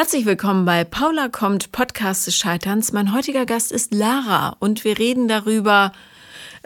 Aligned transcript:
Herzlich 0.00 0.24
willkommen 0.24 0.64
bei 0.64 0.82
Paula 0.84 1.28
kommt, 1.28 1.72
Podcast 1.72 2.26
des 2.26 2.34
Scheiterns. 2.34 2.90
Mein 2.90 3.12
heutiger 3.12 3.44
Gast 3.44 3.70
ist 3.70 3.92
Lara 3.92 4.56
und 4.58 4.82
wir 4.82 4.98
reden 4.98 5.28
darüber, 5.28 5.92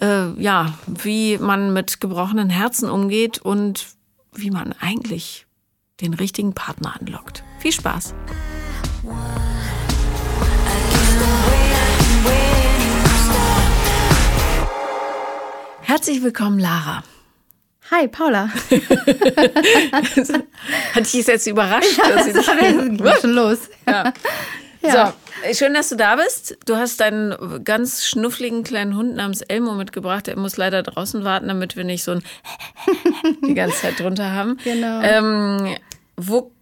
äh, 0.01 0.41
ja, 0.41 0.79
wie 0.87 1.39
man 1.39 1.73
mit 1.73 2.01
gebrochenen 2.01 2.49
Herzen 2.49 2.89
umgeht 2.89 3.41
und 3.41 3.87
wie 4.33 4.53
man 4.53 4.73
eigentlich 4.79 5.47
den 6.01 6.15
richtigen 6.15 6.55
Partner 6.55 6.95
anlockt. 7.01 7.43
Viel 7.59 7.73
Spaß! 7.73 8.15
Herzlich 15.83 16.23
willkommen, 16.23 16.61
Lara. 16.61 17.03
Hi, 17.91 18.09
Paula. 18.09 18.49
Hat 20.95 21.13
dich 21.13 21.27
jetzt 21.27 21.47
überrascht? 21.47 21.99
Ja, 21.99 22.09
dass 22.11 22.27
ich 22.27 22.33
das 22.33 22.47
schon 23.21 23.33
los. 23.33 23.59
Ja. 23.87 24.13
Ja. 24.81 25.15
So, 25.47 25.55
schön, 25.55 25.75
dass 25.75 25.91
du 25.91 25.97
da 25.97 26.17
bist. 26.17 26.57
Du 26.67 26.77
hast 26.77 27.01
deinen 27.01 27.63
ganz 27.65 28.07
schnuffligen 28.07 28.65
kleinen 28.65 28.97
Hund 28.97 29.17
namens 29.17 29.43
Elmo 29.43 29.75
mitgebracht. 29.75 30.29
Er 30.29 30.39
muss 30.39 30.57
leider 30.57 30.83
draußen 30.83 31.25
warten, 31.25 31.49
damit 31.49 31.77
wir 31.77 31.85
nicht 31.85 32.05
so 32.05 32.13
ein 32.13 32.23
die 33.47 33.55
ganze 33.55 33.77
Zeit 33.81 34.01
drunter 34.01 34.33
haben. 34.33 34.59
Genau. 34.65 35.01
Ähm, 35.03 35.77
wo 36.17 36.53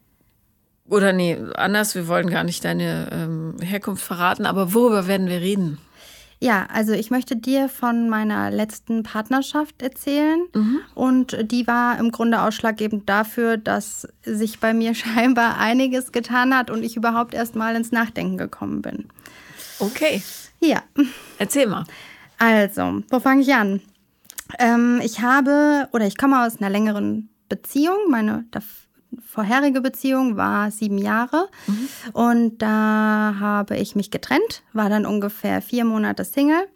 oder 0.89 1.13
nee, 1.13 1.39
anders, 1.55 1.95
wir 1.95 2.07
wollen 2.07 2.29
gar 2.29 2.45
nicht 2.45 2.65
deine 2.65 3.09
ähm, 3.13 3.57
Herkunft 3.63 4.05
verraten, 4.05 4.45
aber 4.45 4.75
worüber 4.75 5.07
werden 5.07 5.29
wir 5.29 5.41
reden? 5.41 5.79
Ja, 6.43 6.67
also 6.73 6.93
ich 6.93 7.13
möchte 7.13 7.37
dir 7.37 7.69
von 7.69 8.09
meiner 8.09 8.51
letzten 8.51 9.05
Partnerschaft 9.05 9.81
erzählen. 9.81 10.41
Und 10.97 11.37
die 11.53 11.69
war 11.69 12.01
im 12.01 12.11
Grunde 12.11 12.43
ausschlaggebend 12.43 13.09
dafür, 13.09 13.57
dass 13.59 14.09
sich 14.25 14.59
bei 14.59 14.75
mir 14.75 14.93
scheinbar 14.97 15.59
einiges 15.59 16.11
getan 16.11 16.53
hat 16.53 16.69
und 16.69 16.83
ich 16.83 16.97
überhaupt 16.97 17.33
erst 17.35 17.55
mal 17.55 17.77
ins 17.77 17.93
Nachdenken 17.93 18.39
gekommen 18.39 18.83
bin. 18.83 19.07
Okay, 19.79 20.21
Ja, 20.59 20.83
erzähl 21.39 21.69
mal. 21.69 21.85
also, 22.39 23.03
wo 23.09 23.21
fange 23.21 23.43
ich 23.43 23.55
an? 23.55 23.81
Ähm, 24.59 25.01
ich 25.01 25.21
habe 25.21 25.89
oder 25.93 26.09
ich 26.09 26.19
komme 26.19 26.45
aus 26.45 26.57
einer 26.61 26.71
längeren 26.71 27.29
Beziehung. 27.49 28.11
Meine 28.11 28.47
vorherige 29.27 29.81
Beziehung 29.81 30.37
war 30.37 30.71
sieben 30.71 30.99
Jahre 30.99 31.49
und 32.13 32.59
da 32.59 33.35
habe 33.41 33.77
ich 33.77 33.95
mich 33.97 34.11
getrennt, 34.11 34.63
war 34.73 34.89
dann 34.89 35.07
ungefähr 35.07 35.63
vier 35.63 35.85
Monate 35.85 36.25
Single 36.25 36.67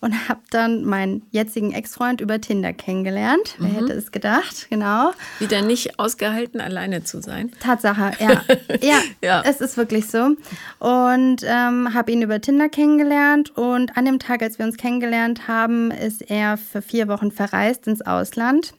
und 0.00 0.12
habe 0.28 0.40
dann 0.50 0.84
meinen 0.84 1.22
jetzigen 1.30 1.72
Ex-Freund 1.72 2.20
über 2.20 2.40
Tinder 2.40 2.72
kennengelernt. 2.72 3.56
Wer 3.58 3.70
hätte 3.70 3.92
es 3.92 4.12
gedacht? 4.12 4.68
Genau. 4.70 5.12
Wieder 5.38 5.62
nicht 5.62 5.98
ausgehalten, 5.98 6.60
alleine 6.60 7.02
zu 7.04 7.20
sein. 7.22 7.50
Tatsache, 7.60 8.12
ja. 8.18 8.42
ja, 8.82 8.98
Ja. 9.22 9.42
es 9.44 9.60
ist 9.60 9.76
wirklich 9.76 10.06
so. 10.08 10.36
Und 10.78 11.38
ähm, 11.44 11.94
habe 11.94 12.12
ihn 12.12 12.22
über 12.22 12.40
Tinder 12.40 12.68
kennengelernt. 12.68 13.56
Und 13.56 13.96
an 13.96 14.04
dem 14.04 14.18
Tag, 14.18 14.42
als 14.42 14.58
wir 14.58 14.66
uns 14.66 14.76
kennengelernt 14.76 15.48
haben, 15.48 15.90
ist 15.90 16.22
er 16.30 16.56
für 16.56 16.82
vier 16.82 17.08
Wochen 17.08 17.30
verreist 17.30 17.86
ins 17.86 18.02
Ausland. 18.02 18.74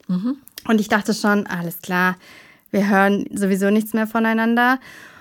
Und 0.66 0.80
ich 0.80 0.88
dachte 0.88 1.14
schon, 1.14 1.46
alles 1.46 1.80
klar, 1.82 2.16
wir 2.70 2.88
hören 2.88 3.26
sowieso 3.32 3.70
nichts 3.70 3.94
mehr 3.94 4.06
voneinander. 4.06 4.78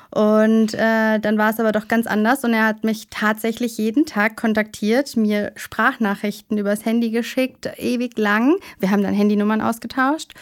Und 0.09 0.73
äh, 0.73 1.19
dann 1.19 1.37
war 1.37 1.49
es 1.49 1.59
aber 1.59 1.71
doch 1.71 1.87
ganz 1.87 2.07
anders 2.07 2.43
und 2.43 2.53
er 2.53 2.65
hat 2.65 2.83
mich 2.83 3.07
tatsächlich 3.09 3.77
jeden 3.77 4.05
Tag 4.05 4.37
kontaktiert, 4.37 5.17
mir 5.17 5.51
Sprachnachrichten 5.55 6.57
übers 6.57 6.85
Handy 6.85 7.09
geschickt, 7.09 7.69
ewig 7.77 8.17
lang. 8.17 8.55
Wir 8.79 8.89
haben 8.89 9.03
dann 9.03 9.13
Handynummern 9.13 9.61
ausgetauscht. 9.61 10.33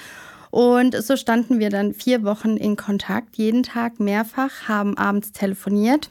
Und 0.52 0.95
so 0.95 1.17
standen 1.17 1.59
wir 1.59 1.70
dann 1.70 1.94
vier 1.94 2.23
Wochen 2.23 2.56
in 2.56 2.78
Kontakt, 2.78 3.36
jeden 3.36 3.64
Tag 3.64 4.00
mehrfach, 4.00 4.69
haben 4.69 4.97
abends 4.97 5.34
telefoniert. 5.34 6.09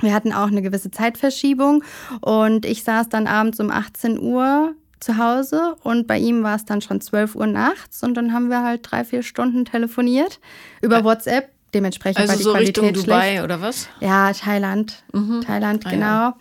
Wir 0.00 0.12
hatten 0.12 0.32
auch 0.32 0.48
eine 0.48 0.60
gewisse 0.60 0.90
Zeitverschiebung 0.90 1.84
und 2.20 2.66
ich 2.66 2.82
saß 2.82 3.08
dann 3.08 3.26
abends 3.26 3.60
um 3.60 3.70
18 3.70 4.18
Uhr 4.20 4.74
zu 5.02 5.18
Hause 5.18 5.74
und 5.82 6.06
bei 6.06 6.18
ihm 6.18 6.42
war 6.42 6.56
es 6.56 6.64
dann 6.64 6.80
schon 6.80 7.00
12 7.00 7.34
Uhr 7.34 7.46
nachts 7.46 8.02
und 8.02 8.14
dann 8.14 8.32
haben 8.32 8.48
wir 8.48 8.62
halt 8.62 8.80
drei, 8.90 9.04
vier 9.04 9.22
Stunden 9.22 9.64
telefoniert 9.64 10.40
über 10.80 11.02
WhatsApp. 11.04 11.50
Dementsprechend 11.74 12.20
Also 12.20 12.32
war 12.32 12.36
die 12.36 12.42
so 12.44 12.50
Qualität 12.52 12.84
Richtung 12.84 13.04
Dubai 13.04 13.28
schlecht. 13.30 13.44
oder 13.44 13.60
was? 13.62 13.88
Ja, 14.00 14.30
Thailand. 14.32 15.02
Thailand, 15.46 15.86
Ah, 15.86 15.90
genau. 15.90 16.32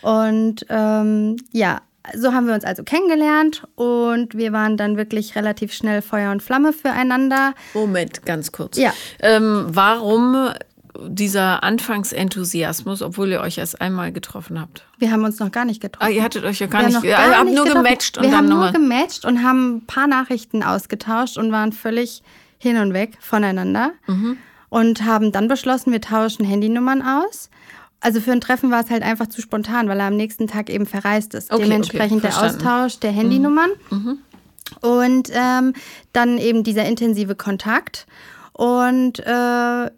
Und 0.00 0.64
ähm, 0.70 1.36
ja, 1.52 1.82
so 2.16 2.32
haben 2.32 2.46
wir 2.46 2.54
uns 2.54 2.64
also 2.64 2.84
kennengelernt 2.84 3.64
und 3.74 4.34
wir 4.34 4.52
waren 4.54 4.78
dann 4.78 4.96
wirklich 4.96 5.36
relativ 5.36 5.74
schnell 5.74 6.00
Feuer 6.00 6.30
und 6.32 6.42
Flamme 6.42 6.72
füreinander. 6.72 7.52
Moment, 7.74 8.24
ganz 8.24 8.50
kurz. 8.50 8.78
Ja. 8.78 8.94
Ähm, 9.20 9.66
warum 9.68 10.48
dieser 11.06 11.62
Anfangsenthusiasmus, 11.62 13.02
obwohl 13.02 13.28
ihr 13.30 13.40
euch 13.40 13.58
erst 13.58 13.80
einmal 13.80 14.12
getroffen 14.12 14.60
habt? 14.60 14.84
Wir 14.98 15.12
haben 15.12 15.24
uns 15.24 15.38
noch 15.38 15.52
gar 15.52 15.64
nicht 15.64 15.80
getroffen. 15.80 16.06
Ah, 16.06 16.10
ihr 16.14 16.22
hattet 16.22 16.44
euch 16.44 16.58
ja 16.58 16.66
gar 16.66 16.80
Wir 16.82 16.88
nicht, 16.88 17.04
ihr 17.04 17.16
habt 17.18 17.44
nur 17.50 17.64
getroffen. 17.64 17.84
gematcht 17.84 18.18
und 18.18 18.24
wir 18.24 18.30
dann 18.30 18.38
haben 18.38 18.48
nur 18.48 18.72
gematcht 18.72 19.24
und 19.24 19.42
haben 19.42 19.76
ein 19.76 19.86
paar 19.86 20.06
Nachrichten 20.06 20.62
ausgetauscht 20.62 21.38
und 21.38 21.52
waren 21.52 21.72
völlig 21.72 22.22
hin 22.58 22.76
und 22.78 22.92
weg 22.92 23.16
voneinander 23.20 23.92
Mhm. 24.06 24.36
und 24.68 25.04
haben 25.04 25.30
dann 25.32 25.46
beschlossen, 25.48 25.92
wir 25.92 26.00
tauschen 26.00 26.44
Handynummern 26.44 27.02
aus. 27.02 27.50
Also 28.00 28.20
für 28.20 28.32
ein 28.32 28.40
Treffen 28.40 28.70
war 28.70 28.82
es 28.84 28.90
halt 28.90 29.02
einfach 29.02 29.26
zu 29.28 29.40
spontan, 29.42 29.88
weil 29.88 29.98
er 30.00 30.06
am 30.06 30.16
nächsten 30.16 30.46
Tag 30.46 30.70
eben 30.70 30.86
verreist 30.86 31.34
ist. 31.34 31.52
Okay, 31.52 31.64
Dementsprechend 31.64 32.24
okay, 32.24 32.32
der. 32.32 32.48
Mhm. 32.50 32.56
Austausch 32.56 32.98
der 33.00 33.10
Handynummern 33.12 33.70
und 34.80 35.30
ähm, 35.32 35.72
dann 36.12 36.38
eben 36.38 36.62
dieser 36.64 36.84
intensive 36.84 37.34
Kontakt. 37.34 38.06
Und 38.52 39.20
äh, 39.20 39.90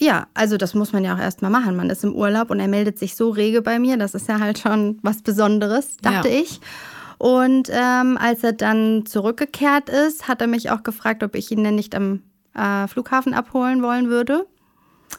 ja, 0.00 0.26
also 0.34 0.56
das 0.56 0.74
muss 0.74 0.92
man 0.92 1.04
ja 1.04 1.14
auch 1.14 1.18
erstmal 1.18 1.50
machen. 1.50 1.76
Man 1.76 1.90
ist 1.90 2.02
im 2.04 2.14
Urlaub 2.14 2.50
und 2.50 2.58
er 2.58 2.68
meldet 2.68 2.98
sich 2.98 3.14
so 3.16 3.30
rege 3.30 3.62
bei 3.62 3.78
mir. 3.78 3.96
Das 3.96 4.14
ist 4.14 4.28
ja 4.28 4.40
halt 4.40 4.58
schon 4.58 4.98
was 5.02 5.22
Besonderes, 5.22 5.96
dachte 5.98 6.28
Ja. 6.28 6.40
ich. 6.40 6.60
Und 7.18 7.68
ähm, 7.70 8.16
als 8.18 8.42
er 8.42 8.54
dann 8.54 9.04
zurückgekehrt 9.04 9.90
ist, 9.90 10.26
hat 10.26 10.40
er 10.40 10.46
mich 10.46 10.70
auch 10.70 10.82
gefragt, 10.82 11.22
ob 11.22 11.34
ich 11.36 11.50
ihn 11.50 11.62
denn 11.62 11.74
nicht 11.74 11.94
am 11.94 12.22
äh, 12.54 12.88
Flughafen 12.88 13.34
abholen 13.34 13.82
wollen 13.82 14.08
würde. 14.08 14.46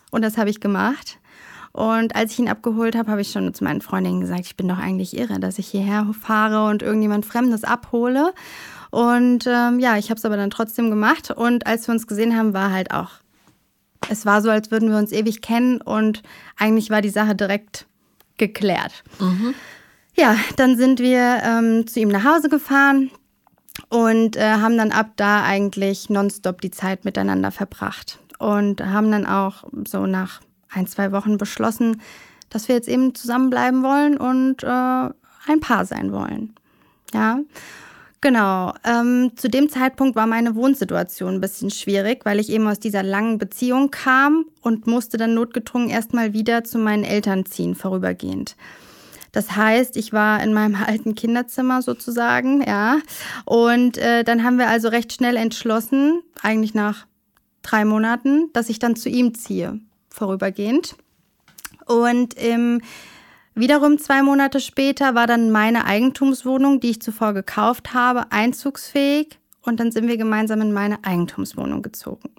Und 0.09 0.23
das 0.23 0.37
habe 0.37 0.49
ich 0.49 0.59
gemacht. 0.59 1.19
Und 1.73 2.15
als 2.15 2.33
ich 2.33 2.39
ihn 2.39 2.49
abgeholt 2.49 2.95
habe, 2.97 3.09
habe 3.11 3.21
ich 3.21 3.31
schon 3.31 3.53
zu 3.53 3.63
meinen 3.63 3.81
Freundinnen 3.81 4.19
gesagt, 4.19 4.41
ich 4.45 4.57
bin 4.57 4.67
doch 4.67 4.79
eigentlich 4.79 5.15
irre, 5.17 5.39
dass 5.39 5.59
ich 5.59 5.67
hierher 5.67 6.07
fahre 6.19 6.69
und 6.69 6.81
irgendjemand 6.81 7.25
Fremdes 7.25 7.63
abhole. 7.63 8.33
Und 8.89 9.45
ähm, 9.47 9.79
ja, 9.79 9.95
ich 9.97 10.09
habe 10.09 10.17
es 10.17 10.25
aber 10.25 10.35
dann 10.35 10.49
trotzdem 10.49 10.89
gemacht. 10.89 11.31
Und 11.31 11.67
als 11.67 11.87
wir 11.87 11.93
uns 11.93 12.07
gesehen 12.07 12.35
haben, 12.35 12.53
war 12.53 12.71
halt 12.71 12.91
auch, 12.91 13.11
es 14.09 14.25
war 14.25 14.41
so, 14.41 14.49
als 14.49 14.71
würden 14.71 14.89
wir 14.89 14.97
uns 14.97 15.11
ewig 15.11 15.41
kennen. 15.41 15.81
Und 15.81 16.23
eigentlich 16.57 16.89
war 16.89 17.01
die 17.01 17.09
Sache 17.09 17.35
direkt 17.35 17.85
geklärt. 18.37 19.03
Ja, 20.15 20.35
dann 20.57 20.77
sind 20.77 20.99
wir 20.99 21.41
ähm, 21.43 21.87
zu 21.87 21.99
ihm 21.99 22.09
nach 22.09 22.25
Hause 22.25 22.49
gefahren 22.49 23.11
und 23.89 24.35
äh, 24.35 24.53
haben 24.53 24.77
dann 24.77 24.91
ab 24.91 25.11
da 25.15 25.43
eigentlich 25.43 26.09
nonstop 26.09 26.61
die 26.61 26.71
Zeit 26.71 27.05
miteinander 27.05 27.51
verbracht. 27.51 28.19
Und 28.39 28.81
haben 28.81 29.11
dann 29.11 29.25
auch 29.25 29.63
so 29.87 30.05
nach 30.07 30.41
ein, 30.69 30.87
zwei 30.87 31.11
Wochen 31.11 31.37
beschlossen, 31.37 32.01
dass 32.49 32.67
wir 32.67 32.75
jetzt 32.75 32.89
eben 32.89 33.13
zusammenbleiben 33.13 33.83
wollen 33.83 34.17
und 34.17 34.63
äh, 34.63 34.67
ein 34.67 35.59
Paar 35.59 35.85
sein 35.85 36.11
wollen. 36.11 36.55
Ja, 37.13 37.39
genau. 38.21 38.73
Ähm, 38.83 39.31
zu 39.35 39.49
dem 39.49 39.69
Zeitpunkt 39.69 40.15
war 40.15 40.27
meine 40.27 40.55
Wohnsituation 40.55 41.35
ein 41.35 41.41
bisschen 41.41 41.71
schwierig, 41.71 42.25
weil 42.25 42.39
ich 42.39 42.49
eben 42.49 42.67
aus 42.67 42.79
dieser 42.79 43.03
langen 43.03 43.37
Beziehung 43.37 43.91
kam 43.91 44.45
und 44.61 44.87
musste 44.87 45.17
dann 45.17 45.33
notgedrungen 45.33 45.89
erstmal 45.89 46.33
wieder 46.33 46.63
zu 46.63 46.77
meinen 46.77 47.03
Eltern 47.03 47.45
ziehen, 47.45 47.75
vorübergehend. 47.75 48.55
Das 49.31 49.55
heißt, 49.55 49.97
ich 49.97 50.13
war 50.13 50.43
in 50.43 50.53
meinem 50.53 50.75
alten 50.87 51.15
Kinderzimmer 51.15 51.81
sozusagen, 51.81 52.61
ja. 52.61 52.99
Und 53.45 53.97
äh, 53.97 54.23
dann 54.23 54.43
haben 54.43 54.57
wir 54.57 54.67
also 54.67 54.89
recht 54.89 55.13
schnell 55.13 55.35
entschlossen, 55.35 56.21
eigentlich 56.41 56.73
nach 56.73 57.07
drei 57.61 57.85
Monaten, 57.85 58.49
dass 58.53 58.69
ich 58.69 58.79
dann 58.79 58.95
zu 58.95 59.09
ihm 59.09 59.35
ziehe, 59.35 59.79
vorübergehend. 60.09 60.95
Und 61.85 62.35
ähm, 62.37 62.81
wiederum 63.61 63.97
zwei 63.97 64.21
Monate 64.21 64.59
später 64.59 65.15
war 65.15 65.27
dann 65.27 65.51
meine 65.51 65.85
Eigentumswohnung, 65.85 66.81
die 66.81 66.89
ich 66.89 67.01
zuvor 67.01 67.33
gekauft 67.33 67.93
habe, 67.93 68.31
einzugsfähig. 68.31 69.39
Und 69.61 69.79
dann 69.79 69.91
sind 69.91 70.07
wir 70.07 70.17
gemeinsam 70.17 70.59
in 70.59 70.73
meine 70.73 71.03
Eigentumswohnung 71.03 71.81
gezogen. 71.81 72.29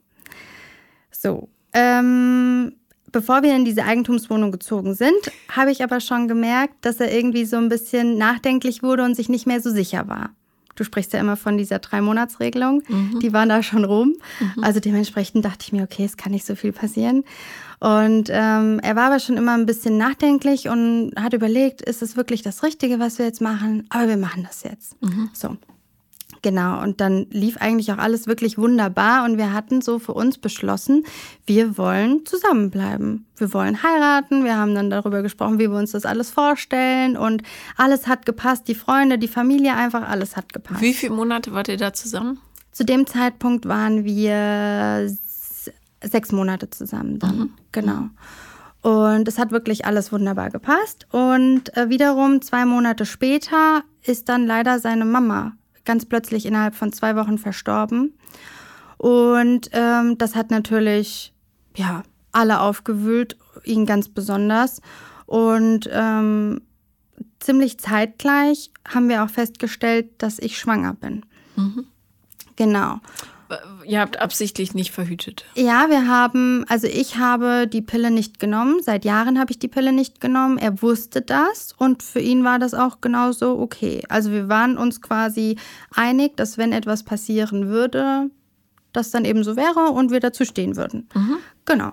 So, 1.10 1.48
ähm, 1.72 2.74
bevor 3.12 3.42
wir 3.42 3.54
in 3.54 3.64
diese 3.64 3.84
Eigentumswohnung 3.84 4.50
gezogen 4.50 4.94
sind, 4.94 5.30
habe 5.48 5.70
ich 5.70 5.84
aber 5.84 6.00
schon 6.00 6.26
gemerkt, 6.26 6.74
dass 6.84 6.98
er 6.98 7.14
irgendwie 7.14 7.44
so 7.44 7.56
ein 7.56 7.68
bisschen 7.68 8.18
nachdenklich 8.18 8.82
wurde 8.82 9.04
und 9.04 9.14
sich 9.14 9.28
nicht 9.28 9.46
mehr 9.46 9.60
so 9.60 9.70
sicher 9.70 10.08
war. 10.08 10.30
Du 10.74 10.84
sprichst 10.84 11.12
ja 11.12 11.20
immer 11.20 11.36
von 11.36 11.58
dieser 11.58 11.78
Drei-Monats-Regelung. 11.78 12.82
Die 13.20 13.32
waren 13.32 13.48
da 13.48 13.62
schon 13.62 13.84
rum. 13.84 14.14
Also 14.62 14.80
dementsprechend 14.80 15.44
dachte 15.44 15.58
ich 15.62 15.72
mir, 15.72 15.82
okay, 15.82 16.04
es 16.04 16.16
kann 16.16 16.32
nicht 16.32 16.46
so 16.46 16.54
viel 16.54 16.72
passieren. 16.72 17.24
Und 17.80 18.28
ähm, 18.30 18.78
er 18.80 18.94
war 18.96 19.06
aber 19.06 19.18
schon 19.18 19.36
immer 19.36 19.54
ein 19.54 19.66
bisschen 19.66 19.98
nachdenklich 19.98 20.68
und 20.68 21.12
hat 21.16 21.32
überlegt, 21.34 21.82
ist 21.82 22.00
es 22.00 22.16
wirklich 22.16 22.42
das 22.42 22.62
Richtige, 22.62 23.00
was 23.00 23.18
wir 23.18 23.26
jetzt 23.26 23.40
machen? 23.40 23.86
Aber 23.90 24.08
wir 24.08 24.16
machen 24.16 24.44
das 24.44 24.62
jetzt. 24.62 24.96
So. 25.32 25.56
Genau, 26.42 26.82
und 26.82 27.00
dann 27.00 27.26
lief 27.30 27.56
eigentlich 27.58 27.92
auch 27.92 27.98
alles 27.98 28.26
wirklich 28.26 28.58
wunderbar 28.58 29.24
und 29.24 29.38
wir 29.38 29.52
hatten 29.52 29.80
so 29.80 30.00
für 30.00 30.12
uns 30.12 30.38
beschlossen, 30.38 31.04
wir 31.46 31.78
wollen 31.78 32.26
zusammenbleiben. 32.26 33.26
Wir 33.36 33.54
wollen 33.54 33.80
heiraten, 33.84 34.44
wir 34.44 34.56
haben 34.56 34.74
dann 34.74 34.90
darüber 34.90 35.22
gesprochen, 35.22 35.60
wie 35.60 35.70
wir 35.70 35.78
uns 35.78 35.92
das 35.92 36.04
alles 36.04 36.30
vorstellen 36.30 37.16
und 37.16 37.44
alles 37.76 38.08
hat 38.08 38.26
gepasst, 38.26 38.66
die 38.66 38.74
Freunde, 38.74 39.18
die 39.18 39.28
Familie, 39.28 39.76
einfach 39.76 40.08
alles 40.08 40.36
hat 40.36 40.52
gepasst. 40.52 40.80
Wie 40.80 40.94
viele 40.94 41.14
Monate 41.14 41.52
wart 41.52 41.68
ihr 41.68 41.76
da 41.76 41.92
zusammen? 41.92 42.40
Zu 42.72 42.84
dem 42.84 43.06
Zeitpunkt 43.06 43.66
waren 43.68 44.04
wir 44.04 45.08
sechs 46.02 46.32
Monate 46.32 46.70
zusammen 46.70 47.20
dann, 47.20 47.38
mhm. 47.38 47.50
genau. 47.70 48.08
Und 48.80 49.28
es 49.28 49.38
hat 49.38 49.52
wirklich 49.52 49.84
alles 49.84 50.10
wunderbar 50.10 50.50
gepasst. 50.50 51.06
Und 51.12 51.76
äh, 51.76 51.88
wiederum 51.88 52.42
zwei 52.42 52.64
Monate 52.64 53.06
später 53.06 53.84
ist 54.02 54.28
dann 54.28 54.44
leider 54.44 54.80
seine 54.80 55.04
Mama 55.04 55.52
ganz 55.84 56.06
plötzlich 56.06 56.46
innerhalb 56.46 56.74
von 56.74 56.92
zwei 56.92 57.16
Wochen 57.16 57.38
verstorben. 57.38 58.14
Und 58.98 59.70
ähm, 59.72 60.16
das 60.18 60.36
hat 60.36 60.50
natürlich 60.50 61.32
ja 61.76 62.02
alle 62.30 62.60
aufgewühlt, 62.60 63.36
ihn 63.64 63.86
ganz 63.86 64.08
besonders. 64.08 64.80
Und 65.26 65.88
ähm, 65.92 66.62
ziemlich 67.40 67.78
zeitgleich 67.78 68.70
haben 68.88 69.08
wir 69.08 69.24
auch 69.24 69.30
festgestellt, 69.30 70.10
dass 70.18 70.38
ich 70.38 70.58
schwanger 70.58 70.94
bin. 70.94 71.24
Mhm. 71.56 71.86
Genau. 72.56 73.00
Ihr 73.84 74.00
habt 74.00 74.18
absichtlich 74.18 74.74
nicht 74.74 74.92
verhütet. 74.92 75.44
Ja, 75.54 75.88
wir 75.88 76.06
haben, 76.06 76.64
also 76.68 76.86
ich 76.86 77.16
habe 77.16 77.66
die 77.66 77.82
Pille 77.82 78.10
nicht 78.10 78.38
genommen. 78.38 78.82
Seit 78.82 79.04
Jahren 79.04 79.38
habe 79.38 79.50
ich 79.50 79.58
die 79.58 79.68
Pille 79.68 79.92
nicht 79.92 80.20
genommen. 80.20 80.58
Er 80.58 80.82
wusste 80.82 81.20
das 81.20 81.72
und 81.76 82.02
für 82.02 82.20
ihn 82.20 82.44
war 82.44 82.58
das 82.58 82.74
auch 82.74 83.00
genauso 83.00 83.58
okay. 83.58 84.02
Also 84.08 84.30
wir 84.30 84.48
waren 84.48 84.78
uns 84.78 85.02
quasi 85.02 85.56
einig, 85.94 86.36
dass 86.36 86.58
wenn 86.58 86.72
etwas 86.72 87.02
passieren 87.02 87.68
würde, 87.68 88.30
das 88.92 89.10
dann 89.10 89.24
eben 89.24 89.44
so 89.44 89.56
wäre 89.56 89.90
und 89.90 90.10
wir 90.10 90.20
dazu 90.20 90.44
stehen 90.44 90.76
würden. 90.76 91.08
Mhm. 91.14 91.36
Genau. 91.64 91.92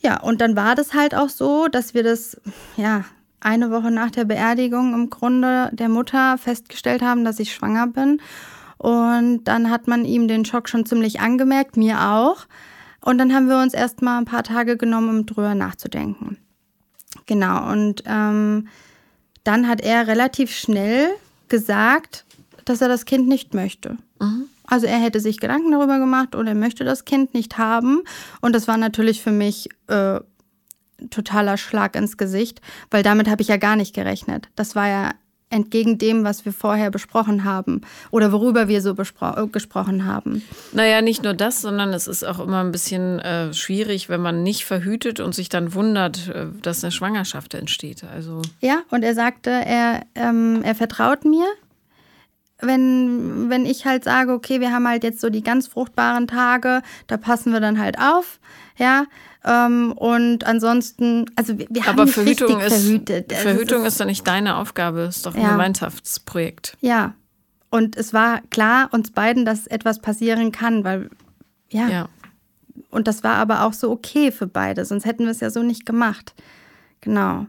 Ja, 0.00 0.20
und 0.20 0.40
dann 0.40 0.56
war 0.56 0.74
das 0.74 0.94
halt 0.94 1.14
auch 1.14 1.28
so, 1.28 1.68
dass 1.68 1.92
wir 1.94 2.02
das, 2.02 2.40
ja, 2.76 3.04
eine 3.40 3.70
Woche 3.70 3.90
nach 3.90 4.10
der 4.10 4.24
Beerdigung 4.24 4.94
im 4.94 5.10
Grunde 5.10 5.70
der 5.72 5.88
Mutter 5.88 6.36
festgestellt 6.38 7.02
haben, 7.02 7.24
dass 7.24 7.38
ich 7.38 7.54
schwanger 7.54 7.86
bin. 7.86 8.20
Und 8.80 9.44
dann 9.44 9.68
hat 9.68 9.88
man 9.88 10.06
ihm 10.06 10.26
den 10.26 10.46
Schock 10.46 10.66
schon 10.66 10.86
ziemlich 10.86 11.20
angemerkt, 11.20 11.76
mir 11.76 12.00
auch. 12.00 12.46
Und 13.02 13.18
dann 13.18 13.34
haben 13.34 13.46
wir 13.46 13.58
uns 13.58 13.74
erst 13.74 14.00
mal 14.00 14.16
ein 14.16 14.24
paar 14.24 14.42
Tage 14.42 14.78
genommen, 14.78 15.10
um 15.10 15.26
drüber 15.26 15.54
nachzudenken. 15.54 16.38
Genau, 17.26 17.70
und 17.70 18.02
ähm, 18.06 18.68
dann 19.44 19.68
hat 19.68 19.82
er 19.82 20.06
relativ 20.06 20.50
schnell 20.50 21.10
gesagt, 21.48 22.24
dass 22.64 22.80
er 22.80 22.88
das 22.88 23.04
Kind 23.04 23.28
nicht 23.28 23.52
möchte. 23.52 23.98
Mhm. 24.18 24.46
Also 24.64 24.86
er 24.86 24.98
hätte 24.98 25.20
sich 25.20 25.40
Gedanken 25.40 25.72
darüber 25.72 25.98
gemacht 25.98 26.34
und 26.34 26.46
er 26.46 26.54
möchte 26.54 26.84
das 26.84 27.04
Kind 27.04 27.34
nicht 27.34 27.58
haben. 27.58 28.00
Und 28.40 28.54
das 28.54 28.66
war 28.66 28.78
natürlich 28.78 29.20
für 29.20 29.32
mich 29.32 29.68
äh, 29.88 30.20
totaler 31.10 31.58
Schlag 31.58 31.96
ins 31.96 32.16
Gesicht, 32.16 32.62
weil 32.90 33.02
damit 33.02 33.28
habe 33.28 33.42
ich 33.42 33.48
ja 33.48 33.58
gar 33.58 33.76
nicht 33.76 33.94
gerechnet. 33.94 34.48
Das 34.56 34.74
war 34.74 34.88
ja 34.88 35.10
entgegen 35.50 35.98
dem, 35.98 36.24
was 36.24 36.44
wir 36.44 36.52
vorher 36.52 36.90
besprochen 36.90 37.44
haben 37.44 37.82
oder 38.10 38.32
worüber 38.32 38.68
wir 38.68 38.80
so 38.80 38.92
äh, 38.92 39.46
gesprochen 39.48 40.06
haben. 40.06 40.42
Naja, 40.72 41.02
nicht 41.02 41.24
nur 41.24 41.34
das, 41.34 41.60
sondern 41.60 41.92
es 41.92 42.06
ist 42.06 42.24
auch 42.24 42.38
immer 42.38 42.62
ein 42.62 42.72
bisschen 42.72 43.18
äh, 43.18 43.52
schwierig, 43.52 44.08
wenn 44.08 44.22
man 44.22 44.42
nicht 44.42 44.64
verhütet 44.64 45.20
und 45.20 45.34
sich 45.34 45.48
dann 45.48 45.74
wundert, 45.74 46.28
äh, 46.28 46.46
dass 46.62 46.84
eine 46.84 46.92
Schwangerschaft 46.92 47.54
entsteht. 47.54 48.04
Also 48.04 48.42
ja, 48.60 48.82
und 48.90 49.02
er 49.02 49.14
sagte, 49.14 49.50
er, 49.50 50.02
ähm, 50.14 50.62
er 50.62 50.74
vertraut 50.74 51.24
mir. 51.24 51.46
Wenn, 52.62 53.48
wenn 53.48 53.64
ich 53.64 53.86
halt 53.86 54.04
sage, 54.04 54.32
okay, 54.32 54.60
wir 54.60 54.70
haben 54.70 54.86
halt 54.86 55.02
jetzt 55.02 55.20
so 55.20 55.30
die 55.30 55.42
ganz 55.42 55.66
fruchtbaren 55.66 56.26
Tage, 56.26 56.82
da 57.06 57.16
passen 57.16 57.54
wir 57.54 57.60
dann 57.60 57.80
halt 57.80 57.98
auf, 57.98 58.38
ja, 58.76 59.06
ähm, 59.44 59.92
und 59.92 60.44
ansonsten, 60.44 61.26
also 61.34 61.58
wir, 61.58 61.66
wir 61.70 61.88
Aber 61.88 62.02
haben 62.02 62.08
Verhütung 62.08 62.58
nicht 62.58 62.66
ist, 62.66 62.84
verhütet. 62.84 63.32
Also 63.32 63.48
Verhütung 63.48 63.80
ist, 63.82 63.88
ist 63.88 64.00
doch 64.00 64.06
nicht 64.06 64.26
deine 64.26 64.56
Aufgabe, 64.56 65.00
ist 65.00 65.24
doch 65.24 65.34
ein 65.34 65.42
ja. 65.42 65.52
Gemeinschaftsprojekt. 65.52 66.76
Ja. 66.80 67.14
Und 67.70 67.96
es 67.96 68.12
war 68.12 68.40
klar 68.50 68.88
uns 68.92 69.12
beiden, 69.12 69.44
dass 69.44 69.66
etwas 69.66 70.00
passieren 70.00 70.52
kann, 70.52 70.84
weil, 70.84 71.08
ja. 71.70 71.88
ja. 71.88 72.08
Und 72.90 73.06
das 73.06 73.22
war 73.22 73.36
aber 73.36 73.64
auch 73.64 73.72
so 73.72 73.90
okay 73.90 74.32
für 74.32 74.46
beide, 74.46 74.84
sonst 74.84 75.04
hätten 75.04 75.24
wir 75.24 75.30
es 75.30 75.40
ja 75.40 75.50
so 75.50 75.62
nicht 75.62 75.86
gemacht. 75.86 76.34
Genau. 77.00 77.46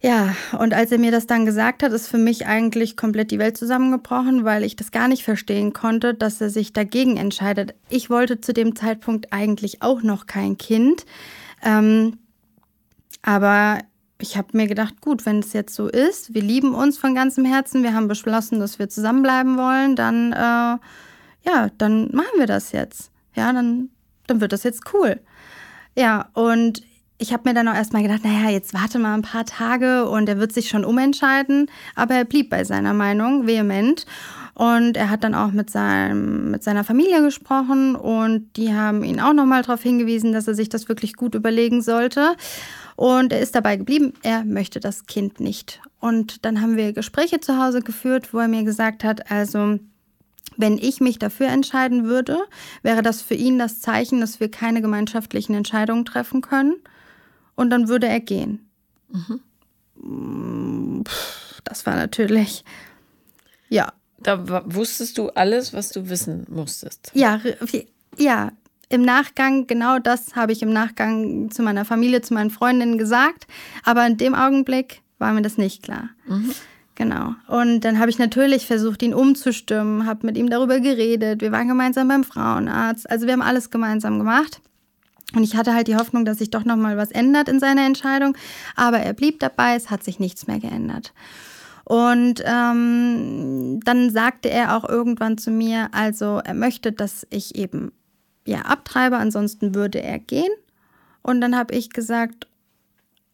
Ja, 0.00 0.36
und 0.56 0.74
als 0.74 0.92
er 0.92 0.98
mir 0.98 1.10
das 1.10 1.26
dann 1.26 1.44
gesagt 1.44 1.82
hat, 1.82 1.90
ist 1.92 2.06
für 2.06 2.18
mich 2.18 2.46
eigentlich 2.46 2.96
komplett 2.96 3.32
die 3.32 3.40
Welt 3.40 3.56
zusammengebrochen, 3.56 4.44
weil 4.44 4.62
ich 4.62 4.76
das 4.76 4.92
gar 4.92 5.08
nicht 5.08 5.24
verstehen 5.24 5.72
konnte, 5.72 6.14
dass 6.14 6.40
er 6.40 6.50
sich 6.50 6.72
dagegen 6.72 7.16
entscheidet. 7.16 7.74
Ich 7.88 8.08
wollte 8.08 8.40
zu 8.40 8.52
dem 8.52 8.76
Zeitpunkt 8.76 9.32
eigentlich 9.32 9.82
auch 9.82 10.02
noch 10.02 10.26
kein 10.26 10.56
Kind. 10.56 11.04
Ähm, 11.64 12.18
aber 13.22 13.78
ich 14.20 14.36
habe 14.36 14.56
mir 14.56 14.68
gedacht, 14.68 15.00
gut, 15.00 15.26
wenn 15.26 15.40
es 15.40 15.52
jetzt 15.52 15.74
so 15.74 15.88
ist, 15.88 16.32
wir 16.32 16.42
lieben 16.42 16.74
uns 16.74 16.96
von 16.96 17.16
ganzem 17.16 17.44
Herzen, 17.44 17.82
wir 17.82 17.92
haben 17.92 18.06
beschlossen, 18.06 18.60
dass 18.60 18.78
wir 18.78 18.88
zusammenbleiben 18.88 19.56
wollen, 19.56 19.96
dann, 19.96 20.32
äh, 20.32 20.78
ja, 21.48 21.70
dann 21.76 22.10
machen 22.12 22.38
wir 22.38 22.46
das 22.46 22.70
jetzt. 22.70 23.10
Ja, 23.34 23.52
dann, 23.52 23.90
dann 24.28 24.40
wird 24.40 24.52
das 24.52 24.62
jetzt 24.62 24.92
cool. 24.92 25.20
Ja, 25.96 26.28
und 26.34 26.82
ich 27.18 27.32
habe 27.32 27.48
mir 27.48 27.54
dann 27.54 27.66
auch 27.66 27.74
erstmal 27.74 28.02
gedacht, 28.02 28.24
naja, 28.24 28.48
jetzt 28.48 28.72
warte 28.74 29.00
mal 29.00 29.14
ein 29.14 29.22
paar 29.22 29.44
Tage 29.44 30.08
und 30.08 30.28
er 30.28 30.38
wird 30.38 30.52
sich 30.52 30.68
schon 30.68 30.84
umentscheiden. 30.84 31.68
Aber 31.96 32.14
er 32.14 32.24
blieb 32.24 32.48
bei 32.48 32.62
seiner 32.62 32.94
Meinung 32.94 33.46
vehement. 33.46 34.06
Und 34.54 34.96
er 34.96 35.10
hat 35.10 35.22
dann 35.22 35.34
auch 35.34 35.52
mit, 35.52 35.70
seinem, 35.70 36.50
mit 36.50 36.64
seiner 36.64 36.82
Familie 36.82 37.22
gesprochen 37.22 37.94
und 37.94 38.56
die 38.56 38.74
haben 38.74 39.04
ihn 39.04 39.20
auch 39.20 39.32
nochmal 39.32 39.62
darauf 39.62 39.82
hingewiesen, 39.82 40.32
dass 40.32 40.48
er 40.48 40.54
sich 40.54 40.68
das 40.68 40.88
wirklich 40.88 41.14
gut 41.14 41.36
überlegen 41.36 41.80
sollte. 41.80 42.34
Und 42.96 43.32
er 43.32 43.38
ist 43.38 43.54
dabei 43.54 43.76
geblieben, 43.76 44.14
er 44.22 44.44
möchte 44.44 44.80
das 44.80 45.06
Kind 45.06 45.38
nicht. 45.38 45.80
Und 46.00 46.44
dann 46.44 46.60
haben 46.60 46.76
wir 46.76 46.92
Gespräche 46.92 47.38
zu 47.38 47.56
Hause 47.56 47.82
geführt, 47.82 48.34
wo 48.34 48.38
er 48.38 48.48
mir 48.48 48.64
gesagt 48.64 49.04
hat, 49.04 49.30
also 49.30 49.78
wenn 50.56 50.78
ich 50.78 51.00
mich 51.00 51.20
dafür 51.20 51.46
entscheiden 51.48 52.04
würde, 52.04 52.38
wäre 52.82 53.02
das 53.02 53.22
für 53.22 53.34
ihn 53.34 53.60
das 53.60 53.80
Zeichen, 53.80 54.20
dass 54.20 54.40
wir 54.40 54.50
keine 54.50 54.82
gemeinschaftlichen 54.82 55.54
Entscheidungen 55.54 56.04
treffen 56.04 56.40
können 56.40 56.74
und 57.58 57.70
dann 57.70 57.88
würde 57.88 58.06
er 58.06 58.20
gehen. 58.20 58.70
Mhm. 59.96 61.04
Das 61.64 61.84
war 61.86 61.96
natürlich, 61.96 62.64
ja. 63.68 63.92
Da 64.20 64.64
wusstest 64.72 65.18
du 65.18 65.30
alles, 65.30 65.72
was 65.72 65.90
du 65.90 66.08
wissen 66.08 66.46
musstest. 66.48 67.10
Ja, 67.14 67.40
ja. 68.16 68.52
Im 68.90 69.02
Nachgang, 69.02 69.66
genau 69.66 69.98
das 69.98 70.34
habe 70.34 70.52
ich 70.52 70.62
im 70.62 70.72
Nachgang 70.72 71.50
zu 71.50 71.62
meiner 71.62 71.84
Familie, 71.84 72.22
zu 72.22 72.32
meinen 72.32 72.50
Freundinnen 72.50 72.96
gesagt. 72.96 73.46
Aber 73.84 74.06
in 74.06 74.16
dem 74.16 74.34
Augenblick 74.34 75.02
war 75.18 75.32
mir 75.32 75.42
das 75.42 75.58
nicht 75.58 75.82
klar. 75.82 76.10
Mhm. 76.26 76.54
Genau. 76.94 77.34
Und 77.48 77.80
dann 77.80 77.98
habe 77.98 78.08
ich 78.08 78.18
natürlich 78.18 78.66
versucht, 78.66 79.02
ihn 79.02 79.14
umzustimmen, 79.14 80.06
habe 80.06 80.26
mit 80.26 80.38
ihm 80.38 80.48
darüber 80.48 80.80
geredet. 80.80 81.42
Wir 81.42 81.52
waren 81.52 81.68
gemeinsam 81.68 82.08
beim 82.08 82.24
Frauenarzt. 82.24 83.10
Also 83.10 83.26
wir 83.26 83.34
haben 83.34 83.42
alles 83.42 83.70
gemeinsam 83.70 84.18
gemacht. 84.18 84.62
Und 85.34 85.42
ich 85.42 85.56
hatte 85.56 85.74
halt 85.74 85.88
die 85.88 85.96
Hoffnung, 85.96 86.24
dass 86.24 86.38
sich 86.38 86.50
doch 86.50 86.64
noch 86.64 86.76
mal 86.76 86.96
was 86.96 87.10
ändert 87.10 87.48
in 87.48 87.60
seiner 87.60 87.84
Entscheidung. 87.84 88.36
Aber 88.76 88.98
er 88.98 89.12
blieb 89.12 89.40
dabei, 89.40 89.74
es 89.74 89.90
hat 89.90 90.02
sich 90.02 90.18
nichts 90.18 90.46
mehr 90.46 90.58
geändert. 90.58 91.12
Und 91.84 92.42
ähm, 92.44 93.80
dann 93.84 94.10
sagte 94.10 94.50
er 94.50 94.76
auch 94.76 94.88
irgendwann 94.88 95.38
zu 95.38 95.50
mir, 95.50 95.88
also 95.92 96.40
er 96.44 96.54
möchte, 96.54 96.92
dass 96.92 97.26
ich 97.30 97.56
eben 97.56 97.92
ja 98.46 98.62
abtreibe, 98.62 99.16
ansonsten 99.16 99.74
würde 99.74 100.02
er 100.02 100.18
gehen. 100.18 100.52
Und 101.22 101.40
dann 101.40 101.56
habe 101.56 101.74
ich 101.74 101.90
gesagt, 101.90 102.46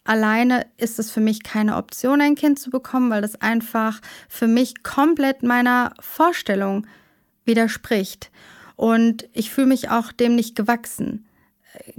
alleine 0.03 0.67
ist 0.77 0.99
es 0.99 1.11
für 1.11 1.21
mich 1.21 1.43
keine 1.43 1.77
Option, 1.77 2.21
ein 2.21 2.35
Kind 2.35 2.59
zu 2.59 2.71
bekommen, 2.71 3.11
weil 3.11 3.23
das 3.23 3.41
einfach 3.41 4.01
für 4.29 4.49
mich 4.49 4.83
komplett 4.83 5.43
meiner 5.43 5.93
Vorstellung 6.01 6.87
widerspricht. 7.45 8.31
Und 8.77 9.29
ich 9.33 9.51
fühle 9.51 9.69
mich 9.69 9.91
auch 9.91 10.11
dem 10.11 10.35
nicht 10.35 10.57
gewachsen 10.57 11.27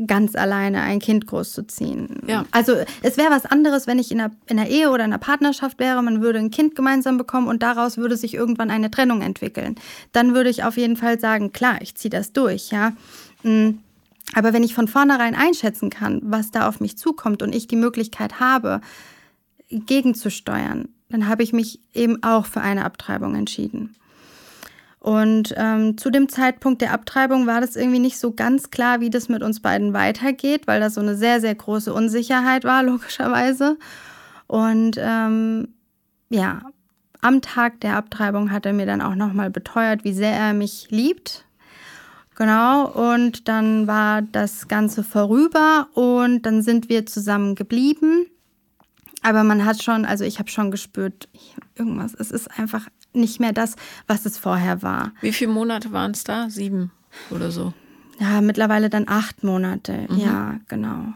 ganz 0.06 0.36
alleine 0.36 0.82
ein 0.82 1.00
Kind 1.00 1.28
großzuziehen. 1.28 2.22
Ja. 2.28 2.46
Also 2.52 2.76
es 3.02 3.18
wäre 3.18 3.32
was 3.32 3.46
anderes, 3.46 3.88
wenn 3.88 4.00
ich 4.00 4.12
in 4.12 4.20
einer, 4.20 4.32
in 4.48 4.60
einer 4.60 4.70
Ehe 4.70 4.90
oder 4.90 5.06
in 5.06 5.12
einer 5.12 5.20
Partnerschaft 5.20 5.80
wäre, 5.80 6.02
man 6.02 6.22
würde 6.22 6.40
ein 6.40 6.52
Kind 6.52 6.76
gemeinsam 6.76 7.18
bekommen 7.18 7.48
und 7.48 7.64
daraus 7.64 7.98
würde 7.98 8.18
sich 8.18 8.34
irgendwann 8.34 8.72
eine 8.72 8.92
Trennung 8.92 9.22
entwickeln. 9.22 9.76
Dann 10.12 10.34
würde 10.34 10.50
ich 10.50 10.64
auf 10.64 10.78
jeden 10.78 10.98
Fall 10.98 11.20
sagen, 11.20 11.52
klar, 11.52 11.82
ich 11.82 11.96
ziehe 11.96 12.10
das 12.10 12.34
durch, 12.34 12.72
ja. 12.72 12.94
Mm. 13.44 13.80
Aber 14.34 14.54
wenn 14.54 14.64
ich 14.64 14.74
von 14.74 14.88
vornherein 14.88 15.36
einschätzen 15.36 15.92
kann, 15.92 16.20
was 16.24 16.50
da 16.50 16.68
auf 16.68 16.80
mich 16.80 16.98
zukommt 16.98 17.44
und 17.44 17.54
ich 17.54 17.68
die 17.68 17.76
Möglichkeit 17.76 18.40
habe, 18.40 18.82
gegenzusteuern, 19.70 20.90
dann 21.10 21.28
habe 21.28 21.44
ich 21.44 21.54
mich 21.54 21.80
eben 21.94 22.24
auch 22.24 22.48
für 22.48 22.62
eine 22.62 22.86
Abtreibung 22.86 23.36
entschieden. 23.36 23.96
Und 25.06 25.54
ähm, 25.56 26.00
zu 26.00 26.10
dem 26.10 26.30
Zeitpunkt 26.30 26.82
der 26.82 26.92
Abtreibung 26.92 27.46
war 27.46 27.62
das 27.62 27.76
irgendwie 27.76 28.00
nicht 28.00 28.18
so 28.18 28.32
ganz 28.32 28.72
klar, 28.72 29.02
wie 29.02 29.12
das 29.12 29.30
mit 29.30 29.44
uns 29.44 29.60
beiden 29.60 29.94
weitergeht, 29.94 30.66
weil 30.66 30.80
da 30.80 30.90
so 30.90 31.00
eine 31.00 31.16
sehr, 31.16 31.40
sehr 31.40 31.54
große 31.54 31.94
Unsicherheit 31.94 32.64
war, 32.64 32.82
logischerweise. 32.84 33.78
Und 34.48 34.98
ähm, 35.00 35.68
ja, 36.30 36.64
am 37.22 37.44
Tag 37.44 37.82
der 37.82 37.98
Abtreibung 37.98 38.50
hat 38.50 38.66
er 38.66 38.74
mir 38.74 38.88
dann 38.88 39.00
auch 39.00 39.14
nochmal 39.14 39.52
beteuert, 39.52 40.04
wie 40.06 40.14
sehr 40.14 40.34
er 40.34 40.54
mich 40.54 40.88
liebt. 40.90 41.46
Genau, 42.34 42.88
und 42.88 43.48
dann 43.48 43.86
war 43.86 44.24
das 44.24 44.68
Ganze 44.68 45.04
vorüber 45.04 45.88
und 45.94 46.48
dann 46.48 46.64
sind 46.64 46.90
wir 46.90 47.06
zusammen 47.06 47.54
geblieben. 47.54 48.26
Aber 49.22 49.44
man 49.44 49.66
hat 49.66 49.84
schon, 49.84 50.04
also 50.04 50.24
ich 50.24 50.40
habe 50.40 50.50
schon 50.50 50.72
gespürt, 50.72 51.30
irgendwas, 51.76 52.16
es 52.16 52.32
ist 52.32 52.60
einfach 52.60 52.88
nicht 53.16 53.40
mehr 53.40 53.54
das, 53.54 53.76
was 54.08 54.26
es 54.26 54.38
vorher 54.38 54.82
war. 54.82 55.12
Wie 55.22 55.34
viele 55.34 55.52
Monate 55.52 55.92
waren 55.92 56.12
es 56.12 56.24
da? 56.24 56.50
Sieben 56.50 56.92
oder 57.32 57.52
so? 57.52 57.74
Ja, 58.20 58.42
mittlerweile 58.42 58.90
dann 58.90 59.06
acht 59.08 59.44
Monate. 59.44 60.08
Mhm. 60.10 60.18
Ja, 60.18 60.60
genau. 60.68 61.14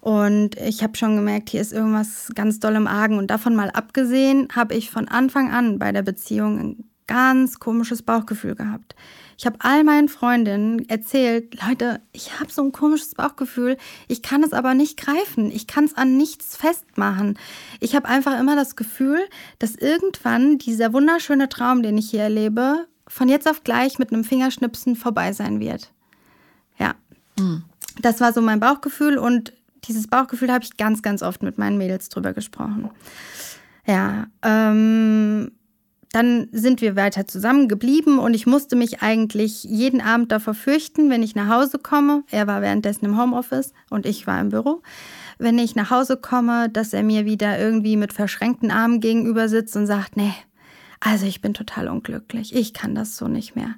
Und 0.00 0.56
ich 0.56 0.82
habe 0.82 0.96
schon 0.96 1.14
gemerkt, 1.14 1.50
hier 1.50 1.60
ist 1.60 1.72
irgendwas 1.72 2.32
ganz 2.34 2.58
doll 2.58 2.74
im 2.74 2.88
Argen. 2.88 3.18
Und 3.18 3.28
davon 3.30 3.54
mal 3.54 3.70
abgesehen, 3.70 4.48
habe 4.54 4.74
ich 4.74 4.90
von 4.90 5.06
Anfang 5.06 5.52
an 5.52 5.78
bei 5.78 5.92
der 5.92 6.02
Beziehung 6.02 6.58
ein 6.58 6.84
ganz 7.06 7.60
komisches 7.60 8.02
Bauchgefühl 8.02 8.56
gehabt. 8.56 8.96
Ich 9.38 9.46
habe 9.46 9.56
all 9.60 9.84
meinen 9.84 10.08
Freundinnen 10.08 10.88
erzählt, 10.88 11.58
Leute, 11.66 12.00
ich 12.12 12.38
habe 12.38 12.52
so 12.52 12.62
ein 12.62 12.72
komisches 12.72 13.14
Bauchgefühl, 13.14 13.76
ich 14.08 14.22
kann 14.22 14.42
es 14.42 14.52
aber 14.52 14.74
nicht 14.74 14.96
greifen, 14.98 15.50
ich 15.50 15.66
kann 15.66 15.84
es 15.84 15.96
an 15.96 16.16
nichts 16.16 16.56
festmachen. 16.56 17.38
Ich 17.80 17.94
habe 17.94 18.08
einfach 18.08 18.38
immer 18.38 18.56
das 18.56 18.76
Gefühl, 18.76 19.20
dass 19.58 19.74
irgendwann 19.74 20.58
dieser 20.58 20.92
wunderschöne 20.92 21.48
Traum, 21.48 21.82
den 21.82 21.98
ich 21.98 22.10
hier 22.10 22.22
erlebe, 22.22 22.86
von 23.08 23.28
jetzt 23.28 23.48
auf 23.48 23.64
gleich 23.64 23.98
mit 23.98 24.12
einem 24.12 24.24
Fingerschnipsen 24.24 24.96
vorbei 24.96 25.32
sein 25.32 25.60
wird. 25.60 25.92
Ja. 26.78 26.94
Mhm. 27.38 27.64
Das 28.00 28.20
war 28.20 28.32
so 28.32 28.40
mein 28.40 28.60
Bauchgefühl 28.60 29.18
und 29.18 29.52
dieses 29.84 30.06
Bauchgefühl 30.06 30.52
habe 30.52 30.64
ich 30.64 30.76
ganz, 30.76 31.02
ganz 31.02 31.22
oft 31.22 31.42
mit 31.42 31.58
meinen 31.58 31.76
Mädels 31.76 32.08
drüber 32.08 32.32
gesprochen. 32.32 32.90
Ja, 33.86 34.26
ähm, 34.42 35.52
dann 36.12 36.48
sind 36.52 36.82
wir 36.82 36.94
weiter 36.94 37.26
zusammen 37.26 37.68
geblieben 37.68 38.18
und 38.18 38.34
ich 38.34 38.46
musste 38.46 38.76
mich 38.76 39.00
eigentlich 39.00 39.64
jeden 39.64 40.02
Abend 40.02 40.30
davor 40.30 40.52
fürchten, 40.52 41.08
wenn 41.08 41.22
ich 41.22 41.34
nach 41.34 41.48
Hause 41.48 41.78
komme. 41.78 42.22
Er 42.30 42.46
war 42.46 42.60
währenddessen 42.60 43.06
im 43.06 43.18
Homeoffice 43.18 43.72
und 43.88 44.04
ich 44.04 44.26
war 44.26 44.38
im 44.38 44.50
Büro. 44.50 44.82
Wenn 45.38 45.58
ich 45.58 45.74
nach 45.74 45.90
Hause 45.90 46.18
komme, 46.18 46.68
dass 46.68 46.92
er 46.92 47.02
mir 47.02 47.24
wieder 47.24 47.58
irgendwie 47.58 47.96
mit 47.96 48.12
verschränkten 48.12 48.70
Armen 48.70 49.00
gegenüber 49.00 49.48
sitzt 49.48 49.74
und 49.74 49.86
sagt, 49.86 50.18
nee, 50.18 50.34
also 51.00 51.24
ich 51.26 51.40
bin 51.40 51.54
total 51.54 51.88
unglücklich, 51.88 52.54
ich 52.54 52.74
kann 52.74 52.94
das 52.94 53.16
so 53.16 53.26
nicht 53.26 53.56
mehr. 53.56 53.74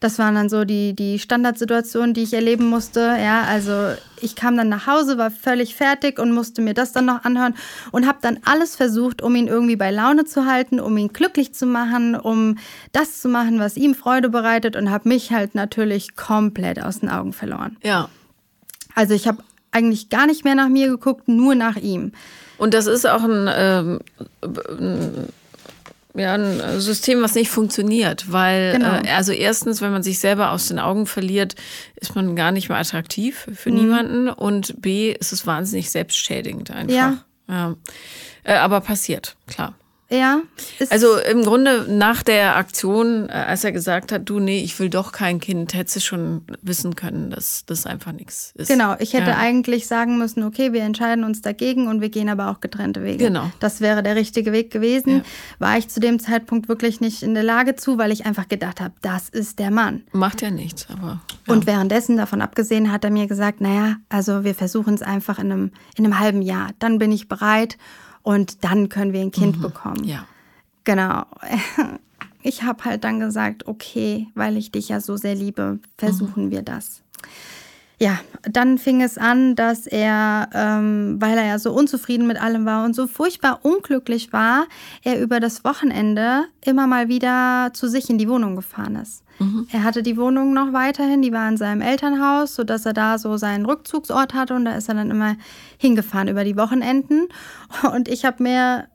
Das 0.00 0.18
waren 0.18 0.34
dann 0.34 0.48
so 0.48 0.64
die, 0.64 0.94
die 0.94 1.18
Standardsituationen, 1.18 2.14
die 2.14 2.22
ich 2.22 2.34
erleben 2.34 2.66
musste. 2.66 3.00
Ja, 3.00 3.42
also 3.42 3.94
ich 4.20 4.36
kam 4.36 4.56
dann 4.56 4.68
nach 4.68 4.86
Hause, 4.86 5.18
war 5.18 5.30
völlig 5.30 5.74
fertig 5.74 6.18
und 6.18 6.32
musste 6.32 6.62
mir 6.62 6.74
das 6.74 6.92
dann 6.92 7.06
noch 7.06 7.24
anhören 7.24 7.54
und 7.92 8.06
habe 8.06 8.18
dann 8.20 8.38
alles 8.44 8.76
versucht, 8.76 9.22
um 9.22 9.34
ihn 9.34 9.48
irgendwie 9.48 9.76
bei 9.76 9.90
Laune 9.90 10.24
zu 10.24 10.46
halten, 10.46 10.80
um 10.80 10.96
ihn 10.96 11.08
glücklich 11.08 11.54
zu 11.54 11.66
machen, 11.66 12.14
um 12.14 12.58
das 12.92 13.20
zu 13.20 13.28
machen, 13.28 13.58
was 13.58 13.76
ihm 13.76 13.94
Freude 13.94 14.28
bereitet 14.28 14.76
und 14.76 14.90
habe 14.90 15.08
mich 15.08 15.32
halt 15.32 15.54
natürlich 15.54 16.16
komplett 16.16 16.82
aus 16.82 17.00
den 17.00 17.10
Augen 17.10 17.32
verloren. 17.32 17.76
Ja. 17.82 18.08
Also 18.94 19.14
ich 19.14 19.28
habe 19.28 19.42
eigentlich 19.72 20.08
gar 20.08 20.26
nicht 20.26 20.44
mehr 20.44 20.54
nach 20.54 20.68
mir 20.68 20.88
geguckt, 20.88 21.28
nur 21.28 21.54
nach 21.54 21.76
ihm. 21.76 22.12
Und 22.58 22.72
das 22.72 22.86
ist 22.86 23.06
auch 23.06 23.22
ein, 23.22 23.48
ähm, 23.54 23.98
ja, 26.16 26.34
ein 26.34 26.60
äh, 26.60 26.80
System, 26.80 27.22
was 27.22 27.34
nicht 27.34 27.50
funktioniert, 27.50 28.30
weil 28.32 28.72
genau. 28.72 29.00
äh, 29.02 29.08
also 29.10 29.32
erstens, 29.32 29.80
wenn 29.80 29.92
man 29.92 30.02
sich 30.02 30.18
selber 30.18 30.50
aus 30.50 30.68
den 30.68 30.78
Augen 30.78 31.06
verliert, 31.06 31.54
ist 31.96 32.14
man 32.14 32.36
gar 32.36 32.52
nicht 32.52 32.68
mehr 32.68 32.78
attraktiv 32.78 33.46
für 33.54 33.70
mhm. 33.70 33.76
niemanden 33.76 34.28
und 34.28 34.80
b 34.80 35.12
ist 35.12 35.32
es 35.32 35.46
wahnsinnig 35.46 35.90
selbstschädigend 35.90 36.70
einfach. 36.70 36.94
Ja. 36.94 37.18
ja. 37.48 37.74
Äh, 38.44 38.54
aber 38.54 38.80
passiert, 38.80 39.36
klar. 39.46 39.74
Ja. 40.08 40.42
Also 40.90 41.18
im 41.18 41.42
Grunde 41.42 41.86
nach 41.88 42.22
der 42.22 42.56
Aktion, 42.56 43.28
äh, 43.28 43.32
als 43.32 43.64
er 43.64 43.72
gesagt 43.72 44.12
hat, 44.12 44.28
du, 44.28 44.38
nee, 44.38 44.60
ich 44.60 44.78
will 44.78 44.88
doch 44.88 45.10
kein 45.10 45.40
Kind, 45.40 45.74
hättest 45.74 45.96
du 45.96 46.00
schon 46.00 46.42
wissen 46.62 46.94
können, 46.94 47.30
dass 47.30 47.64
das 47.66 47.86
einfach 47.86 48.12
nichts 48.12 48.52
ist. 48.54 48.68
Genau, 48.68 48.94
ich 49.00 49.14
hätte 49.14 49.30
ja. 49.30 49.38
eigentlich 49.38 49.88
sagen 49.88 50.16
müssen, 50.18 50.44
okay, 50.44 50.72
wir 50.72 50.82
entscheiden 50.82 51.24
uns 51.24 51.42
dagegen 51.42 51.88
und 51.88 52.00
wir 52.00 52.08
gehen 52.08 52.28
aber 52.28 52.50
auch 52.50 52.60
getrennte 52.60 53.02
Wege. 53.02 53.24
Genau. 53.24 53.50
Das 53.58 53.80
wäre 53.80 54.04
der 54.04 54.14
richtige 54.14 54.52
Weg 54.52 54.70
gewesen. 54.70 55.16
Ja. 55.16 55.22
War 55.58 55.78
ich 55.78 55.88
zu 55.88 55.98
dem 55.98 56.20
Zeitpunkt 56.20 56.68
wirklich 56.68 57.00
nicht 57.00 57.24
in 57.24 57.34
der 57.34 57.42
Lage 57.42 57.74
zu, 57.74 57.98
weil 57.98 58.12
ich 58.12 58.26
einfach 58.26 58.46
gedacht 58.46 58.80
habe, 58.80 58.94
das 59.02 59.28
ist 59.28 59.58
der 59.58 59.72
Mann. 59.72 60.02
Macht 60.12 60.40
ja 60.40 60.50
nichts, 60.50 60.86
aber. 60.88 61.20
Ja. 61.46 61.52
Und 61.52 61.66
währenddessen, 61.66 62.16
davon 62.16 62.42
abgesehen, 62.42 62.92
hat 62.92 63.02
er 63.02 63.10
mir 63.10 63.26
gesagt, 63.26 63.60
naja, 63.60 63.96
also 64.08 64.44
wir 64.44 64.54
versuchen 64.54 64.94
es 64.94 65.02
einfach 65.02 65.40
in 65.40 65.50
einem, 65.50 65.70
in 65.96 66.04
einem 66.04 66.20
halben 66.20 66.42
Jahr. 66.42 66.70
Dann 66.78 66.98
bin 66.98 67.10
ich 67.10 67.28
bereit 67.28 67.76
und 68.26 68.64
dann 68.64 68.88
können 68.88 69.12
wir 69.12 69.20
ein 69.20 69.30
Kind 69.30 69.58
mhm. 69.58 69.62
bekommen. 69.62 70.04
Ja. 70.04 70.26
Genau. 70.84 71.24
Ich 72.42 72.62
habe 72.62 72.84
halt 72.84 73.02
dann 73.02 73.18
gesagt, 73.18 73.66
okay, 73.66 74.28
weil 74.36 74.56
ich 74.56 74.70
dich 74.70 74.88
ja 74.88 75.00
so 75.00 75.16
sehr 75.16 75.34
liebe, 75.34 75.80
versuchen 75.98 76.44
mhm. 76.44 76.50
wir 76.52 76.62
das. 76.62 77.02
Ja, 77.98 78.20
dann 78.42 78.78
fing 78.78 79.02
es 79.02 79.18
an, 79.18 79.56
dass 79.56 79.88
er, 79.88 80.48
ähm, 80.54 81.16
weil 81.18 81.36
er 81.36 81.46
ja 81.46 81.58
so 81.58 81.72
unzufrieden 81.72 82.28
mit 82.28 82.40
allem 82.40 82.64
war 82.64 82.84
und 82.84 82.94
so 82.94 83.08
furchtbar 83.08 83.64
unglücklich 83.64 84.32
war, 84.32 84.68
er 85.02 85.20
über 85.20 85.40
das 85.40 85.64
Wochenende 85.64 86.44
immer 86.64 86.86
mal 86.86 87.08
wieder 87.08 87.72
zu 87.74 87.88
sich 87.88 88.08
in 88.08 88.18
die 88.18 88.28
Wohnung 88.28 88.54
gefahren 88.54 88.94
ist. 88.94 89.24
Mhm. 89.38 89.68
Er 89.72 89.84
hatte 89.84 90.02
die 90.02 90.16
Wohnung 90.16 90.52
noch 90.52 90.72
weiterhin, 90.72 91.22
die 91.22 91.32
war 91.32 91.48
in 91.48 91.56
seinem 91.56 91.80
Elternhaus, 91.80 92.54
sodass 92.54 92.86
er 92.86 92.92
da 92.92 93.18
so 93.18 93.36
seinen 93.36 93.66
Rückzugsort 93.66 94.34
hatte 94.34 94.54
und 94.54 94.64
da 94.64 94.74
ist 94.74 94.88
er 94.88 94.94
dann 94.94 95.10
immer 95.10 95.36
hingefahren 95.78 96.28
über 96.28 96.44
die 96.44 96.56
Wochenenden. 96.56 97.28
Und 97.94 98.08
ich 98.08 98.24
habe 98.24 98.42
mir 98.42 98.88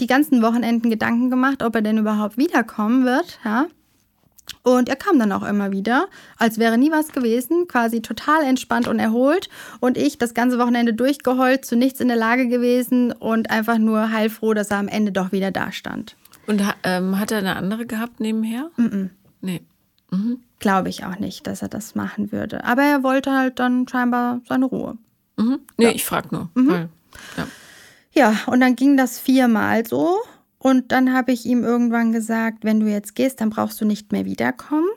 die 0.00 0.06
ganzen 0.06 0.42
Wochenenden 0.42 0.90
Gedanken 0.90 1.30
gemacht, 1.30 1.62
ob 1.62 1.74
er 1.74 1.82
denn 1.82 1.98
überhaupt 1.98 2.36
wiederkommen 2.36 3.04
wird, 3.04 3.38
ja. 3.44 3.66
Und 4.62 4.88
er 4.88 4.96
kam 4.96 5.18
dann 5.18 5.32
auch 5.32 5.42
immer 5.42 5.72
wieder, 5.72 6.06
als 6.38 6.58
wäre 6.58 6.78
nie 6.78 6.90
was 6.90 7.12
gewesen, 7.12 7.66
quasi 7.68 8.02
total 8.02 8.42
entspannt 8.42 8.88
und 8.88 8.98
erholt. 8.98 9.48
Und 9.80 9.96
ich 9.96 10.18
das 10.18 10.34
ganze 10.34 10.58
Wochenende 10.58 10.94
durchgeheult, 10.94 11.64
zu 11.64 11.76
nichts 11.76 12.00
in 12.00 12.08
der 12.08 12.16
Lage 12.16 12.48
gewesen 12.48 13.12
und 13.12 13.50
einfach 13.50 13.78
nur 13.78 14.10
heilfroh, 14.10 14.54
dass 14.54 14.70
er 14.70 14.78
am 14.78 14.88
Ende 14.88 15.12
doch 15.12 15.32
wieder 15.32 15.50
da 15.50 15.72
stand. 15.72 16.16
Und 16.46 16.62
ähm, 16.82 17.18
hat 17.18 17.30
er 17.30 17.38
eine 17.38 17.56
andere 17.56 17.86
gehabt 17.86 18.20
nebenher? 18.20 18.70
Mm, 18.76 18.82
-mm. 18.82 19.10
Nee. 19.40 19.62
Mhm. 20.14 20.38
Glaube 20.58 20.88
ich 20.88 21.04
auch 21.04 21.18
nicht, 21.18 21.46
dass 21.46 21.62
er 21.62 21.68
das 21.68 21.94
machen 21.94 22.32
würde. 22.32 22.64
Aber 22.64 22.82
er 22.82 23.02
wollte 23.02 23.32
halt 23.32 23.58
dann 23.58 23.86
scheinbar 23.88 24.40
seine 24.48 24.66
Ruhe. 24.66 24.96
Mhm. 25.36 25.60
Nee, 25.76 25.84
ja. 25.84 25.90
ich 25.90 26.04
frage 26.04 26.28
nur. 26.30 26.50
Mhm. 26.54 26.88
Ja. 27.36 27.46
ja, 28.12 28.36
und 28.46 28.60
dann 28.60 28.76
ging 28.76 28.96
das 28.96 29.18
viermal 29.18 29.86
so. 29.86 30.18
Und 30.58 30.92
dann 30.92 31.12
habe 31.12 31.32
ich 31.32 31.44
ihm 31.44 31.62
irgendwann 31.62 32.12
gesagt, 32.12 32.64
wenn 32.64 32.80
du 32.80 32.86
jetzt 32.86 33.14
gehst, 33.14 33.40
dann 33.40 33.50
brauchst 33.50 33.80
du 33.80 33.84
nicht 33.84 34.12
mehr 34.12 34.24
wiederkommen. 34.24 34.88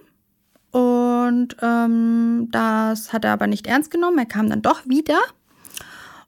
Und 0.72 1.58
ähm, 1.62 2.48
das 2.52 3.12
hat 3.12 3.26
er 3.26 3.34
aber 3.34 3.48
nicht 3.48 3.68
ernst 3.68 3.92
genommen. 3.92 4.18
Er 4.18 4.26
kam 4.26 4.50
dann 4.50 4.62
doch 4.62 4.88
wieder. 4.88 5.20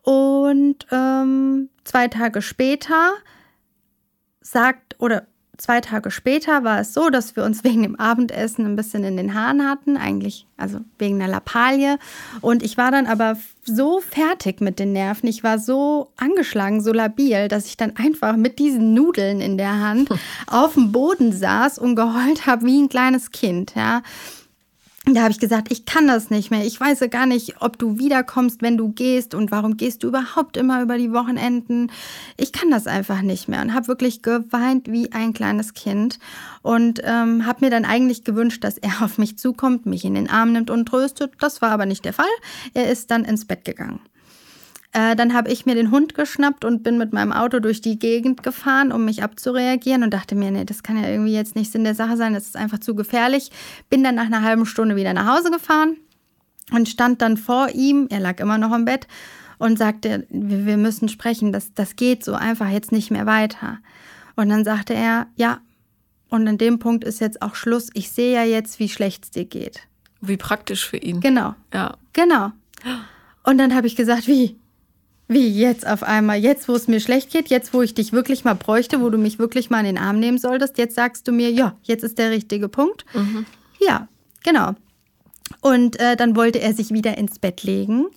Und 0.02 0.88
ähm, 0.92 1.70
zwei 1.84 2.08
Tage 2.08 2.42
später 2.42 3.14
sagt, 4.42 4.96
oder 5.00 5.28
zwei 5.60 5.82
Tage 5.82 6.10
später 6.10 6.64
war 6.64 6.80
es 6.80 6.94
so, 6.94 7.10
dass 7.10 7.36
wir 7.36 7.44
uns 7.44 7.64
wegen 7.64 7.84
dem 7.84 8.00
Abendessen 8.00 8.66
ein 8.66 8.76
bisschen 8.76 9.04
in 9.04 9.18
den 9.18 9.34
Haaren 9.34 9.68
hatten, 9.68 9.98
eigentlich, 9.98 10.48
also 10.58 10.80
wegen 10.98 11.22
einer 11.22 11.32
Lappalie. 11.32 11.98
Und 12.42 12.64
ich 12.64 12.78
war 12.78 12.92
dann 12.92 13.06
aber 13.06 13.38
so 13.64 14.02
fertig 14.02 14.62
mit 14.62 14.80
den 14.80 14.94
Nerven, 14.94 15.28
ich 15.30 15.44
war 15.44 15.60
so 15.60 16.12
angeschlagen, 16.18 16.82
so 16.82 16.92
labil, 16.92 17.48
dass 17.48 17.68
ich 17.68 17.78
dann 17.78 17.96
einfach 17.96 18.36
mit 18.36 18.58
diesen 18.58 18.94
Nudeln 18.94 19.42
in 19.42 19.58
der 19.58 19.80
Hand 19.80 20.10
auf 20.48 20.74
dem 20.74 20.92
Boden 20.92 21.32
saß 21.32 21.78
und 21.78 21.96
geheult 21.96 22.46
habe 22.46 22.66
wie 22.66 22.82
ein 22.82 22.90
kleines 22.90 23.32
Kind, 23.32 23.74
ja. 23.76 24.02
Da 25.14 25.22
habe 25.22 25.32
ich 25.32 25.40
gesagt, 25.40 25.72
ich 25.72 25.86
kann 25.86 26.08
das 26.08 26.30
nicht 26.30 26.52
mehr. 26.52 26.66
Ich 26.66 26.80
weiß 26.80 27.00
ja 27.00 27.08
gar 27.08 27.26
nicht, 27.26 27.62
ob 27.62 27.78
du 27.78 27.98
wiederkommst, 27.98 28.62
wenn 28.62 28.78
du 28.78 28.90
gehst 28.90 29.34
und 29.34 29.52
warum 29.52 29.78
gehst 29.78 30.04
du 30.04 30.08
überhaupt 30.08 30.58
immer 30.58 30.82
über 30.82 30.98
die 30.98 31.12
Wochenenden. 31.12 31.92
Ich 32.38 32.52
kann 32.52 32.70
das 32.70 32.86
einfach 32.86 33.22
nicht 33.22 33.48
mehr 33.48 33.62
und 33.62 33.74
habe 33.74 33.88
wirklich 33.88 34.22
geweint 34.22 34.92
wie 34.92 35.12
ein 35.12 35.34
kleines 35.34 35.74
Kind 35.74 36.20
und 36.62 37.02
ähm, 37.04 37.46
habe 37.46 37.66
mir 37.66 37.72
dann 37.72 37.86
eigentlich 37.86 38.24
gewünscht, 38.24 38.64
dass 38.64 38.78
er 38.78 39.02
auf 39.02 39.18
mich 39.18 39.38
zukommt, 39.38 39.86
mich 39.86 40.06
in 40.06 40.14
den 40.14 40.30
Arm 40.30 40.52
nimmt 40.52 40.70
und 40.70 40.86
tröstet. 40.86 41.34
Das 41.40 41.62
war 41.62 41.72
aber 41.72 41.86
nicht 41.86 42.06
der 42.06 42.14
Fall. 42.14 42.26
Er 42.74 42.92
ist 42.92 43.10
dann 43.12 43.26
ins 43.26 43.46
Bett 43.46 43.66
gegangen. 43.66 44.00
Äh, 44.92 45.16
dann 45.16 45.34
habe 45.34 45.52
ich 45.52 45.66
mir 45.66 45.76
den 45.76 45.92
Hund 45.92 46.16
geschnappt 46.16 46.66
und 46.66 46.82
bin 46.82 46.98
mit 46.98 47.14
meinem 47.14 47.32
Auto 47.32 47.60
durch 47.60 47.80
die 47.80 48.00
Gegend 48.00 48.42
gefahren, 48.42 48.92
um 48.92 49.06
mich 49.06 49.22
abzureagieren 49.22 50.04
und 50.04 50.14
dachte 50.14 50.36
mir, 50.36 50.50
nee, 50.50 50.66
das 50.66 50.82
kann 50.82 51.02
ja 51.02 51.08
irgendwie 51.08 51.34
jetzt 51.34 51.56
nicht 51.56 51.72
Sinn 51.72 51.84
der 51.84 51.94
Sache 51.94 52.18
sein, 52.18 52.34
das 52.34 52.46
ist 52.46 52.58
einfach 52.58 52.80
zu 52.80 52.96
gefährlich. 52.96 53.52
Bin 53.90 54.04
dann 54.04 54.16
nach 54.16 54.26
einer 54.26 54.42
halben 54.42 54.66
Stunde 54.66 54.96
wieder 54.96 55.14
nach 55.14 55.38
Hause 55.38 55.52
gefahren 55.52 55.98
und 56.72 56.90
stand 56.90 57.22
dann 57.22 57.38
vor 57.38 57.70
ihm, 57.70 58.08
er 58.10 58.20
lag 58.20 58.40
immer 58.40 58.58
noch 58.58 58.74
im 58.74 58.86
Bett 58.86 59.08
und 59.60 59.78
sagte, 59.78 60.26
wir 60.30 60.78
müssen 60.78 61.08
sprechen, 61.08 61.52
das, 61.52 61.74
das 61.74 61.96
geht 61.96 62.26
so 62.26 62.34
einfach 62.34 62.70
jetzt 62.70 62.92
nicht 62.92 63.12
mehr 63.12 63.28
weiter. 63.28 63.78
Und 64.36 64.50
dann 64.50 64.64
sagte 64.64 64.94
er, 64.96 65.28
ja, 65.36 65.60
und 66.30 66.48
an 66.48 66.58
dem 66.58 66.80
Punkt 66.80 67.04
ist 67.04 67.20
jetzt 67.20 67.42
auch 67.42 67.56
Schluss. 67.56 67.90
Ich 67.94 68.12
sehe 68.12 68.34
ja 68.34 68.44
jetzt, 68.44 68.80
wie 68.80 68.90
schlecht 68.90 69.26
es 69.26 69.32
dir 69.32 69.46
geht. 69.46 69.82
Wie 70.22 70.38
praktisch 70.38 70.88
für 70.88 70.98
ihn. 70.98 71.20
Genau. 71.20 71.56
Ja. 71.74 71.98
Genau. 72.14 72.52
Und 73.44 73.58
dann 73.58 73.76
habe 73.76 73.88
ich 73.88 73.96
gesagt, 73.96 74.28
wie? 74.28 74.56
Wie 75.32 75.48
jetzt 75.48 75.86
auf 75.86 76.02
einmal? 76.02 76.40
Jetzt, 76.40 76.68
wo 76.68 76.74
es 76.74 76.88
mir 76.88 77.00
schlecht 77.00 77.32
geht, 77.32 77.50
jetzt, 77.50 77.72
wo 77.72 77.84
ich 77.84 77.94
dich 77.94 78.12
wirklich 78.14 78.44
mal 78.46 78.56
bräuchte, 78.56 79.00
wo 79.00 79.12
du 79.12 79.20
mich 79.20 79.38
wirklich 79.38 79.70
mal 79.70 79.80
in 79.82 79.86
den 79.86 79.98
Arm 80.00 80.20
nehmen 80.20 80.40
solltest, 80.40 80.80
jetzt 80.80 80.96
sagst 80.96 81.28
du 81.28 81.32
mir, 81.32 81.52
ja, 81.52 81.76
jetzt 81.84 82.04
ist 82.04 82.18
der 82.18 82.32
richtige 82.32 82.68
Punkt. 82.68 83.06
Mhm. 83.14 83.46
Ja, 83.80 84.08
genau. 84.44 84.74
Und 85.62 86.00
äh, 86.00 86.16
dann 86.16 86.36
wollte 86.36 86.60
er 86.60 86.74
sich 86.74 86.90
wieder 86.90 87.16
ins 87.20 87.38
Bett 87.38 87.62
legen. 87.62 88.08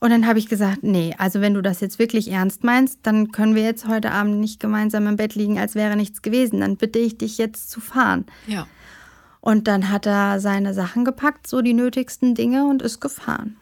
Und 0.00 0.10
dann 0.10 0.26
habe 0.26 0.40
ich 0.40 0.48
gesagt, 0.48 0.82
nee, 0.82 1.14
also 1.18 1.40
wenn 1.40 1.54
du 1.54 1.62
das 1.62 1.78
jetzt 1.78 2.00
wirklich 2.00 2.32
ernst 2.32 2.64
meinst, 2.64 2.98
dann 3.04 3.30
können 3.30 3.54
wir 3.54 3.62
jetzt 3.62 3.86
heute 3.86 4.10
Abend 4.10 4.40
nicht 4.40 4.58
gemeinsam 4.58 5.06
im 5.06 5.16
Bett 5.16 5.36
liegen, 5.36 5.60
als 5.60 5.76
wäre 5.76 5.94
nichts 5.94 6.20
gewesen. 6.20 6.60
Dann 6.60 6.76
bitte 6.76 6.98
ich 6.98 7.16
dich 7.16 7.38
jetzt 7.38 7.70
zu 7.70 7.80
fahren. 7.80 8.26
Ja. 8.48 8.66
Und 9.40 9.68
dann 9.68 9.90
hat 9.90 10.04
er 10.06 10.40
seine 10.40 10.74
Sachen 10.74 11.04
gepackt, 11.04 11.46
so 11.46 11.62
die 11.62 11.74
nötigsten 11.74 12.34
Dinge 12.34 12.66
und 12.66 12.82
ist 12.82 13.00
gefahren. 13.00 13.56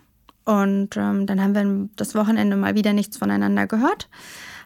Und 0.45 0.97
ähm, 0.97 1.27
dann 1.27 1.41
haben 1.41 1.55
wir 1.55 1.89
das 1.97 2.15
Wochenende 2.15 2.57
mal 2.57 2.75
wieder 2.75 2.93
nichts 2.93 3.17
voneinander 3.17 3.67
gehört, 3.67 4.09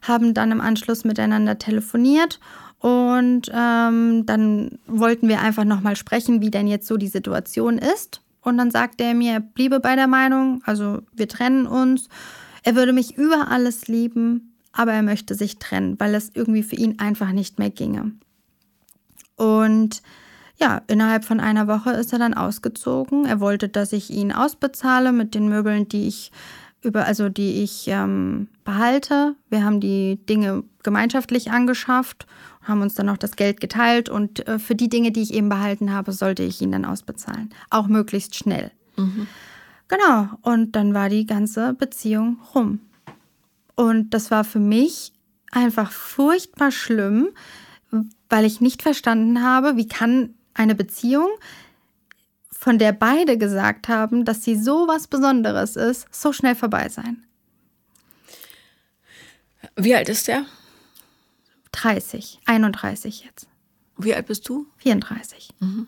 haben 0.02 0.35
dann 0.35 0.50
im 0.50 0.61
Anschluss 0.61 1.04
miteinander 1.04 1.58
telefoniert 1.58 2.40
und 2.80 3.50
ähm, 3.52 4.26
dann 4.26 4.78
wollten 4.87 5.28
wir 5.28 5.40
einfach 5.40 5.64
nochmal 5.64 5.97
sprechen, 5.97 6.40
wie 6.40 6.50
denn 6.50 6.68
jetzt 6.68 6.87
so 6.87 6.97
die 6.97 7.08
Situation 7.08 7.78
ist. 7.78 8.23
Und 8.40 8.56
dann 8.58 8.70
sagte 8.70 9.04
er 9.04 9.14
mir, 9.14 9.32
er 9.32 9.40
bliebe 9.40 9.80
bei 9.80 9.97
der 9.97 10.06
Meinung, 10.06 10.62
also 10.64 11.02
wir 11.12 11.28
trennen 11.28 11.66
uns. 11.66 12.08
Er 12.62 12.76
würde 12.76 12.92
mich 12.92 13.16
über 13.16 13.50
alles 13.50 13.88
lieben, 13.88 14.54
aber 14.73 14.92
er 14.92 15.02
möchte 15.02 15.35
sich 15.35 15.58
trennen, 15.58 15.99
weil 15.99 16.14
es 16.14 16.30
irgendwie 16.35 16.62
für 16.62 16.76
ihn 16.76 16.99
einfach 17.00 17.32
nicht 17.32 17.58
mehr 17.58 17.70
ginge. 17.70 18.12
Und 19.37 20.02
ja, 20.59 20.83
innerhalb 20.88 21.25
von 21.25 21.41
einer 21.41 21.69
Woche 21.69 21.91
ist 21.93 22.12
er 22.12 22.19
dann 22.19 22.35
ausgezogen. 22.35 23.25
Er 23.25 23.41
wollte, 23.41 23.69
dass 23.69 23.93
ich 23.93 24.11
ihn 24.11 24.33
ausbezahle 24.33 25.12
mit 25.12 25.35
den 25.35 25.49
Möbeln, 25.49 25.88
die 25.88 26.09
ich 26.09 26.33
über, 26.83 27.07
also 27.07 27.29
die 27.29 27.62
ich 27.62 27.87
ähm, 27.88 28.49
behalte. 28.65 29.35
Wir 29.50 29.65
haben 29.65 29.81
die 29.81 30.19
Dinge 30.29 30.65
gemeinschaftlich 30.83 31.50
angeschafft, 31.50 32.27
haben 32.62 32.83
uns 32.83 32.95
dann 32.95 33.07
noch 33.07 33.17
das 33.17 33.37
Geld 33.37 33.61
geteilt 33.61 34.09
und 34.09 34.47
äh, 34.47 34.59
für 34.59 34.75
die 34.75 34.88
Dinge, 34.88 35.12
die 35.12 35.23
ich 35.23 35.33
eben 35.33 35.49
behalten 35.49 35.93
habe, 35.93 36.12
sollte 36.12 36.43
ich 36.43 36.61
ihn 36.61 36.73
dann 36.73 36.85
ausbezahlen. 36.85 37.50
Auch 37.71 37.87
möglichst 37.87 38.35
schnell. 38.37 38.71
Mhm. 38.97 39.27
Genau. 39.88 40.29
Und 40.43 40.73
dann 40.77 40.93
war 40.93 41.09
die 41.09 41.27
ganze 41.27 41.73
Beziehung 41.73 42.38
rum. 42.55 42.81
Und 43.75 44.11
das 44.11 44.31
war 44.31 44.45
für 44.45 44.61
mich 44.61 45.12
einfach 45.50 45.93
furchtbar 45.93 46.71
schlimm, 46.71 47.29
weil 48.29 48.45
ich 48.45 48.61
nicht 48.61 48.83
verstanden 48.83 49.43
habe, 49.43 49.77
wie 49.77 49.88
kann 49.88 50.35
eine 50.59 50.75
Beziehung, 50.75 51.29
von 52.50 52.79
der 52.79 52.93
beide 52.93 53.38
gesagt 53.38 53.88
haben, 53.88 54.25
dass 54.25 54.45
sie 54.45 54.57
so 54.57 54.88
was 54.88 55.07
Besonderes 55.07 55.77
ist, 55.77 56.12
so 56.15 56.33
schnell 56.33 56.55
vorbei 56.55 56.88
sein. 56.88 57.25
Wie 59.77 59.95
alt 59.95 60.09
ist 60.09 60.29
der? 60.29 60.45
30, 61.73 62.41
31 62.47 63.25
jetzt. 63.25 63.49
Wie 63.97 64.15
alt 64.15 64.27
bist 64.27 64.49
du? 64.49 64.67
34. 64.79 65.50
Mhm. 65.61 65.87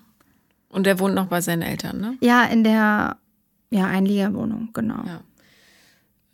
Und 0.68 0.86
der 0.86 0.98
wohnt 1.00 1.14
noch 1.14 1.26
bei 1.26 1.40
seinen 1.40 1.62
Eltern, 1.62 2.00
ne? 2.00 2.16
Ja, 2.20 2.44
in 2.44 2.62
der 2.62 3.16
ja, 3.70 3.86
Einliegerwohnung, 3.86 4.70
genau. 4.72 5.02
Ja. 5.04 5.20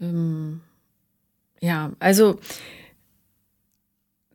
Ähm, 0.01 0.61
ja, 1.61 1.93
also 1.99 2.39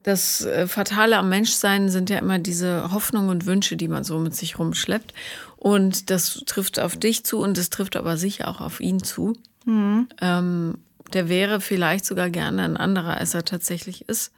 das 0.04 0.46
äh, 0.46 0.68
Fatale 0.68 1.18
am 1.18 1.30
Menschsein 1.30 1.90
sind 1.90 2.10
ja 2.10 2.18
immer 2.18 2.40
diese 2.40 2.92
Hoffnungen 2.92 3.30
und 3.30 3.46
Wünsche, 3.46 3.78
die 3.78 3.88
man 3.88 4.04
so 4.04 4.20
mit 4.20 4.36
sich 4.36 4.58
rumschleppt. 4.58 5.14
Und 5.58 6.10
das 6.10 6.42
trifft 6.46 6.80
auf 6.80 6.98
dich 6.98 7.24
zu 7.24 7.40
und 7.40 7.58
es 7.58 7.70
trifft 7.70 7.96
aber 7.96 8.18
sicher 8.18 8.48
auch 8.48 8.62
auf 8.62 8.80
ihn 8.80 9.04
zu. 9.04 9.34
Mhm. 9.66 10.08
Ähm, 10.20 10.78
der 11.14 11.30
wäre 11.30 11.62
vielleicht 11.62 12.06
sogar 12.06 12.30
gerne 12.30 12.64
ein 12.64 12.78
anderer, 12.78 13.18
als 13.18 13.34
er 13.34 13.46
tatsächlich 13.46 14.08
ist. 14.10 14.32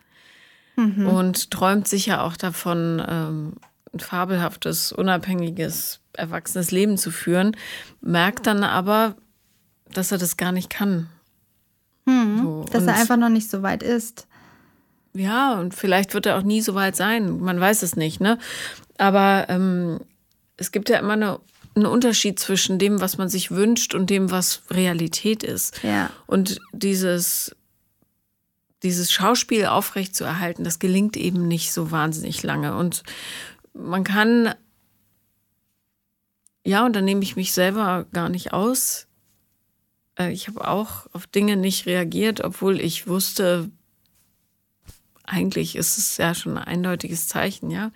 Mhm. 0.76 1.08
Und 1.08 1.52
träumt 1.52 1.88
sicher 1.88 2.24
auch 2.24 2.36
davon, 2.36 3.02
ähm, 3.08 3.54
ein 3.94 4.00
fabelhaftes, 4.00 4.92
unabhängiges, 4.92 6.00
erwachsenes 6.14 6.72
Leben 6.72 6.98
zu 6.98 7.12
führen. 7.12 7.56
Merkt 8.02 8.48
dann 8.48 8.64
aber, 8.64 9.16
dass 9.94 10.12
er 10.12 10.18
das 10.18 10.36
gar 10.36 10.52
nicht 10.52 10.70
kann. 10.70 11.08
Mhm. 12.06 12.40
So. 12.42 12.66
Dass 12.72 12.86
er 12.86 12.96
einfach 12.96 13.18
noch 13.18 13.30
nicht 13.30 13.50
so 13.50 13.62
weit 13.62 13.84
ist. 13.84 14.28
Ja, 15.16 15.60
und 15.60 15.76
vielleicht 15.76 16.14
wird 16.14 16.26
er 16.26 16.38
auch 16.38 16.44
nie 16.44 16.62
so 16.62 16.76
weit 16.76 16.96
sein. 16.96 17.40
Man 17.40 17.60
weiß 17.60 17.84
es 17.84 17.96
nicht, 17.96 18.20
ne? 18.20 18.40
Aber 18.98 19.46
ähm, 19.50 20.00
es 20.58 20.72
gibt 20.72 20.90
ja 20.90 20.98
immer 21.00 21.14
eine, 21.14 21.40
einen 21.76 21.86
Unterschied 21.86 22.40
zwischen 22.40 22.80
dem, 22.80 23.00
was 23.00 23.18
man 23.18 23.30
sich 23.30 23.52
wünscht 23.52 23.94
und 23.94 24.10
dem, 24.10 24.32
was 24.32 24.64
Realität 24.70 25.44
ist. 25.44 25.84
Ja. 25.84 26.10
Und 26.26 26.60
dieses, 26.72 27.56
dieses 28.82 29.12
Schauspiel 29.12 29.66
aufrechtzuerhalten, 29.66 30.64
das 30.64 30.80
gelingt 30.80 31.16
eben 31.16 31.48
nicht 31.48 31.74
so 31.74 31.92
wahnsinnig 31.92 32.42
lange. 32.44 32.76
Und 32.76 33.04
man 33.74 34.04
kann, 34.04 34.54
ja, 36.66 36.86
und 36.86 36.96
da 36.96 37.02
nehme 37.02 37.24
ich 37.24 37.36
mich 37.36 37.54
selber 37.54 38.06
gar 38.14 38.30
nicht 38.30 38.52
aus. 38.52 39.08
Äh, 40.18 40.32
ich 40.32 40.48
habe 40.48 40.68
auch 40.68 41.08
auf 41.14 41.28
Dinge 41.28 41.56
nicht 41.56 41.86
reagiert, 41.86 42.42
obwohl 42.42 42.80
ich 42.80 43.08
wusste, 43.08 43.70
eigentlich 45.24 45.76
ist 45.76 45.98
es 45.98 46.18
ja 46.18 46.34
schon 46.34 46.58
ein 46.58 46.64
eindeutiges 46.64 47.28
Zeichen, 47.28 47.72
ja. 47.72 47.92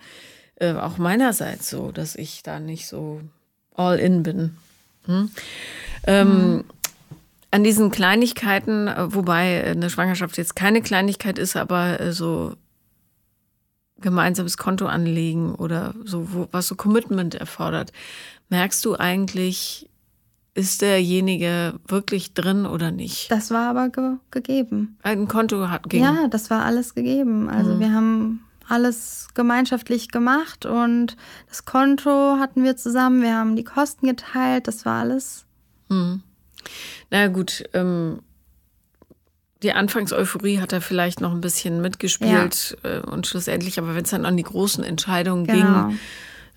Äh, 0.56 0.74
auch 0.74 0.98
meinerseits 0.98 1.70
so, 1.70 1.92
dass 1.92 2.16
ich 2.16 2.42
da 2.42 2.58
nicht 2.58 2.88
so 2.88 3.20
all 3.74 3.98
in 3.98 4.22
bin. 4.22 4.56
Hm? 5.04 5.30
Ähm, 6.06 6.28
mhm. 6.28 6.64
An 7.50 7.64
diesen 7.64 7.90
Kleinigkeiten, 7.90 8.88
äh, 8.88 9.14
wobei 9.14 9.64
eine 9.64 9.88
Schwangerschaft 9.88 10.36
jetzt 10.36 10.56
keine 10.56 10.82
Kleinigkeit 10.82 11.38
ist, 11.38 11.56
aber 11.56 12.00
äh, 12.00 12.12
so 12.12 12.56
gemeinsames 14.00 14.56
Konto 14.56 14.86
anlegen 14.86 15.54
oder 15.54 15.94
so, 16.04 16.32
wo, 16.32 16.48
was 16.52 16.68
so 16.68 16.76
Commitment 16.76 17.34
erfordert, 17.34 17.92
merkst 18.48 18.84
du 18.84 18.96
eigentlich, 18.96 19.87
ist 20.58 20.82
derjenige 20.82 21.74
wirklich 21.86 22.34
drin 22.34 22.66
oder 22.66 22.90
nicht? 22.90 23.30
Das 23.30 23.52
war 23.52 23.70
aber 23.70 23.90
ge 23.90 24.16
gegeben. 24.32 24.98
Ein 25.02 25.28
Konto 25.28 25.68
hat 25.70 25.88
ging. 25.88 26.02
Ja, 26.02 26.26
das 26.26 26.50
war 26.50 26.64
alles 26.64 26.96
gegeben. 26.96 27.48
Also 27.48 27.74
mhm. 27.74 27.80
wir 27.80 27.92
haben 27.92 28.40
alles 28.68 29.28
gemeinschaftlich 29.34 30.08
gemacht 30.08 30.66
und 30.66 31.16
das 31.48 31.64
Konto 31.64 32.38
hatten 32.40 32.64
wir 32.64 32.76
zusammen. 32.76 33.22
Wir 33.22 33.36
haben 33.36 33.54
die 33.54 33.62
Kosten 33.62 34.08
geteilt. 34.08 34.66
Das 34.66 34.84
war 34.84 35.00
alles. 35.00 35.46
Mhm. 35.88 36.24
Na 37.10 37.28
gut, 37.28 37.62
ähm, 37.72 38.18
die 39.62 39.72
Anfangseuphorie 39.72 40.58
hat 40.58 40.72
er 40.72 40.80
vielleicht 40.80 41.20
noch 41.20 41.32
ein 41.32 41.40
bisschen 41.40 41.80
mitgespielt 41.80 42.76
ja. 42.82 42.96
äh, 42.96 43.00
und 43.00 43.28
schlussendlich, 43.28 43.78
aber 43.78 43.94
wenn 43.94 44.04
es 44.04 44.10
dann 44.10 44.26
an 44.26 44.36
die 44.36 44.42
großen 44.42 44.82
Entscheidungen 44.82 45.46
genau. 45.46 45.86
ging, 45.86 45.98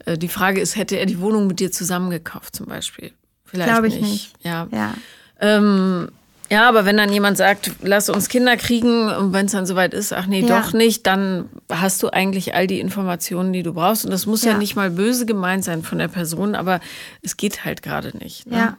äh, 0.05 0.17
die 0.17 0.27
Frage 0.27 0.59
ist, 0.59 0.75
hätte 0.75 0.97
er 0.97 1.05
die 1.05 1.19
Wohnung 1.19 1.45
mit 1.45 1.59
dir 1.59 1.71
zusammengekauft 1.71 2.55
zum 2.55 2.65
Beispiel? 2.65 3.13
Vielleicht 3.51 3.69
Glaube 3.69 3.87
ich 3.87 3.95
nicht. 3.95 4.03
nicht. 4.03 4.33
Ja. 4.43 4.67
Ja. 4.71 4.93
Ähm, 5.39 6.09
ja, 6.49 6.67
aber 6.67 6.85
wenn 6.85 6.97
dann 6.97 7.11
jemand 7.11 7.37
sagt, 7.37 7.71
lass 7.81 8.09
uns 8.09 8.27
Kinder 8.27 8.57
kriegen 8.57 9.09
und 9.09 9.31
wenn 9.31 9.45
es 9.45 9.53
dann 9.53 9.65
soweit 9.65 9.93
ist, 9.93 10.11
ach 10.11 10.27
nee, 10.27 10.41
ja. 10.41 10.59
doch 10.59 10.73
nicht, 10.73 11.07
dann 11.07 11.49
hast 11.69 12.03
du 12.03 12.09
eigentlich 12.09 12.55
all 12.55 12.67
die 12.67 12.81
Informationen, 12.81 13.53
die 13.53 13.63
du 13.63 13.73
brauchst. 13.73 14.03
Und 14.03 14.11
das 14.11 14.25
muss 14.25 14.43
ja, 14.43 14.51
ja 14.51 14.57
nicht 14.57 14.75
mal 14.75 14.89
böse 14.89 15.25
gemeint 15.25 15.63
sein 15.63 15.81
von 15.81 15.97
der 15.97 16.09
Person, 16.09 16.55
aber 16.55 16.81
es 17.21 17.37
geht 17.37 17.63
halt 17.63 17.81
gerade 17.81 18.17
nicht. 18.17 18.47
Ne? 18.47 18.57
Ja. 18.57 18.77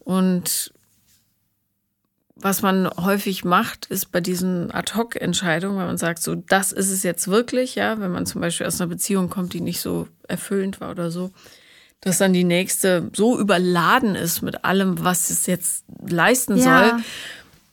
Und 0.00 0.72
was 2.34 2.62
man 2.62 2.88
häufig 2.88 3.44
macht, 3.44 3.86
ist 3.86 4.10
bei 4.10 4.20
diesen 4.20 4.72
Ad-Hoc-Entscheidungen, 4.72 5.78
wenn 5.78 5.86
man 5.86 5.98
sagt, 5.98 6.22
so, 6.22 6.34
das 6.34 6.72
ist 6.72 6.90
es 6.90 7.02
jetzt 7.02 7.28
wirklich, 7.28 7.74
ja, 7.74 8.00
wenn 8.00 8.12
man 8.12 8.26
zum 8.26 8.40
Beispiel 8.40 8.66
aus 8.66 8.80
einer 8.80 8.88
Beziehung 8.88 9.28
kommt, 9.28 9.52
die 9.52 9.60
nicht 9.60 9.80
so 9.80 10.08
erfüllend 10.26 10.80
war 10.80 10.90
oder 10.90 11.10
so, 11.10 11.30
dass 12.00 12.18
dann 12.18 12.32
die 12.32 12.44
nächste 12.44 13.10
so 13.14 13.38
überladen 13.38 14.14
ist 14.14 14.42
mit 14.42 14.64
allem, 14.64 15.02
was 15.02 15.30
es 15.30 15.46
jetzt 15.46 15.84
leisten 16.08 16.56
ja. 16.56 16.62
soll, 16.62 17.02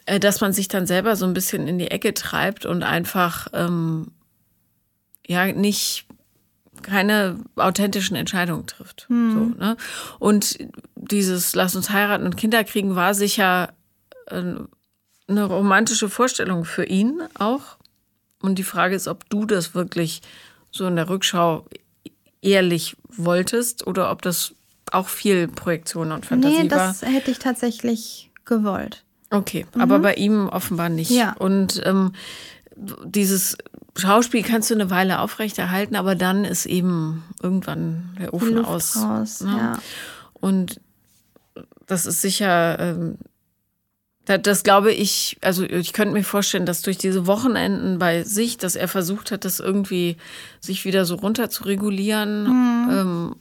äh, 0.06 0.20
dass 0.20 0.42
man 0.42 0.54
sich 0.54 0.68
dann 0.68 0.88
selber 0.88 1.16
so 1.16 1.26
ein 1.26 1.34
bisschen 1.34 1.68
in 1.68 1.78
die 1.78 1.92
Ecke 1.92 2.14
treibt 2.14 2.66
und 2.66 2.84
einfach 2.84 3.48
ähm, 3.54 4.12
ja 5.28 5.46
nicht 5.52 6.06
keine 6.82 7.38
authentischen 7.56 8.16
Entscheidungen 8.16 8.68
trifft. 8.68 9.06
Hm. 9.10 9.32
So, 9.34 9.64
ne? 9.64 9.78
Und 10.20 10.58
dieses 10.96 11.56
Lass 11.56 11.76
uns 11.76 11.90
heiraten 11.90 12.26
und 12.26 12.38
Kinder 12.38 12.64
kriegen 12.64 12.96
war 12.96 13.14
sicher 13.14 13.74
äh, 14.28 14.44
eine 15.28 15.44
romantische 15.44 16.10
Vorstellung 16.10 16.66
für 16.66 16.86
ihn 16.86 17.22
auch. 17.36 17.78
Und 18.42 18.60
die 18.60 18.64
Frage 18.64 18.96
ist, 18.96 19.08
ob 19.08 19.28
du 19.30 19.46
das 19.46 19.74
wirklich 19.74 20.22
so 20.72 20.86
in 20.86 20.96
der 20.96 21.10
Rückschau 21.10 21.66
ehrlich 22.46 22.96
wolltest 23.10 23.86
oder 23.88 24.12
ob 24.12 24.22
das 24.22 24.54
auch 24.92 25.08
viel 25.08 25.48
Projektion 25.48 26.12
und 26.12 26.26
Fantasie 26.26 26.56
war. 26.56 26.64
Nee, 26.64 26.70
das 26.70 27.02
hätte 27.02 27.32
ich 27.32 27.40
tatsächlich 27.40 28.32
gewollt. 28.46 29.04
Okay, 29.32 29.66
mhm. 29.74 29.82
aber 29.82 30.00
bei 30.00 30.14
ihm 30.14 30.48
offenbar 30.48 30.90
nicht. 30.90 31.12
Ja. 31.12 31.34
Und 31.34 31.82
ähm, 31.86 32.14
dieses 33.04 33.58
Schauspiel 33.98 34.44
kannst 34.44 34.70
du 34.70 34.76
eine 34.76 34.90
Weile 34.90 35.20
aufrechterhalten, 35.20 35.96
aber 35.96 36.16
dann 36.16 36.46
ist 36.46 36.66
eben 36.66 37.24
irgendwann 37.42 38.16
der 38.20 38.34
Ofen 38.34 38.64
aus. 38.64 38.98
Raus, 38.98 39.42
ne? 39.42 39.58
ja. 39.58 39.80
Und 40.34 40.80
das 41.88 42.06
ist 42.06 42.22
sicher 42.22 42.80
ähm, 42.80 43.18
Das, 44.26 44.42
das, 44.42 44.64
glaube 44.64 44.92
ich, 44.92 45.38
also 45.42 45.64
ich 45.64 45.94
könnte 45.94 46.14
mir 46.14 46.24
vorstellen, 46.24 46.66
dass 46.66 46.82
durch 46.82 46.98
diese 46.98 47.28
Wochenenden 47.28 48.00
bei 48.00 48.24
sich, 48.24 48.58
dass 48.58 48.76
er 48.76 48.88
versucht 48.88 49.32
hat, 49.32 49.46
das 49.46 49.60
irgendwie 49.60 50.18
sich 50.60 50.86
wieder 50.86 51.06
so 51.06 51.16
runter 51.16 51.50
zu 51.50 51.64
regulieren 51.64 52.44
mhm. 52.44 52.90
ähm, 52.92 53.36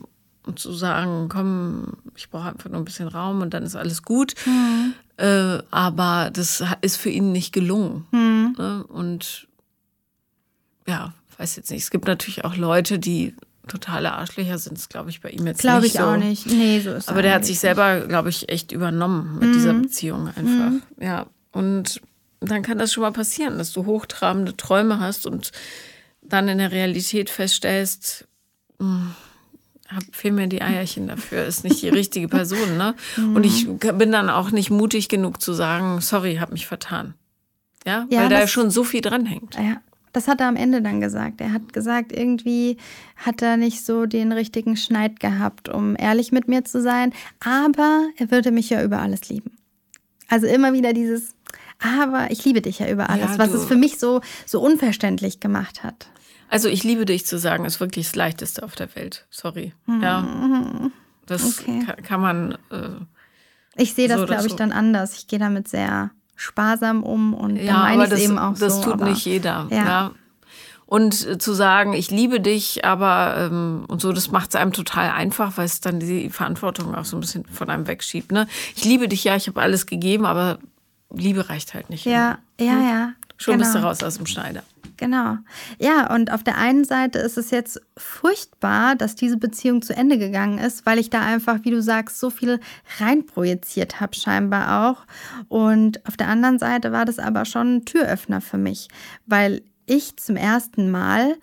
und 0.47 0.59
zu 0.59 0.73
sagen, 0.73 1.29
komm, 1.29 1.95
ich 2.17 2.29
brauche 2.31 2.51
einfach 2.51 2.71
nur 2.71 2.81
ein 2.81 2.85
bisschen 2.85 3.09
Raum 3.09 3.41
und 3.41 3.55
dann 3.55 3.63
ist 3.63 3.77
alles 3.77 4.03
gut. 4.03 4.35
Mhm. 4.45 4.93
Äh, 5.17 5.63
aber 5.71 6.31
das 6.33 6.63
ist 6.83 6.97
für 6.97 7.11
ihn 7.11 7.33
nicht 7.33 7.53
gelungen. 7.53 8.07
Mhm. 8.11 8.55
Ne? 8.59 8.85
Und 8.89 9.47
ja, 10.87 11.15
weiß 11.39 11.57
jetzt 11.57 11.71
nicht. 11.71 11.83
Es 11.83 11.91
gibt 11.91 12.07
natürlich 12.07 12.45
auch 12.45 12.57
Leute, 12.57 12.99
die 12.99 13.35
totale 13.69 14.13
Arschlöcher 14.13 14.59
sind 14.59 14.79
es, 14.79 14.89
glaube 14.89 15.11
ich, 15.11 15.21
bei 15.21 15.31
ihm 15.31 15.47
jetzt 15.47 15.61
glaub 15.61 15.83
nicht. 15.83 15.95
Glaube 15.95 16.17
ich 16.17 16.21
so. 16.21 16.25
auch 16.25 16.29
nicht. 16.29 16.47
Nee, 16.47 16.81
so 16.81 16.91
ist 16.91 17.09
Aber 17.09 17.23
der 17.23 17.35
hat 17.35 17.45
sich 17.45 17.59
selber, 17.59 18.01
glaube 18.01 18.29
ich, 18.29 18.49
echt 18.49 18.73
übernommen 18.73 19.39
mit 19.39 19.49
mhm. 19.49 19.53
dieser 19.53 19.75
Beziehung 19.75 20.29
einfach. 20.29 20.43
Mhm. 20.45 20.83
Ja. 21.01 21.27
Und 21.53 22.01
dann 22.41 22.63
kann 22.63 22.79
das 22.79 22.93
schon 22.93 23.03
mal 23.03 23.13
passieren, 23.13 23.59
dass 23.59 23.73
du 23.73 23.87
hochtrabende 23.87 24.57
Träume 24.57 25.01
hast 25.01 25.27
und 25.27 25.53
dann 26.23 26.49
in 26.49 26.59
der 26.59 26.73
Realität 26.73 27.31
feststellst, 27.31 28.27
mh, 28.79 28.87
hm, 28.87 29.15
fehlen 30.13 30.35
mir 30.35 30.49
die 30.49 30.63
Eierchen 30.63 31.07
dafür, 31.09 31.45
ist 31.45 31.65
nicht 31.65 31.83
die 31.83 31.89
richtige 31.89 32.29
Person, 32.29 32.77
ne? 32.77 32.95
Mhm. 33.17 33.37
Und 33.37 33.45
ich 33.45 33.69
bin 33.69 34.11
dann 34.11 34.31
auch 34.31 34.51
nicht 34.51 34.71
mutig 34.71 35.09
genug 35.09 35.41
zu 35.41 35.53
sagen, 35.53 36.01
sorry, 36.01 36.37
hab 36.37 36.53
mich 36.53 36.67
vertan. 36.67 37.15
Ja, 37.87 38.07
ja 38.11 38.23
weil 38.23 38.29
da 38.29 38.47
schon 38.47 38.71
so 38.71 38.83
viel 38.83 39.03
dranhängt. 39.03 39.57
Ja, 39.57 39.81
das 40.15 40.29
hat 40.29 40.41
er 40.41 40.49
am 40.49 40.57
Ende 40.57 40.81
dann 40.81 41.01
gesagt. 41.01 41.41
Er 41.41 41.53
hat 41.53 41.73
gesagt, 41.73 42.13
irgendwie 42.13 42.79
hat 43.17 43.43
er 43.43 43.57
nicht 43.57 43.85
so 43.85 44.07
den 44.07 44.33
richtigen 44.33 44.77
Schneid 44.77 45.19
gehabt, 45.19 45.69
um 45.69 45.97
ehrlich 45.99 46.31
mit 46.33 46.49
mir 46.49 46.65
zu 46.65 46.81
sein. 46.81 47.13
Aber 47.41 48.09
er 48.17 48.31
würde 48.31 48.53
mich 48.53 48.71
ja 48.71 48.83
über 48.83 49.01
alles 49.01 49.29
lieben. 49.29 49.57
Also 50.29 50.47
immer 50.47 50.73
wieder 50.73 50.93
dieses, 50.93 51.35
aber 51.81 52.31
ich 52.31 52.45
liebe 52.45 52.63
dich 52.63 52.79
ja 52.79 52.89
über 52.89 53.11
alles, 53.11 53.33
ja, 53.33 53.39
was 53.39 53.53
es 53.53 53.65
für 53.65 53.77
mich 53.77 53.99
so, 53.99 54.21
so 54.47 54.61
unverständlich 54.61 55.41
gemacht 55.41 55.83
hat. 55.83 56.09
Also 56.49 56.69
ich 56.69 56.85
liebe 56.85 57.05
dich 57.05 57.27
zu 57.27 57.37
sagen, 57.37 57.65
ist 57.65 57.81
wirklich 57.81 58.07
das 58.07 58.15
Leichteste 58.15 58.63
auf 58.63 58.77
der 58.77 58.95
Welt. 58.95 59.27
Sorry. 59.31 59.73
Mhm. 59.87 60.03
Ja. 60.03 60.91
Das 61.27 61.59
okay. 61.59 61.85
kann, 62.03 62.21
man. 62.21 62.53
Äh, 62.71 63.01
ich 63.77 63.95
sehe 63.95 64.07
das, 64.07 64.21
so 64.21 64.27
glaube 64.27 64.47
ich, 64.47 64.53
so. 64.53 64.59
dann 64.59 64.71
anders. 64.71 65.17
Ich 65.19 65.27
gehe 65.27 65.41
damit 65.41 65.67
sehr 65.67 66.13
sparsam 66.37 67.03
um 67.03 67.35
und 67.35 67.57
ja, 67.57 67.79
meine 67.79 68.07
ich 68.07 68.13
es 68.13 68.21
eben 68.21 68.39
auch 68.39 68.53
das 68.53 68.77
so. 68.77 68.91
Das 68.91 68.99
tut 68.99 69.01
nicht 69.01 69.25
jeder. 69.25 69.67
Ja. 69.71 69.77
ja. 69.77 70.11
Und 70.87 71.27
äh, 71.27 71.39
zu 71.39 71.55
sagen, 71.55 71.95
ich 71.95 72.11
liebe 72.11 72.41
dich, 72.41 72.85
aber 72.85 73.37
ähm, 73.39 73.85
und 73.89 74.01
so, 74.01 74.13
das 74.13 74.31
macht 74.31 74.51
es 74.51 74.57
einem 74.57 74.73
total 74.73 75.11
einfach, 75.11 75.57
weil 75.57 75.65
es 75.65 75.81
dann 75.81 75.99
die 75.99 76.29
Verantwortung 76.29 76.95
auch 76.95 77.05
so 77.05 77.17
ein 77.17 77.21
bisschen 77.21 77.47
von 77.47 77.71
einem 77.71 77.87
wegschiebt. 77.87 78.33
Ne? 78.33 78.47
Ich 78.77 78.85
liebe 78.85 79.09
dich, 79.09 79.25
ja, 79.25 79.35
ich 79.37 79.49
habe 79.49 79.61
alles 79.61 79.87
gegeben, 79.87 80.27
aber 80.27 80.59
Liebe 81.11 81.49
reicht 81.49 81.75
halt 81.75 81.91
nicht. 81.91 82.05
Ja, 82.05 82.39
immer. 82.57 82.71
ja, 82.71 82.79
hm? 82.79 82.89
ja. 82.89 83.13
Schon 83.37 83.55
genau. 83.55 83.65
bist 83.65 83.75
du 83.75 83.79
raus 83.81 84.03
aus 84.03 84.17
dem 84.17 84.27
Schneider. 84.27 84.63
Genau. 84.97 85.39
Ja, 85.79 86.15
und 86.15 86.33
auf 86.33 86.45
der 86.45 86.57
einen 86.57 86.85
Seite 86.85 87.19
ist 87.19 87.37
es 87.37 87.51
jetzt 87.51 87.81
furchtbar, 87.97 88.95
dass 88.95 89.17
diese 89.17 89.37
Beziehung 89.37 89.83
zu 89.83 89.97
Ende 89.97 90.19
gegangen 90.19 90.59
ist, 90.59 90.87
weil 90.87 90.99
ich 90.99 91.11
da 91.11 91.21
einfach, 91.21 91.59
wie 91.63 91.71
du 91.71 91.83
sagst, 91.83 92.21
so 92.21 92.31
viel 92.31 92.61
reinprojiziert 92.99 94.01
habe, 94.01 94.15
scheinbar 94.15 94.89
auch. 94.89 95.05
Und 95.49 96.07
auf 96.07 96.17
der 96.17 96.29
anderen 96.29 96.59
Seite 96.59 96.93
war 96.93 97.05
das 97.05 97.19
aber 97.19 97.45
schon 97.45 97.77
ein 97.77 97.85
Türöffner 97.85 98.41
für 98.41 98.59
mich, 98.59 98.89
weil 99.27 99.63
ich 99.87 100.17
zum 100.17 100.37
ersten 100.37 100.91
Mal 100.91 101.37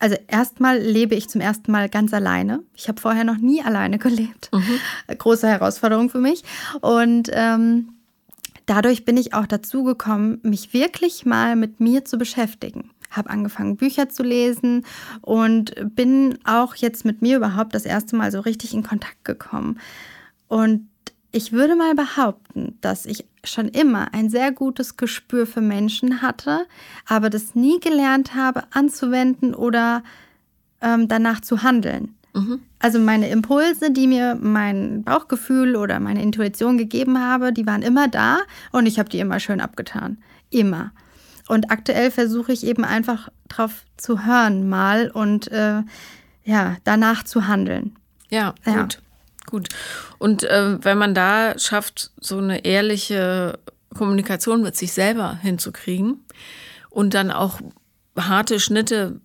also 0.00 0.16
erstmal 0.28 0.78
lebe 0.78 1.14
ich 1.14 1.30
zum 1.30 1.40
ersten 1.40 1.72
Mal 1.72 1.88
ganz 1.88 2.12
alleine. 2.12 2.62
Ich 2.74 2.88
habe 2.88 3.00
vorher 3.00 3.24
noch 3.24 3.38
nie 3.38 3.62
alleine 3.62 3.98
gelebt. 3.98 4.50
Mhm. 4.52 5.16
Große 5.16 5.48
Herausforderung 5.48 6.10
für 6.10 6.18
mich. 6.18 6.42
Und 6.82 7.30
ähm, 7.32 7.93
dadurch 8.66 9.04
bin 9.04 9.16
ich 9.16 9.34
auch 9.34 9.46
dazu 9.46 9.84
gekommen, 9.84 10.40
mich 10.42 10.72
wirklich 10.72 11.26
mal 11.26 11.56
mit 11.56 11.80
mir 11.80 12.04
zu 12.04 12.18
beschäftigen. 12.18 12.90
Habe 13.10 13.30
angefangen, 13.30 13.76
Bücher 13.76 14.08
zu 14.08 14.22
lesen 14.22 14.84
und 15.20 15.74
bin 15.94 16.38
auch 16.44 16.74
jetzt 16.74 17.04
mit 17.04 17.22
mir 17.22 17.36
überhaupt 17.36 17.74
das 17.74 17.84
erste 17.84 18.16
Mal 18.16 18.32
so 18.32 18.40
richtig 18.40 18.74
in 18.74 18.82
Kontakt 18.82 19.24
gekommen. 19.24 19.78
Und 20.48 20.88
ich 21.30 21.52
würde 21.52 21.74
mal 21.74 21.94
behaupten, 21.94 22.78
dass 22.80 23.06
ich 23.06 23.24
schon 23.42 23.68
immer 23.68 24.14
ein 24.14 24.30
sehr 24.30 24.52
gutes 24.52 24.96
Gespür 24.96 25.46
für 25.46 25.60
Menschen 25.60 26.22
hatte, 26.22 26.66
aber 27.06 27.28
das 27.28 27.54
nie 27.54 27.80
gelernt 27.80 28.34
habe 28.34 28.64
anzuwenden 28.70 29.54
oder 29.54 30.04
ähm, 30.80 31.08
danach 31.08 31.40
zu 31.40 31.62
handeln. 31.62 32.14
Mhm. 32.34 32.60
Also 32.80 32.98
meine 32.98 33.28
Impulse, 33.30 33.92
die 33.92 34.08
mir 34.08 34.36
mein 34.40 35.04
Bauchgefühl 35.04 35.76
oder 35.76 36.00
meine 36.00 36.22
Intuition 36.22 36.76
gegeben 36.76 37.18
habe, 37.18 37.52
die 37.52 37.66
waren 37.66 37.82
immer 37.82 38.08
da 38.08 38.40
und 38.72 38.86
ich 38.86 38.98
habe 38.98 39.08
die 39.08 39.20
immer 39.20 39.38
schön 39.38 39.60
abgetan. 39.60 40.18
Immer. 40.50 40.92
Und 41.46 41.70
aktuell 41.70 42.10
versuche 42.10 42.52
ich 42.52 42.66
eben 42.66 42.84
einfach 42.84 43.28
drauf 43.48 43.84
zu 43.96 44.26
hören 44.26 44.68
mal 44.68 45.10
und 45.10 45.50
äh, 45.52 45.82
ja, 46.44 46.76
danach 46.84 47.22
zu 47.22 47.46
handeln. 47.46 47.96
Ja, 48.30 48.54
gut. 48.64 48.74
Ja. 48.74 48.88
Gut. 49.46 49.68
Und 50.18 50.42
äh, 50.44 50.82
wenn 50.82 50.98
man 50.98 51.14
da 51.14 51.58
schafft, 51.58 52.10
so 52.18 52.38
eine 52.38 52.64
ehrliche 52.64 53.58
Kommunikation 53.94 54.62
mit 54.62 54.74
sich 54.74 54.92
selber 54.92 55.36
hinzukriegen 55.36 56.24
und 56.90 57.14
dann 57.14 57.30
auch 57.30 57.60
harte 58.16 58.58
Schnitte 58.58 59.20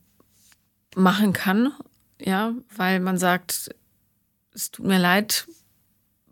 machen 0.95 1.33
kann 1.33 1.71
ja, 2.21 2.53
weil 2.75 2.99
man 2.99 3.17
sagt, 3.17 3.69
es 4.53 4.71
tut 4.71 4.85
mir 4.85 4.99
leid, 4.99 5.47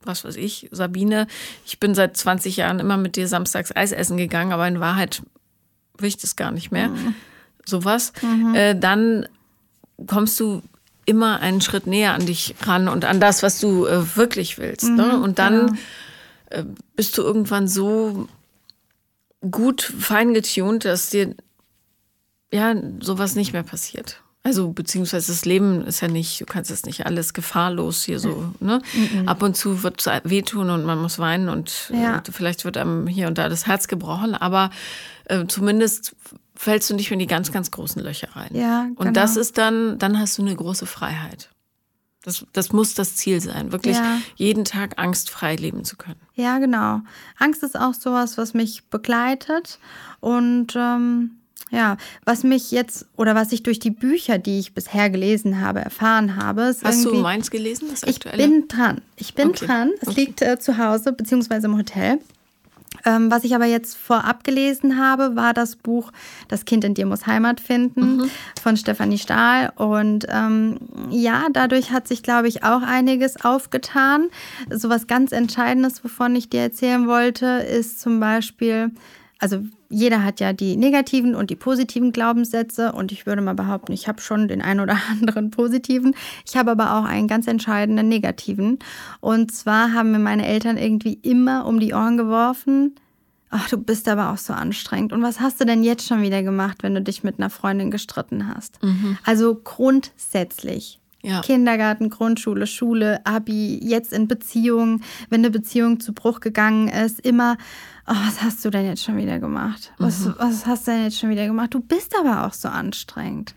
was 0.01 0.23
weiß 0.23 0.35
ich, 0.35 0.69
Sabine, 0.71 1.27
ich 1.65 1.79
bin 1.79 1.95
seit 1.95 2.17
20 2.17 2.57
Jahren 2.57 2.79
immer 2.79 2.97
mit 2.97 3.15
dir 3.15 3.27
samstags 3.27 3.75
Eis 3.75 3.91
essen 3.91 4.17
gegangen, 4.17 4.53
aber 4.53 4.67
in 4.67 4.79
Wahrheit 4.79 5.21
will 5.97 6.07
ich 6.07 6.17
das 6.17 6.35
gar 6.35 6.51
nicht 6.51 6.71
mehr. 6.71 6.89
Mhm. 6.89 7.15
Sowas. 7.65 8.13
Mhm. 8.21 8.55
Äh, 8.55 8.79
dann 8.79 9.27
kommst 10.05 10.39
du 10.39 10.61
immer 11.05 11.39
einen 11.39 11.61
Schritt 11.61 11.87
näher 11.87 12.13
an 12.13 12.25
dich 12.25 12.55
ran 12.61 12.87
und 12.87 13.05
an 13.05 13.19
das, 13.19 13.43
was 13.43 13.59
du 13.59 13.85
äh, 13.85 14.15
wirklich 14.15 14.57
willst. 14.57 14.85
Ne? 14.85 14.91
Mhm, 14.91 14.97
ne? 14.97 15.19
Und 15.19 15.39
dann 15.39 15.77
ja. 16.51 16.57
äh, 16.57 16.65
bist 16.95 17.17
du 17.17 17.23
irgendwann 17.23 17.67
so 17.67 18.27
gut 19.49 19.81
fein 19.81 20.33
getunt, 20.33 20.85
dass 20.85 21.09
dir 21.09 21.35
ja 22.51 22.75
sowas 22.99 23.35
nicht 23.35 23.53
mehr 23.53 23.63
passiert. 23.63 24.21
Also 24.47 24.71
beziehungsweise 24.71 25.29
das 25.29 25.43
Leben 25.43 25.83
ist 25.85 25.99
ja 25.99 26.07
nicht, 26.07 26.39
du 26.39 26.45
kannst 26.45 26.71
es 26.71 26.85
nicht 26.85 27.05
alles 27.05 27.33
gefahrlos 27.33 28.05
hier 28.05 28.17
so, 28.17 28.53
ne? 28.61 28.81
Mhm. 28.93 29.27
Ab 29.27 29.43
und 29.43 29.57
zu 29.57 29.83
wird 29.83 29.99
es 29.99 30.21
wehtun 30.23 30.69
und 30.69 30.85
man 30.85 30.99
muss 30.99 31.19
weinen 31.19 31.49
und 31.49 31.91
ja. 31.93 32.19
äh, 32.19 32.21
vielleicht 32.31 32.63
wird 32.63 32.77
einem 32.77 33.07
hier 33.07 33.27
und 33.27 33.37
da 33.37 33.49
das 33.49 33.67
Herz 33.67 33.89
gebrochen, 33.89 34.35
aber 34.35 34.69
äh, 35.25 35.45
zumindest 35.47 36.15
fällst 36.55 36.89
du 36.89 36.95
nicht 36.95 37.11
in 37.11 37.19
die 37.19 37.27
ganz, 37.27 37.51
ganz 37.51 37.71
großen 37.71 38.01
Löcher 38.01 38.29
rein. 38.37 38.51
Ja, 38.53 38.83
genau. 38.83 39.01
Und 39.01 39.17
das 39.17 39.35
ist 39.35 39.57
dann, 39.57 39.99
dann 39.99 40.17
hast 40.17 40.37
du 40.37 40.43
eine 40.43 40.55
große 40.55 40.85
Freiheit. 40.85 41.49
Das, 42.23 42.45
das 42.53 42.71
muss 42.71 42.93
das 42.93 43.17
Ziel 43.17 43.41
sein, 43.41 43.73
wirklich 43.73 43.97
ja. 43.97 44.19
jeden 44.37 44.63
Tag 44.63 44.97
angstfrei 44.97 45.57
leben 45.57 45.83
zu 45.83 45.97
können. 45.97 46.21
Ja, 46.35 46.59
genau. 46.59 47.01
Angst 47.37 47.63
ist 47.63 47.77
auch 47.77 47.93
sowas, 47.93 48.37
was 48.37 48.53
mich 48.53 48.85
begleitet 48.85 49.77
und 50.21 50.73
ähm 50.77 51.31
ja, 51.71 51.97
was 52.25 52.43
mich 52.43 52.71
jetzt 52.71 53.05
oder 53.15 53.35
was 53.35 53.51
ich 53.51 53.63
durch 53.63 53.79
die 53.79 53.91
Bücher, 53.91 54.37
die 54.37 54.59
ich 54.59 54.73
bisher 54.73 55.09
gelesen 55.09 55.61
habe, 55.61 55.79
erfahren 55.79 56.35
habe, 56.35 56.63
ist 56.63 56.83
Hast 56.83 57.05
du 57.05 57.13
meins 57.15 57.51
gelesen, 57.51 57.89
das 57.91 58.03
aktuelle? 58.03 58.43
Ich 58.43 58.49
bin 58.49 58.67
dran. 58.67 59.01
Ich 59.15 59.33
bin 59.33 59.49
okay. 59.49 59.65
dran. 59.65 59.91
Es 60.01 60.09
okay. 60.09 60.21
liegt 60.21 60.41
äh, 60.41 60.59
zu 60.59 60.77
Hause 60.77 61.11
beziehungsweise 61.11 61.67
im 61.67 61.77
Hotel. 61.77 62.19
Ähm, 63.05 63.29
was 63.29 63.43
ich 63.43 63.53
aber 63.53 63.65
jetzt 63.65 63.97
vorab 63.97 64.43
gelesen 64.43 64.97
habe, 64.97 65.35
war 65.35 65.53
das 65.53 65.75
Buch 65.75 66.11
Das 66.47 66.65
Kind 66.65 66.83
in 66.83 66.93
dir 66.93 67.05
muss 67.05 67.27
Heimat 67.27 67.59
finden 67.59 68.17
mhm. 68.17 68.31
von 68.61 68.77
Stefanie 68.77 69.17
Stahl. 69.17 69.71
Und 69.75 70.25
ähm, 70.29 70.77
ja, 71.09 71.47
dadurch 71.51 71.91
hat 71.91 72.07
sich, 72.07 72.23
glaube 72.23 72.47
ich, 72.47 72.63
auch 72.63 72.81
einiges 72.81 73.43
aufgetan. 73.43 74.29
So 74.69 74.89
was 74.89 75.07
ganz 75.07 75.31
Entscheidendes, 75.31 76.03
wovon 76.03 76.35
ich 76.35 76.49
dir 76.49 76.61
erzählen 76.61 77.07
wollte, 77.07 77.45
ist 77.45 77.99
zum 77.99 78.19
Beispiel, 78.19 78.91
also 79.39 79.63
jeder 79.89 80.23
hat 80.23 80.39
ja 80.39 80.53
die 80.53 80.77
negativen 80.77 81.35
und 81.35 81.49
die 81.49 81.55
positiven 81.55 82.11
Glaubenssätze 82.11 82.91
und 82.91 83.11
ich 83.11 83.25
würde 83.25 83.41
mal 83.41 83.53
behaupten, 83.53 83.93
ich 83.93 84.07
habe 84.07 84.21
schon 84.21 84.47
den 84.47 84.61
einen 84.61 84.79
oder 84.79 84.97
anderen 85.11 85.51
positiven. 85.51 86.15
Ich 86.45 86.57
habe 86.57 86.71
aber 86.71 86.97
auch 86.97 87.05
einen 87.05 87.27
ganz 87.27 87.47
entscheidenden 87.47 88.09
negativen. 88.09 88.79
Und 89.19 89.51
zwar 89.51 89.93
haben 89.93 90.11
mir 90.11 90.19
meine 90.19 90.45
Eltern 90.45 90.77
irgendwie 90.77 91.13
immer 91.21 91.65
um 91.65 91.79
die 91.79 91.93
Ohren 91.93 92.17
geworfen. 92.17 92.95
Ach, 93.49 93.69
du 93.69 93.77
bist 93.77 94.09
aber 94.09 94.31
auch 94.31 94.37
so 94.37 94.53
anstrengend. 94.53 95.13
Und 95.13 95.21
was 95.21 95.39
hast 95.39 95.61
du 95.61 95.65
denn 95.65 95.83
jetzt 95.83 96.05
schon 96.05 96.21
wieder 96.21 96.43
gemacht, 96.43 96.83
wenn 96.83 96.95
du 96.95 97.01
dich 97.01 97.23
mit 97.23 97.39
einer 97.39 97.49
Freundin 97.49 97.91
gestritten 97.91 98.53
hast? 98.53 98.83
Mhm. 98.83 99.17
Also 99.23 99.55
grundsätzlich. 99.55 100.99
Ja. 101.27 101.41
Kindergarten, 101.41 102.09
Grundschule, 102.09 102.67
Schule, 102.67 103.19
Abi, 103.25 103.79
jetzt 103.83 104.13
in 104.13 104.29
Beziehungen, 104.29 105.03
wenn 105.29 105.41
eine 105.41 105.51
Beziehung 105.51 105.99
zu 105.99 106.13
Bruch 106.13 106.39
gegangen 106.39 106.87
ist, 106.87 107.19
immer, 107.19 107.57
oh, 108.07 108.15
was 108.25 108.41
hast 108.41 108.63
du 108.63 108.69
denn 108.69 108.85
jetzt 108.85 109.03
schon 109.03 109.17
wieder 109.17 109.37
gemacht? 109.37 109.91
Was, 109.97 110.21
mhm. 110.21 110.35
was 110.37 110.65
hast 110.65 110.87
du 110.87 110.91
denn 110.91 111.03
jetzt 111.03 111.19
schon 111.19 111.29
wieder 111.29 111.45
gemacht? 111.45 111.73
Du 111.73 111.81
bist 111.81 112.17
aber 112.17 112.47
auch 112.47 112.53
so 112.53 112.69
anstrengend. 112.69 113.55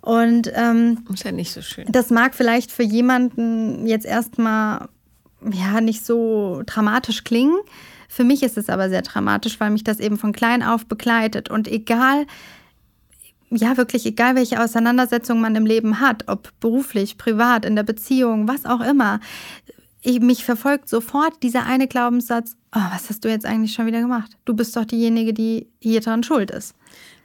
Und 0.00 0.50
ähm, 0.54 1.04
ist 1.12 1.24
ja 1.24 1.32
nicht 1.32 1.52
so 1.52 1.60
schön. 1.60 1.84
Das 1.88 2.08
mag 2.08 2.34
vielleicht 2.34 2.72
für 2.72 2.82
jemanden 2.82 3.86
jetzt 3.86 4.06
erstmal 4.06 4.88
ja 5.52 5.82
nicht 5.82 6.06
so 6.06 6.62
dramatisch 6.64 7.24
klingen. 7.24 7.58
Für 8.08 8.24
mich 8.24 8.42
ist 8.42 8.56
es 8.56 8.70
aber 8.70 8.88
sehr 8.88 9.02
dramatisch, 9.02 9.60
weil 9.60 9.70
mich 9.70 9.84
das 9.84 10.00
eben 10.00 10.16
von 10.16 10.32
klein 10.32 10.62
auf 10.62 10.86
begleitet. 10.86 11.50
Und 11.50 11.68
egal, 11.68 12.26
ja, 13.54 13.76
wirklich 13.76 14.06
egal, 14.06 14.34
welche 14.36 14.62
Auseinandersetzung 14.62 15.40
man 15.40 15.56
im 15.56 15.66
Leben 15.66 16.00
hat, 16.00 16.24
ob 16.28 16.48
beruflich, 16.60 17.18
privat, 17.18 17.64
in 17.64 17.76
der 17.76 17.82
Beziehung, 17.82 18.48
was 18.48 18.64
auch 18.64 18.80
immer, 18.80 19.20
ich, 20.02 20.20
mich 20.20 20.44
verfolgt 20.44 20.88
sofort 20.88 21.42
dieser 21.42 21.64
eine 21.64 21.86
Glaubenssatz, 21.86 22.56
oh, 22.74 22.80
was 22.92 23.08
hast 23.08 23.24
du 23.24 23.28
jetzt 23.28 23.46
eigentlich 23.46 23.72
schon 23.72 23.86
wieder 23.86 24.00
gemacht? 24.00 24.32
Du 24.44 24.54
bist 24.54 24.76
doch 24.76 24.84
diejenige, 24.84 25.32
die 25.32 25.68
hier 25.80 26.00
dran 26.00 26.24
schuld 26.24 26.50
ist. 26.50 26.74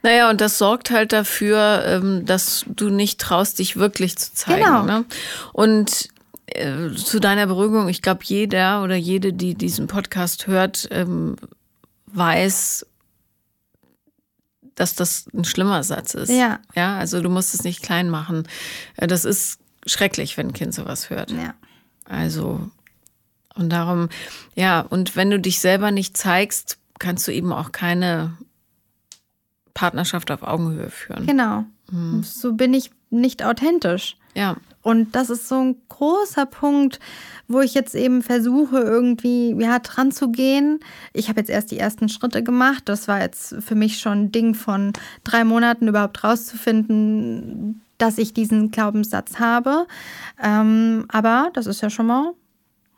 Naja, 0.02 0.30
und 0.30 0.40
das 0.40 0.58
sorgt 0.58 0.90
halt 0.90 1.12
dafür, 1.12 1.82
ähm, 1.84 2.24
dass 2.24 2.64
du 2.68 2.88
nicht 2.88 3.20
traust, 3.20 3.58
dich 3.58 3.76
wirklich 3.76 4.16
zu 4.16 4.32
zeigen. 4.32 4.62
Genau. 4.64 4.84
Ne? 4.84 5.04
Und 5.52 6.08
äh, 6.46 6.90
zu 6.94 7.18
deiner 7.18 7.46
Beruhigung, 7.46 7.88
ich 7.88 8.00
glaube, 8.00 8.20
jeder 8.22 8.84
oder 8.84 8.94
jede, 8.94 9.32
die 9.32 9.54
diesen 9.54 9.88
Podcast 9.88 10.46
hört, 10.46 10.86
ähm, 10.92 11.34
weiß, 12.06 12.86
dass 14.78 14.94
das 14.94 15.26
ein 15.34 15.44
schlimmer 15.44 15.82
Satz 15.82 16.14
ist. 16.14 16.30
Ja. 16.30 16.60
Ja, 16.74 16.96
also 16.96 17.20
du 17.20 17.28
musst 17.28 17.54
es 17.54 17.64
nicht 17.64 17.82
klein 17.82 18.10
machen. 18.10 18.46
Äh, 18.96 19.06
das 19.06 19.24
ist 19.24 19.58
schrecklich, 19.86 20.36
wenn 20.36 20.48
ein 20.48 20.52
Kind 20.52 20.74
sowas 20.74 21.10
hört. 21.10 21.30
Ja. 21.32 21.54
Also, 22.04 22.70
und 23.54 23.70
darum, 23.70 24.08
ja, 24.54 24.80
und 24.80 25.16
wenn 25.16 25.30
du 25.30 25.40
dich 25.40 25.60
selber 25.60 25.90
nicht 25.90 26.16
zeigst, 26.16 26.78
kannst 26.98 27.26
du 27.26 27.32
eben 27.32 27.52
auch 27.52 27.72
keine 27.72 28.36
Partnerschaft 29.74 30.30
auf 30.30 30.42
Augenhöhe 30.42 30.90
führen. 30.90 31.26
Genau. 31.26 31.64
Mhm. 31.90 32.22
So 32.22 32.52
bin 32.54 32.74
ich 32.74 32.90
nicht 33.10 33.44
authentisch. 33.44 34.16
Ja. 34.34 34.56
Und 34.88 35.14
das 35.14 35.28
ist 35.28 35.48
so 35.48 35.56
ein 35.56 35.76
großer 35.90 36.46
Punkt, 36.46 36.98
wo 37.46 37.60
ich 37.60 37.74
jetzt 37.74 37.94
eben 37.94 38.22
versuche, 38.22 38.78
irgendwie 38.78 39.54
ja, 39.60 39.80
dran 39.80 40.12
zu 40.12 40.30
gehen. 40.30 40.80
Ich 41.12 41.28
habe 41.28 41.40
jetzt 41.40 41.50
erst 41.50 41.70
die 41.70 41.78
ersten 41.78 42.08
Schritte 42.08 42.42
gemacht. 42.42 42.84
Das 42.86 43.06
war 43.06 43.20
jetzt 43.20 43.56
für 43.60 43.74
mich 43.74 43.98
schon 43.98 44.18
ein 44.18 44.32
Ding 44.32 44.54
von 44.54 44.94
drei 45.24 45.44
Monaten 45.44 45.88
überhaupt 45.88 46.24
rauszufinden, 46.24 47.82
dass 47.98 48.16
ich 48.16 48.32
diesen 48.32 48.70
Glaubenssatz 48.70 49.38
habe. 49.38 49.86
Ähm, 50.42 51.04
aber 51.08 51.50
das 51.52 51.66
ist 51.66 51.82
ja 51.82 51.90
schon 51.90 52.06
mal 52.06 52.32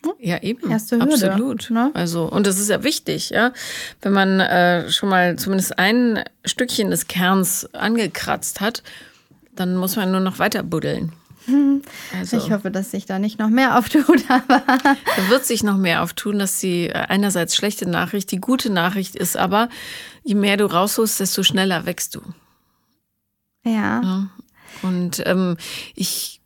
hm? 0.05 0.13
ja, 0.21 0.41
eben. 0.45 0.71
Erste 0.71 0.97
Hürde, 0.97 1.13
Absolut. 1.13 1.71
Ne? 1.73 1.91
Also, 1.95 2.31
und 2.31 2.47
das 2.47 2.61
ist 2.61 2.71
ja 2.71 2.85
wichtig, 2.85 3.31
ja. 3.31 3.53
Wenn 4.01 4.13
man 4.13 4.39
äh, 4.39 4.89
schon 4.91 5.09
mal 5.09 5.35
zumindest 5.41 5.77
ein 5.77 6.23
Stückchen 6.45 6.93
des 6.93 7.09
Kerns 7.09 7.69
angekratzt 7.75 8.61
hat, 8.61 8.85
dann 9.57 9.75
muss 9.75 9.97
man 9.97 10.13
nur 10.13 10.21
noch 10.21 10.39
weiter 10.39 10.63
buddeln. 10.63 11.15
Also, 12.17 12.37
ich 12.37 12.51
hoffe, 12.51 12.71
dass 12.71 12.91
sich 12.91 13.07
da 13.07 13.19
nicht 13.19 13.39
noch 13.39 13.49
mehr 13.49 13.79
auftut, 13.79 14.25
aber. 14.29 14.63
Da 14.67 15.29
wird 15.29 15.45
sich 15.45 15.63
noch 15.63 15.77
mehr 15.77 16.03
auftun, 16.03 16.39
dass 16.39 16.59
die 16.61 16.89
äh, 16.89 16.93
einerseits 16.93 17.55
schlechte 17.55 17.89
Nachricht, 17.89 18.31
die 18.31 18.41
gute 18.41 18.71
Nachricht 18.71 19.17
ist 19.17 19.37
aber, 19.37 19.69
je 20.25 20.35
mehr 20.35 20.57
du 20.57 20.67
rausholst, 20.67 21.21
desto 21.21 21.43
schneller 21.43 21.87
wächst 21.87 22.15
du. 22.17 22.21
Ja. 23.65 24.01
ja. 24.03 24.29
Und 24.83 25.23
ähm, 25.27 25.57
ich 25.95 26.41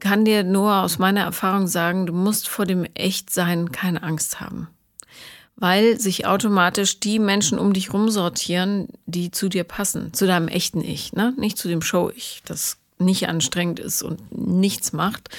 kann 0.00 0.24
dir 0.24 0.44
nur 0.44 0.76
aus 0.76 0.98
meiner 0.98 1.22
Erfahrung 1.22 1.66
sagen, 1.66 2.06
du 2.06 2.12
musst 2.12 2.48
vor 2.48 2.66
dem 2.66 2.84
Echtsein 2.94 3.72
keine 3.72 4.02
Angst 4.02 4.40
haben. 4.40 4.68
Weil 5.56 5.98
sich 5.98 6.24
automatisch 6.26 7.00
die 7.00 7.18
Menschen 7.18 7.58
um 7.58 7.72
dich 7.72 7.92
rumsortieren, 7.92 8.88
die 9.06 9.32
zu 9.32 9.48
dir 9.48 9.64
passen, 9.64 10.12
zu 10.12 10.26
deinem 10.26 10.46
echten 10.46 10.82
Ich, 10.82 11.12
ne? 11.14 11.34
nicht 11.36 11.58
zu 11.58 11.66
dem 11.66 11.82
Show-Ich, 11.82 12.42
das 12.44 12.77
nicht 12.98 13.28
anstrengend 13.28 13.80
ist 13.80 14.02
und 14.02 14.20
nichts 14.36 14.92
macht 14.92 15.30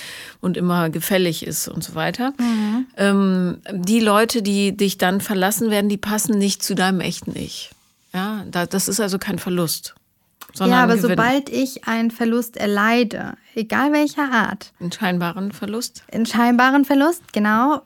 und 0.41 0.57
immer 0.57 0.89
gefällig 0.89 1.45
ist 1.45 1.67
und 1.67 1.83
so 1.83 1.95
weiter. 1.95 2.33
Mhm. 2.39 2.87
Ähm, 2.97 3.57
die 3.71 3.99
Leute, 3.99 4.41
die 4.41 4.75
dich 4.75 4.97
dann 4.97 5.21
verlassen 5.21 5.69
werden, 5.69 5.89
die 5.89 5.97
passen 5.97 6.37
nicht 6.37 6.63
zu 6.63 6.75
deinem 6.75 7.01
echten 7.01 7.35
Ich. 7.35 7.71
Ja, 8.13 8.43
das 8.49 8.87
ist 8.87 8.99
also 8.99 9.19
kein 9.19 9.37
Verlust 9.37 9.95
ja, 10.57 10.83
aber 10.83 10.97
sobald 10.97 11.49
ich 11.49 11.87
einen 11.87 12.11
Verlust 12.11 12.57
erleide, 12.57 13.33
egal 13.55 13.91
welcher 13.93 14.31
Art. 14.31 14.71
Einen 14.79 14.91
scheinbaren 14.91 15.51
Verlust? 15.51 16.03
Einen 16.11 16.25
scheinbaren 16.25 16.85
Verlust, 16.85 17.33
genau, 17.33 17.81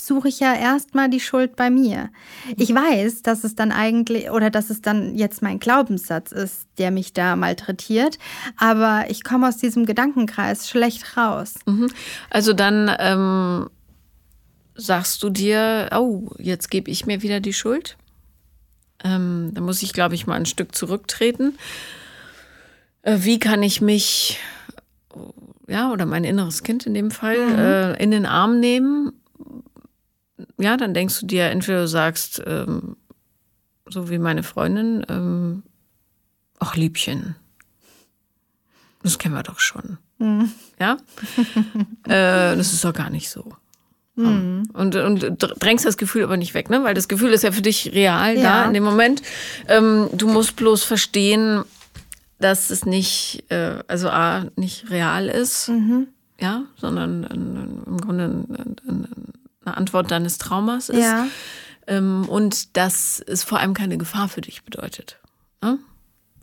suche 0.00 0.28
ich 0.28 0.40
ja 0.40 0.54
erstmal 0.54 1.08
die 1.08 1.20
Schuld 1.20 1.56
bei 1.56 1.70
mir. 1.70 2.10
Ich 2.56 2.74
weiß, 2.74 3.22
dass 3.22 3.44
es 3.44 3.54
dann 3.54 3.72
eigentlich 3.72 4.30
oder 4.30 4.50
dass 4.50 4.70
es 4.70 4.82
dann 4.82 5.16
jetzt 5.16 5.42
mein 5.42 5.58
Glaubenssatz 5.58 6.32
ist, 6.32 6.66
der 6.78 6.90
mich 6.90 7.12
da 7.12 7.36
malträtiert, 7.36 8.18
aber 8.56 9.06
ich 9.08 9.24
komme 9.24 9.48
aus 9.48 9.56
diesem 9.56 9.86
Gedankenkreis 9.86 10.68
schlecht 10.68 11.16
raus. 11.16 11.54
Mhm. 11.66 11.90
Also 12.30 12.52
dann 12.52 12.90
ähm, 12.98 13.70
sagst 14.74 15.22
du 15.22 15.30
dir, 15.30 15.90
oh, 15.94 16.30
jetzt 16.38 16.70
gebe 16.70 16.90
ich 16.90 17.06
mir 17.06 17.22
wieder 17.22 17.40
die 17.40 17.54
Schuld? 17.54 17.96
Ähm, 19.04 19.50
da 19.52 19.60
muss 19.60 19.82
ich, 19.82 19.92
glaube 19.92 20.14
ich, 20.14 20.26
mal 20.26 20.34
ein 20.34 20.46
Stück 20.46 20.74
zurücktreten. 20.74 21.58
Äh, 23.02 23.18
wie 23.20 23.38
kann 23.38 23.62
ich 23.62 23.80
mich, 23.80 24.38
ja, 25.68 25.92
oder 25.92 26.06
mein 26.06 26.24
inneres 26.24 26.62
Kind 26.62 26.86
in 26.86 26.94
dem 26.94 27.10
Fall, 27.10 27.38
mhm. 27.38 27.58
äh, 27.58 28.02
in 28.02 28.10
den 28.10 28.26
Arm 28.26 28.60
nehmen? 28.60 29.12
Ja, 30.58 30.76
dann 30.76 30.94
denkst 30.94 31.20
du 31.20 31.26
dir, 31.26 31.46
entweder 31.46 31.82
du 31.82 31.88
sagst, 31.88 32.42
ähm, 32.46 32.96
so 33.88 34.10
wie 34.10 34.18
meine 34.18 34.42
Freundin, 34.42 35.04
ähm, 35.08 35.62
ach 36.58 36.76
Liebchen, 36.76 37.36
das 39.02 39.18
kennen 39.18 39.34
wir 39.34 39.42
doch 39.42 39.60
schon. 39.60 39.98
Mhm. 40.18 40.50
Ja? 40.80 40.98
äh, 42.04 42.56
das 42.56 42.72
ist 42.72 42.84
doch 42.84 42.92
gar 42.92 43.10
nicht 43.10 43.30
so. 43.30 43.52
Mhm. 44.16 44.70
Und, 44.72 44.96
und 44.96 45.36
drängst 45.38 45.84
das 45.84 45.98
Gefühl 45.98 46.24
aber 46.24 46.36
nicht 46.36 46.54
weg, 46.54 46.70
ne? 46.70 46.82
Weil 46.82 46.94
das 46.94 47.06
Gefühl 47.06 47.32
ist 47.32 47.44
ja 47.44 47.52
für 47.52 47.62
dich 47.62 47.92
real 47.92 48.36
ja. 48.36 48.42
da 48.42 48.64
in 48.64 48.74
dem 48.74 48.82
Moment. 48.82 49.22
Ähm, 49.68 50.08
du 50.12 50.26
musst 50.26 50.56
bloß 50.56 50.84
verstehen, 50.84 51.64
dass 52.38 52.70
es 52.70 52.86
nicht, 52.86 53.44
äh, 53.50 53.78
also 53.88 54.08
A, 54.08 54.46
nicht 54.56 54.90
real 54.90 55.28
ist, 55.28 55.68
mhm. 55.68 56.08
ja, 56.40 56.64
sondern 56.76 57.24
im 57.86 58.00
Grunde 58.00 58.44
eine 59.66 59.76
Antwort 59.76 60.10
deines 60.10 60.38
Traumas 60.38 60.88
ist. 60.88 61.00
Ja. 61.00 61.26
Ähm, 61.86 62.26
und 62.28 62.76
dass 62.76 63.22
es 63.26 63.44
vor 63.44 63.60
allem 63.60 63.74
keine 63.74 63.98
Gefahr 63.98 64.28
für 64.28 64.40
dich 64.40 64.64
bedeutet. 64.64 65.18
Ne? 65.62 65.78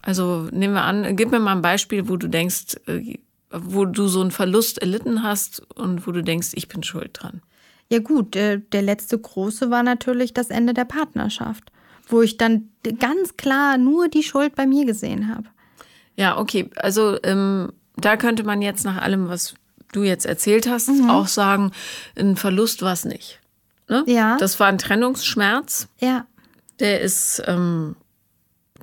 Also 0.01 0.47
nehmen 0.51 0.73
wir 0.73 0.83
an, 0.83 1.15
gib 1.15 1.31
mir 1.31 1.39
mal 1.39 1.53
ein 1.53 1.61
Beispiel, 1.61 2.07
wo 2.09 2.17
du 2.17 2.27
denkst, 2.27 2.77
äh, 2.87 3.17
wo 3.49 3.85
du 3.85 4.07
so 4.07 4.21
einen 4.21 4.31
Verlust 4.31 4.79
erlitten 4.79 5.23
hast 5.23 5.61
und 5.75 6.07
wo 6.07 6.11
du 6.11 6.23
denkst, 6.23 6.49
ich 6.53 6.67
bin 6.67 6.83
schuld 6.83 7.11
dran. 7.13 7.41
Ja 7.89 7.99
gut, 7.99 8.35
der, 8.35 8.57
der 8.57 8.81
letzte 8.81 9.17
große 9.17 9.69
war 9.69 9.83
natürlich 9.83 10.33
das 10.33 10.49
Ende 10.49 10.73
der 10.73 10.85
Partnerschaft, 10.85 11.71
wo 12.07 12.21
ich 12.21 12.37
dann 12.37 12.69
ganz 12.99 13.37
klar 13.37 13.77
nur 13.77 14.07
die 14.07 14.23
Schuld 14.23 14.55
bei 14.55 14.65
mir 14.65 14.85
gesehen 14.85 15.33
habe. 15.33 15.45
Ja, 16.15 16.37
okay. 16.37 16.69
Also 16.75 17.17
ähm, 17.23 17.71
da 17.97 18.17
könnte 18.17 18.43
man 18.43 18.61
jetzt 18.61 18.83
nach 18.83 19.01
allem, 19.01 19.29
was 19.29 19.55
du 19.95 20.03
jetzt 20.03 20.25
erzählt 20.25 20.67
hast, 20.67 20.89
mhm. 20.89 21.09
auch 21.09 21.27
sagen, 21.27 21.71
ein 22.17 22.35
Verlust 22.35 22.81
war 22.81 22.93
es 22.93 23.05
nicht. 23.05 23.39
Ne? 23.89 24.03
Ja. 24.07 24.37
Das 24.37 24.59
war 24.59 24.67
ein 24.67 24.77
Trennungsschmerz. 24.77 25.87
Ja. 25.99 26.25
Der 26.79 27.01
ist, 27.01 27.41
ähm, 27.45 27.95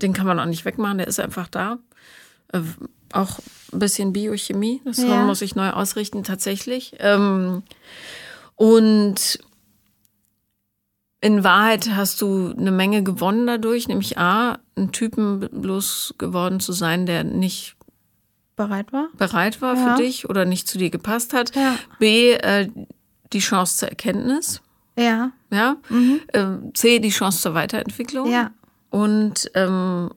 den 0.01 0.13
kann 0.13 0.27
man 0.27 0.39
auch 0.41 0.47
nicht 0.47 0.65
wegmachen, 0.65 0.99
der 0.99 1.07
ist 1.09 1.21
einfach 1.21 1.49
da. 1.49 1.79
Äh, 2.53 2.61
auch 3.13 3.41
ein 3.73 3.79
bisschen 3.79 4.13
Biochemie, 4.13 4.81
das 4.85 4.99
ja. 4.99 5.25
muss 5.25 5.43
ich 5.43 5.57
neu 5.57 5.71
ausrichten, 5.71 6.23
tatsächlich. 6.23 6.95
Ähm, 6.99 7.63
und 8.57 9.41
in 11.21 11.45
Wahrheit 11.45 11.91
hast 11.95 12.23
du 12.23 12.55
eine 12.57 12.71
Menge 12.71 13.03
gewonnen 13.03 13.47
dadurch, 13.47 13.89
nämlich 13.89 14.17
A, 14.19 14.59
einen 14.77 14.93
Typen 14.93 15.41
bloß 15.41 16.15
geworden 16.19 16.61
zu 16.61 16.73
sein, 16.73 17.05
der 17.05 17.25
nicht 17.25 17.77
bereit 18.61 18.93
war, 18.93 19.09
bereit 19.17 19.63
war 19.63 19.75
ja. 19.75 19.97
für 19.97 20.03
dich 20.03 20.29
oder 20.29 20.45
nicht 20.45 20.69
zu 20.69 20.77
dir 20.77 20.91
gepasst 20.91 21.33
hat. 21.33 21.55
Ja. 21.57 21.77
B, 21.99 22.33
äh, 22.33 22.69
die 23.33 23.39
Chance 23.39 23.79
zur 23.79 23.89
Erkenntnis. 23.89 24.61
Ja. 24.99 25.33
Ja. 25.51 25.77
Mhm. 25.89 26.21
Ähm, 26.35 26.75
C, 26.75 26.99
die 26.99 27.11
Chance 27.11 27.41
zur 27.41 27.55
Weiterentwicklung. 27.55 28.31
Ja. 28.31 28.51
Und 28.91 29.51
ähm, 29.55 30.11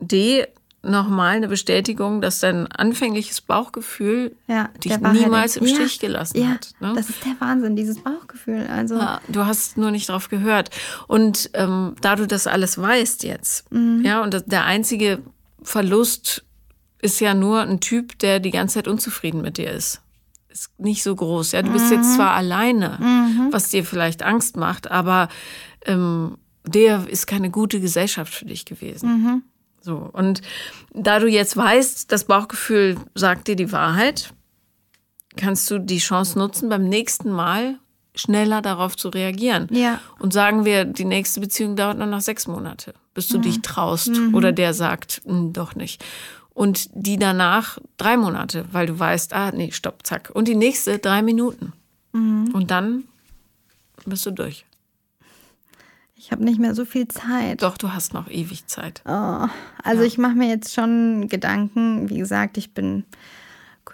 D, 0.00 0.46
nochmal 0.82 1.36
eine 1.36 1.48
Bestätigung, 1.48 2.20
dass 2.20 2.40
dein 2.40 2.66
anfängliches 2.66 3.40
Bauchgefühl 3.40 4.36
ja, 4.46 4.68
dich 4.84 4.98
niemals 4.98 5.56
im 5.56 5.66
ja, 5.66 5.74
Stich 5.74 5.98
gelassen 5.98 6.38
ja, 6.38 6.48
hat. 6.48 6.72
Ne? 6.80 6.92
Das 6.94 7.08
ist 7.08 7.24
der 7.24 7.40
Wahnsinn, 7.40 7.74
dieses 7.74 7.98
Bauchgefühl. 7.98 8.66
Also 8.70 9.00
du 9.28 9.46
hast 9.46 9.78
nur 9.78 9.90
nicht 9.90 10.08
drauf 10.08 10.28
gehört. 10.28 10.70
Und 11.08 11.50
ähm, 11.54 11.94
da 12.02 12.16
du 12.16 12.26
das 12.26 12.46
alles 12.46 12.78
weißt 12.78 13.24
jetzt, 13.24 13.72
mhm. 13.72 14.02
ja, 14.04 14.22
und 14.22 14.34
das, 14.34 14.44
der 14.44 14.64
einzige 14.64 15.22
Verlust 15.62 16.44
ist 17.00 17.20
ja 17.20 17.34
nur 17.34 17.60
ein 17.60 17.80
Typ, 17.80 18.18
der 18.18 18.40
die 18.40 18.50
ganze 18.50 18.74
Zeit 18.74 18.88
unzufrieden 18.88 19.42
mit 19.42 19.58
dir 19.58 19.70
ist. 19.70 20.02
Ist 20.48 20.78
nicht 20.78 21.02
so 21.02 21.14
groß. 21.14 21.52
Ja, 21.52 21.62
du 21.62 21.70
bist 21.70 21.90
mhm. 21.90 21.96
jetzt 21.98 22.14
zwar 22.14 22.30
alleine, 22.32 22.98
mhm. 23.00 23.48
was 23.50 23.68
dir 23.68 23.84
vielleicht 23.84 24.22
Angst 24.22 24.56
macht, 24.56 24.90
aber 24.90 25.28
ähm, 25.84 26.38
der 26.64 27.08
ist 27.08 27.26
keine 27.26 27.50
gute 27.50 27.80
Gesellschaft 27.80 28.34
für 28.34 28.46
dich 28.46 28.64
gewesen. 28.64 29.08
Mhm. 29.08 29.42
So, 29.80 30.10
und 30.12 30.42
da 30.92 31.20
du 31.20 31.28
jetzt 31.28 31.56
weißt, 31.56 32.10
das 32.10 32.24
Bauchgefühl 32.24 32.96
sagt 33.14 33.46
dir 33.46 33.54
die 33.54 33.70
Wahrheit, 33.70 34.32
kannst 35.36 35.70
du 35.70 35.78
die 35.78 35.98
Chance 35.98 36.38
nutzen, 36.38 36.68
beim 36.68 36.88
nächsten 36.88 37.30
Mal 37.30 37.78
schneller 38.16 38.62
darauf 38.62 38.96
zu 38.96 39.10
reagieren. 39.10 39.68
Ja. 39.70 40.00
Und 40.18 40.32
sagen 40.32 40.64
wir, 40.64 40.84
die 40.84 41.04
nächste 41.04 41.38
Beziehung 41.38 41.76
dauert 41.76 41.98
nur 41.98 42.06
noch 42.06 42.22
sechs 42.22 42.46
Monate, 42.46 42.94
bis 43.14 43.28
du 43.28 43.38
dich 43.38 43.60
traust 43.62 44.10
oder 44.32 44.52
der 44.52 44.74
sagt, 44.74 45.22
"Hm, 45.24 45.52
doch 45.52 45.74
nicht. 45.74 46.02
Und 46.56 46.88
die 46.94 47.18
danach 47.18 47.78
drei 47.98 48.16
Monate, 48.16 48.64
weil 48.72 48.86
du 48.86 48.98
weißt, 48.98 49.34
ah, 49.34 49.52
nee, 49.52 49.72
stopp, 49.72 50.06
zack. 50.06 50.30
Und 50.32 50.48
die 50.48 50.54
nächste 50.54 50.98
drei 50.98 51.20
Minuten. 51.20 51.74
Und 52.14 52.70
dann 52.70 53.04
bist 54.06 54.24
du 54.24 54.30
durch. 54.30 54.64
Ich 56.14 56.32
habe 56.32 56.42
nicht 56.42 56.58
mehr 56.58 56.74
so 56.74 56.86
viel 56.86 57.08
Zeit. 57.08 57.62
Doch, 57.62 57.76
du 57.76 57.92
hast 57.92 58.14
noch 58.14 58.30
ewig 58.30 58.66
Zeit. 58.68 59.02
Oh, 59.04 59.46
also 59.82 60.02
ich 60.02 60.16
mache 60.16 60.34
mir 60.34 60.48
jetzt 60.48 60.74
schon 60.74 61.28
Gedanken. 61.28 62.08
Wie 62.08 62.16
gesagt, 62.16 62.56
ich 62.56 62.72
bin 62.72 63.04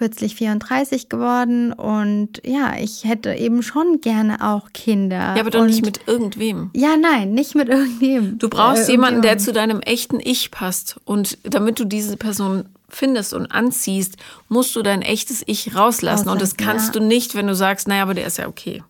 kürzlich 0.03 0.35
34 0.35 1.09
geworden 1.09 1.73
und 1.73 2.41
ja, 2.45 2.75
ich 2.77 3.05
hätte 3.05 3.33
eben 3.35 3.63
schon 3.63 4.01
gerne 4.01 4.45
auch 4.53 4.73
Kinder. 4.73 5.35
Ja, 5.37 5.41
aber 5.41 5.51
doch 5.51 5.61
und 5.61 5.67
nicht 5.69 5.85
mit 5.85 6.01
irgendwem. 6.09 6.71
Ja, 6.75 6.97
nein, 6.97 7.35
nicht 7.35 7.55
mit 7.55 7.69
irgendjemandem. 7.69 8.39
Du 8.39 8.49
brauchst 8.49 8.89
Äh, 8.89 8.93
jemanden, 8.93 9.23
der 9.23 9.39
zu 9.39 9.53
deinem 9.53 9.79
echten 9.81 10.19
Ich 10.19 10.51
passt. 10.51 10.97
Und 11.05 11.39
damit 11.45 11.79
du 11.79 11.85
diese 11.85 12.17
Person 12.17 12.65
findest 12.89 13.33
und 13.33 13.47
anziehst, 13.47 14.17
musst 14.49 14.75
du 14.75 14.83
dein 14.83 15.03
echtes 15.03 15.45
Ich 15.47 15.77
rauslassen. 15.77 16.29
und 16.29 16.43
das 16.43 16.57
kannst 16.57 16.95
ja. 16.97 17.01
du 17.01 17.07
nicht, 17.07 17.37
wenn 17.37 17.47
du 17.47 17.55
sagst, 17.55 17.87
naja, 17.87 18.03
aber 18.03 18.15
der 18.15 18.27
ist 18.27 18.39
ja 18.39 18.49
okay. 18.49 18.83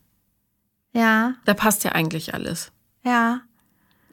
Ja, 0.94 1.34
Da 1.44 1.52
passt 1.52 1.84
ja 1.84 1.92
eigentlich 1.92 2.32
alles. 2.32 2.72
ja. 3.04 3.42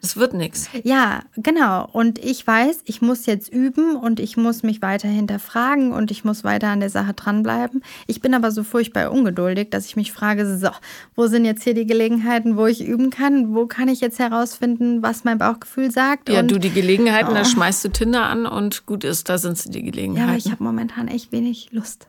Es 0.01 0.15
wird 0.17 0.33
nichts. 0.33 0.69
Ja, 0.83 1.23
genau. 1.35 1.87
Und 1.91 2.19
ich 2.19 2.45
weiß, 2.45 2.81
ich 2.85 3.01
muss 3.01 3.25
jetzt 3.25 3.51
üben 3.51 3.95
und 3.95 4.19
ich 4.19 4.37
muss 4.37 4.63
mich 4.63 4.81
weiter 4.81 5.07
hinterfragen 5.07 5.91
und 5.91 6.09
ich 6.11 6.23
muss 6.23 6.43
weiter 6.43 6.67
an 6.69 6.79
der 6.79 6.89
Sache 6.89 7.13
dranbleiben. 7.13 7.83
Ich 8.07 8.21
bin 8.21 8.33
aber 8.33 8.51
so 8.51 8.63
furchtbar 8.63 9.11
ungeduldig, 9.11 9.69
dass 9.71 9.85
ich 9.85 9.95
mich 9.95 10.11
frage, 10.11 10.57
so, 10.57 10.69
wo 11.15 11.27
sind 11.27 11.43
jetzt 11.45 11.63
hier 11.63 11.73
die 11.73 11.85
Gelegenheiten, 11.85 12.55
wo 12.57 12.65
ich 12.65 12.83
üben 12.85 13.09
kann? 13.09 13.53
Wo 13.53 13.65
kann 13.67 13.87
ich 13.89 13.99
jetzt 14.01 14.19
herausfinden, 14.19 15.01
was 15.03 15.23
mein 15.25 15.37
Bauchgefühl 15.37 15.91
sagt? 15.91 16.29
Ja, 16.29 16.39
und, 16.39 16.51
du 16.51 16.59
die 16.59 16.69
Gelegenheiten, 16.71 17.33
da 17.33 17.41
Oh. 17.41 17.45
schmeißt 17.45 17.83
du 17.85 17.89
Tinder 17.89 18.23
an 18.25 18.45
und 18.45 18.85
gut 18.85 19.03
ist, 19.03 19.27
da 19.29 19.37
sind 19.37 19.57
sie 19.57 19.69
die 19.69 19.79
ja, 19.79 19.83
aber 19.83 19.91
Gelegenheiten. 19.91 20.37
ich 20.37 20.51
habe 20.51 20.63
momentan 20.63 21.07
echt 21.07 21.31
wenig 21.31 21.69
Lust. 21.71 22.07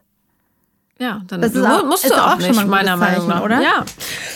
Ja, 1.01 1.23
dann 1.29 1.41
Das 1.41 1.55
ist 1.55 1.65
auch- 1.65 1.83
musst 1.87 2.05
ist 2.05 2.11
du 2.15 2.23
auch, 2.23 2.35
auch 2.37 2.41
schon 2.41 2.51
nicht, 2.51 2.67
meiner 2.67 2.95
Meinung 2.99 3.27
nach. 3.27 3.43
Oder? 3.43 3.63
Ja. 3.63 3.87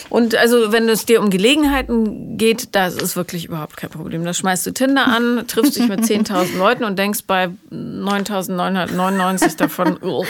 Und 0.09 0.33
also, 0.33 0.71
wenn 0.71 0.89
es 0.89 1.05
dir 1.05 1.21
um 1.21 1.29
Gelegenheiten 1.29 2.37
geht, 2.37 2.73
das 2.75 2.95
ist 2.95 3.15
wirklich 3.15 3.45
überhaupt 3.45 3.77
kein 3.77 3.91
Problem. 3.91 4.25
Da 4.25 4.33
schmeißt 4.33 4.65
du 4.65 4.73
Tinder 4.73 5.05
an, 5.05 5.43
triffst 5.47 5.75
dich 5.75 5.87
mit 5.87 5.99
10.000 6.01 6.57
Leuten 6.57 6.83
und 6.83 6.97
denkst 6.97 7.19
bei 7.27 7.49
9.999 7.71 9.57
davon 9.57 9.97
oh, 10.01 10.25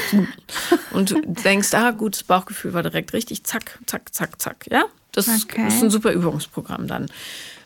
und 0.91 1.15
denkst, 1.45 1.73
ah, 1.73 1.91
gut, 1.91 2.15
das 2.15 2.23
Bauchgefühl 2.23 2.73
war 2.73 2.83
direkt 2.83 3.13
richtig, 3.13 3.43
zack, 3.45 3.79
zack, 3.85 4.13
zack, 4.13 4.41
zack. 4.41 4.65
Ja, 4.69 4.83
das 5.13 5.27
Okay. 5.43 5.67
ist 5.67 5.81
ein 5.83 5.89
super 5.89 6.11
Übungsprogramm 6.11 6.87
dann. 6.87 7.05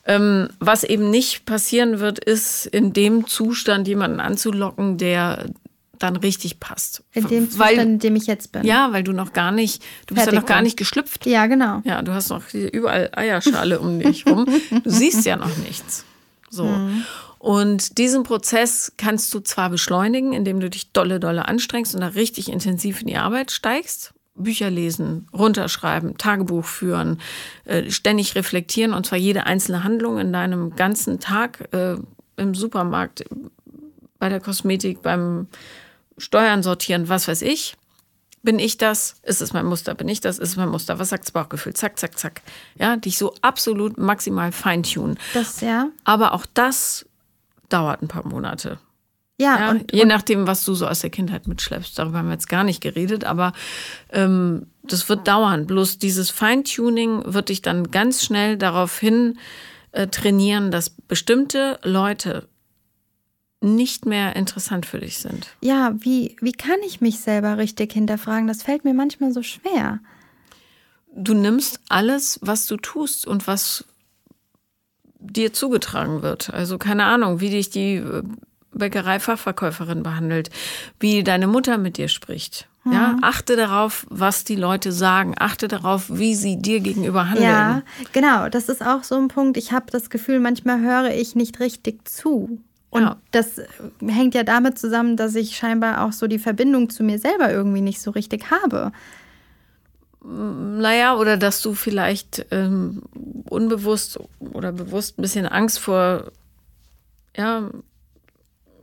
Ähm, 0.05 0.49
was 0.59 0.83
eben 0.83 1.09
nicht 1.09 1.45
passieren 1.45 1.99
wird, 1.99 2.19
ist 2.19 2.65
in 2.67 2.93
dem 2.93 3.27
Zustand 3.27 3.87
jemanden 3.87 4.19
anzulocken, 4.19 4.97
der 4.97 5.45
dann 5.99 6.15
richtig 6.15 6.59
passt. 6.59 7.03
In 7.13 7.27
dem 7.27 7.47
Weil- 7.59 7.69
Zustand, 7.75 7.79
in 7.91 7.99
dem 7.99 8.15
ich 8.15 8.27
jetzt 8.27 8.51
bin. 8.51 8.63
ja, 8.63 8.91
weil 8.91 9.03
du 9.03 9.11
noch 9.11 9.33
gar 9.33 9.51
nicht, 9.51 9.83
du 10.07 10.15
bist 10.15 10.27
ja 10.27 10.33
noch 10.33 10.45
gar 10.45 10.61
nicht 10.61 10.77
geschlüpft. 10.77 11.25
Ja, 11.25 11.45
genau. 11.47 11.81
Ja, 11.83 12.01
du 12.01 12.13
hast 12.13 12.29
noch 12.29 12.53
überall 12.53 13.09
Eierschale 13.13 13.79
um 13.79 13.99
dich 13.99 14.25
rum. 14.25 14.45
Du 14.83 14.89
siehst 14.89 15.25
ja 15.25 15.35
noch 15.35 15.55
nichts. 15.57 16.05
So. 16.49 16.65
Mhm. 16.65 17.03
Und 17.37 17.97
diesen 17.97 18.23
Prozess 18.23 18.91
kannst 18.97 19.33
du 19.33 19.39
zwar 19.39 19.69
beschleunigen, 19.69 20.33
indem 20.33 20.59
du 20.59 20.69
dich 20.69 20.91
dolle, 20.91 21.19
dolle 21.19 21.47
anstrengst 21.47 21.95
und 21.95 22.01
da 22.01 22.07
richtig 22.07 22.49
intensiv 22.49 23.01
in 23.01 23.07
die 23.07 23.17
Arbeit 23.17 23.51
steigst. 23.51 24.13
Bücher 24.35 24.69
lesen, 24.69 25.27
runterschreiben, 25.33 26.17
Tagebuch 26.17 26.63
führen, 26.65 27.19
äh, 27.65 27.89
ständig 27.91 28.35
reflektieren 28.35 28.93
und 28.93 29.05
zwar 29.05 29.17
jede 29.17 29.45
einzelne 29.45 29.83
Handlung 29.83 30.17
in 30.17 30.31
deinem 30.31 30.75
ganzen 30.77 31.19
Tag 31.19 31.67
äh, 31.73 31.95
im 32.37 32.55
Supermarkt, 32.55 33.25
bei 34.17 34.29
der 34.29 34.39
Kosmetik, 34.39 35.01
beim 35.01 35.47
Steuern 36.19 36.63
sortieren, 36.63 37.09
was 37.09 37.27
weiß 37.27 37.41
ich. 37.41 37.75
Bin 38.41 38.57
ich 38.57 38.77
das? 38.77 39.15
Ist 39.23 39.41
es 39.41 39.51
mein 39.51 39.65
Muster? 39.65 39.95
Bin 39.95 40.07
ich 40.07 40.21
das? 40.21 40.39
Ist 40.39 40.49
es 40.49 40.55
mein 40.55 40.69
Muster? 40.69 40.97
Was 40.97 41.09
sagt 41.09 41.25
das 41.25 41.31
Bauchgefühl? 41.31 41.73
Zack, 41.73 41.99
zack, 41.99 42.17
zack. 42.17 42.41
Ja, 42.77 42.95
dich 42.95 43.17
so 43.17 43.33
absolut 43.41 43.97
maximal 43.97 44.51
feintunen. 44.53 45.19
Das, 45.33 45.59
ja. 45.59 45.89
Aber 46.05 46.33
auch 46.33 46.45
das 46.53 47.05
dauert 47.67 48.01
ein 48.01 48.07
paar 48.07 48.25
Monate. 48.25 48.79
Ja, 49.37 49.59
Ja, 49.59 49.69
und, 49.71 49.93
je 49.93 50.05
nachdem, 50.05 50.47
was 50.47 50.63
du 50.65 50.73
so 50.73 50.87
aus 50.87 50.99
der 51.01 51.09
Kindheit 51.09 51.47
mitschleppst. 51.47 51.97
Darüber 51.97 52.19
haben 52.19 52.27
wir 52.27 52.33
jetzt 52.33 52.49
gar 52.49 52.63
nicht 52.63 52.81
geredet, 52.81 53.23
aber 53.25 53.53
ähm, 54.11 54.67
das 54.83 55.07
wird 55.09 55.27
dauern. 55.27 55.65
Bloß 55.65 55.97
dieses 55.97 56.29
Feintuning 56.29 57.23
wird 57.25 57.49
dich 57.49 57.61
dann 57.61 57.91
ganz 57.91 58.23
schnell 58.23 58.57
darauf 58.57 58.99
hin 58.99 59.37
äh, 59.91 60.07
trainieren, 60.07 60.71
dass 60.71 60.89
bestimmte 60.89 61.79
Leute 61.83 62.47
nicht 63.61 64.05
mehr 64.05 64.35
interessant 64.35 64.85
für 64.85 64.99
dich 64.99 65.17
sind. 65.19 65.55
ja, 65.61 65.93
wie, 65.99 66.37
wie 66.39 66.53
kann 66.53 66.77
ich 66.85 67.01
mich 67.01 67.19
selber 67.19 67.57
richtig 67.57 67.93
hinterfragen? 67.93 68.47
Das 68.47 68.63
fällt 68.63 68.85
mir 68.85 68.93
manchmal 68.93 69.33
so 69.33 69.43
schwer. 69.43 69.99
Du 71.13 71.33
nimmst 71.33 71.81
alles, 71.89 72.39
was 72.41 72.67
du 72.67 72.77
tust 72.77 73.27
und 73.27 73.47
was 73.47 73.83
dir 75.19 75.51
zugetragen 75.51 76.21
wird. 76.21 76.53
Also 76.53 76.77
keine 76.77 77.05
Ahnung, 77.05 77.41
wie 77.41 77.49
dich 77.49 77.69
die 77.69 77.95
äh, 77.95 78.23
Bäckereifachverkäuferin 78.71 80.03
behandelt, 80.03 80.49
wie 80.99 81.23
deine 81.23 81.47
Mutter 81.47 81.77
mit 81.77 81.97
dir 81.97 82.07
spricht. 82.07 82.69
Ja, 82.91 83.17
achte 83.21 83.55
darauf, 83.55 84.07
was 84.09 84.45
die 84.45 84.55
Leute 84.55 84.91
sagen. 84.91 85.35
Achte 85.37 85.67
darauf, 85.67 86.05
wie 86.09 86.33
sie 86.33 86.59
dir 86.59 86.79
gegenüber 86.79 87.29
handeln. 87.29 87.45
Ja, 87.45 87.81
genau. 88.13 88.49
Das 88.49 88.69
ist 88.69 88.83
auch 88.83 89.03
so 89.03 89.15
ein 89.15 89.27
Punkt. 89.27 89.57
Ich 89.57 89.73
habe 89.73 89.91
das 89.91 90.09
Gefühl, 90.09 90.39
manchmal 90.39 90.79
höre 90.79 91.11
ich 91.13 91.35
nicht 91.35 91.59
richtig 91.59 92.07
zu. 92.07 92.61
Und 92.91 93.03
Ja. 93.03 93.17
das 93.31 93.57
äh, 93.59 93.67
hängt 94.07 94.33
ja 94.35 94.43
damit 94.43 94.79
zusammen, 94.79 95.15
dass 95.15 95.35
ich 95.35 95.55
scheinbar 95.55 96.03
auch 96.05 96.11
so 96.11 96.27
die 96.27 96.39
Verbindung 96.39 96.89
zu 96.89 97.03
mir 97.03 97.19
selber 97.19 97.51
irgendwie 97.51 97.81
nicht 97.81 98.01
so 98.01 98.11
richtig 98.11 98.49
habe. 98.51 98.91
Naja, 100.21 101.15
oder 101.15 101.37
dass 101.37 101.61
du 101.61 101.73
vielleicht 101.73 102.45
ähm, 102.51 103.03
unbewusst 103.49 104.19
oder 104.39 104.71
bewusst 104.73 105.17
ein 105.17 105.21
bisschen 105.21 105.45
Angst 105.45 105.79
vor, 105.79 106.31
ja, 107.37 107.69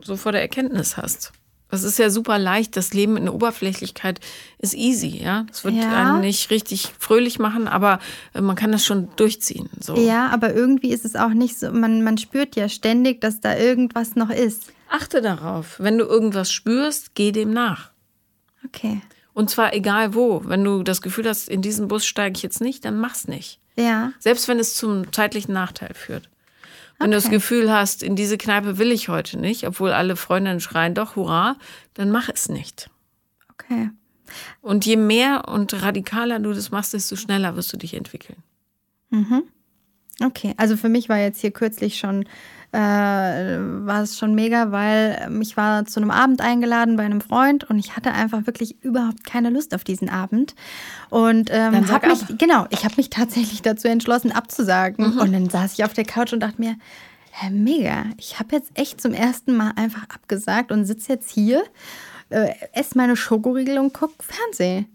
so 0.01 0.15
vor 0.15 0.31
der 0.31 0.41
Erkenntnis 0.41 0.97
hast. 0.97 1.31
Das 1.69 1.83
ist 1.83 1.99
ja 1.99 2.09
super 2.09 2.39
leicht. 2.39 2.77
Das 2.77 2.93
Leben 2.93 3.17
in 3.17 3.25
der 3.25 3.33
Oberflächlichkeit 3.33 4.19
ist 4.57 4.73
easy, 4.73 5.21
ja. 5.21 5.45
Es 5.51 5.63
wird 5.63 5.75
Ja. 5.75 6.13
einen 6.13 6.21
nicht 6.21 6.49
richtig 6.49 6.93
fröhlich 6.97 7.39
machen, 7.39 7.67
aber 7.67 7.99
äh, 8.33 8.41
man 8.41 8.55
kann 8.55 8.71
das 8.71 8.85
schon 8.85 9.09
durchziehen. 9.17 9.69
So. 9.79 9.95
Ja, 9.97 10.29
aber 10.29 10.53
irgendwie 10.53 10.91
ist 10.91 11.03
es 11.05 11.15
auch 11.15 11.29
nicht 11.33 11.59
so, 11.59 11.71
man, 11.71 12.03
man 12.03 12.17
spürt 12.17 12.55
ja 12.55 12.69
ständig, 12.69 13.19
dass 13.21 13.41
da 13.41 13.57
irgendwas 13.57 14.15
noch 14.15 14.29
ist. 14.29 14.71
Achte 14.89 15.21
darauf. 15.21 15.75
Wenn 15.79 15.97
du 15.97 16.05
irgendwas 16.05 16.51
spürst, 16.51 17.15
geh 17.15 17.31
dem 17.33 17.51
nach. 17.51 17.91
Okay. 18.65 19.01
Und 19.33 19.49
zwar 19.49 19.73
egal 19.73 20.15
wo. 20.15 20.41
Wenn 20.45 20.63
du 20.63 20.83
das 20.83 21.01
Gefühl 21.01 21.27
hast, 21.27 21.49
in 21.49 21.61
diesen 21.61 21.87
Bus 21.89 22.05
steige 22.05 22.37
ich 22.37 22.43
jetzt 22.43 22.61
nicht, 22.61 22.85
dann 22.85 22.97
mach's 22.99 23.27
nicht. 23.27 23.59
Ja, 23.75 24.11
Selbst 24.19 24.47
wenn 24.47 24.57
es 24.59 24.73
zum 24.73 25.11
zeitlichen 25.13 25.53
Nachteil 25.53 25.93
führt. 25.93 26.29
Wenn 26.99 27.11
du 27.11 27.17
das 27.17 27.25
Okay. 27.25 27.35
Gefühl 27.35 27.71
hast, 27.71 28.01
in 28.03 28.15
diese 28.15 28.37
Kneipe 28.37 28.77
will 28.77 28.91
ich 28.91 29.07
heute 29.09 29.37
nicht, 29.39 29.67
obwohl 29.67 29.91
alle 29.91 30.15
Freundinnen 30.15 30.59
schreien, 30.59 30.93
doch, 30.95 31.15
hurra, 31.15 31.57
dann 31.93 32.11
mach 32.11 32.29
es 32.29 32.49
nicht. 32.49 32.89
okay. 33.51 33.89
Und 34.61 34.85
je 34.85 34.97
mehr 34.97 35.47
und 35.47 35.73
radikaler 35.81 36.39
du 36.39 36.51
das 36.51 36.69
machst, 36.71 36.93
desto 36.93 37.15
schneller 37.15 37.55
wirst 37.55 37.71
du 37.71 37.77
dich 37.77 37.93
entwickeln. 37.93 38.43
Okay, 40.21 40.53
also 40.57 40.75
für 40.75 40.89
mich 40.89 41.07
war 41.07 41.17
jetzt 41.17 41.39
hier 41.39 41.51
kürzlich 41.51 41.97
schon, 41.97 42.25
äh, 42.77 43.57
war 43.87 44.03
es 44.03 44.19
schon 44.19 44.35
mega, 44.35 44.71
weil 44.71 45.31
ich 45.41 45.57
war 45.57 45.85
zu 45.85 45.99
einem 45.99 46.11
Abend 46.11 46.41
eingeladen 46.41 46.95
bei 46.95 47.03
einem 47.03 47.21
Freund 47.21 47.63
und 47.63 47.79
ich 47.79 47.95
hatte 47.95 48.11
einfach 48.11 48.45
wirklich 48.45 48.83
überhaupt 48.83 49.23
keine 49.23 49.49
Lust 49.49 49.73
auf 49.73 49.83
diesen 49.83 50.09
Abend. 50.09 50.53
Und 51.09 51.49
ähm, 51.51 51.89
habe 51.89 52.07
mich, 52.07 52.21
ab. 52.21 52.29
Mhm. 52.29 52.37
genau, 52.37 52.67
ich 52.69 52.85
habe 52.85 52.93
mich 52.97 53.09
tatsächlich 53.09 53.63
dazu 53.63 53.87
entschlossen, 53.87 54.31
abzusagen. 54.31 55.17
Und 55.17 55.33
dann 55.33 55.49
saß 55.49 55.73
ich 55.73 55.85
auf 55.85 55.93
der 55.93 56.05
Couch 56.05 56.33
und 56.33 56.41
dachte 56.41 56.61
mir, 56.61 56.75
hä, 57.31 57.49
mega, 57.49 58.05
ich 58.17 58.37
habe 58.37 58.55
jetzt 58.55 58.69
echt 58.75 59.01
zum 59.01 59.13
ersten 59.13 59.57
Mal 59.57 59.71
einfach 59.75 60.03
abgesagt 60.09 60.71
und 60.71 60.85
sitze 60.85 61.13
jetzt 61.13 61.31
hier, 61.31 61.63
äh, 62.29 62.49
esse 62.73 62.95
meine 62.95 63.15
Schokoriegel 63.15 63.79
und 63.79 63.91
gucke 63.91 64.13
Fernsehen. 64.19 64.85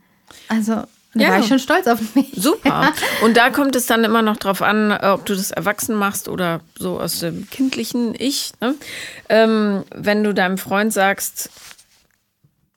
Also, 0.47 0.85
da 1.15 1.21
Ja. 1.25 1.29
war 1.31 1.39
ich 1.41 1.47
schon 1.47 1.59
stolz 1.59 1.87
auf 1.87 2.15
mich. 2.15 2.33
Super. 2.35 2.93
Und 3.23 3.37
da 3.37 3.51
kommt 3.51 3.77
es 3.77 3.87
dann 3.87 4.05
immer 4.05 4.23
noch 4.23 4.37
drauf 4.39 4.63
an, 4.63 4.91
äh, 4.91 5.07
ob 5.09 5.27
du 5.27 5.35
das 5.35 5.51
erwachsen 5.51 5.95
machst 5.95 6.29
oder 6.29 6.61
so 6.79 6.99
aus 7.01 7.21
dem 7.21 7.49
kindlichen 7.51 8.15
Ich. 8.19 8.53
Ne? 8.61 8.75
Ähm, 9.29 9.85
wenn 9.95 10.25
du 10.25 10.33
deinem 10.33 10.59
Freund 10.59 10.93
sagst, 10.93 11.51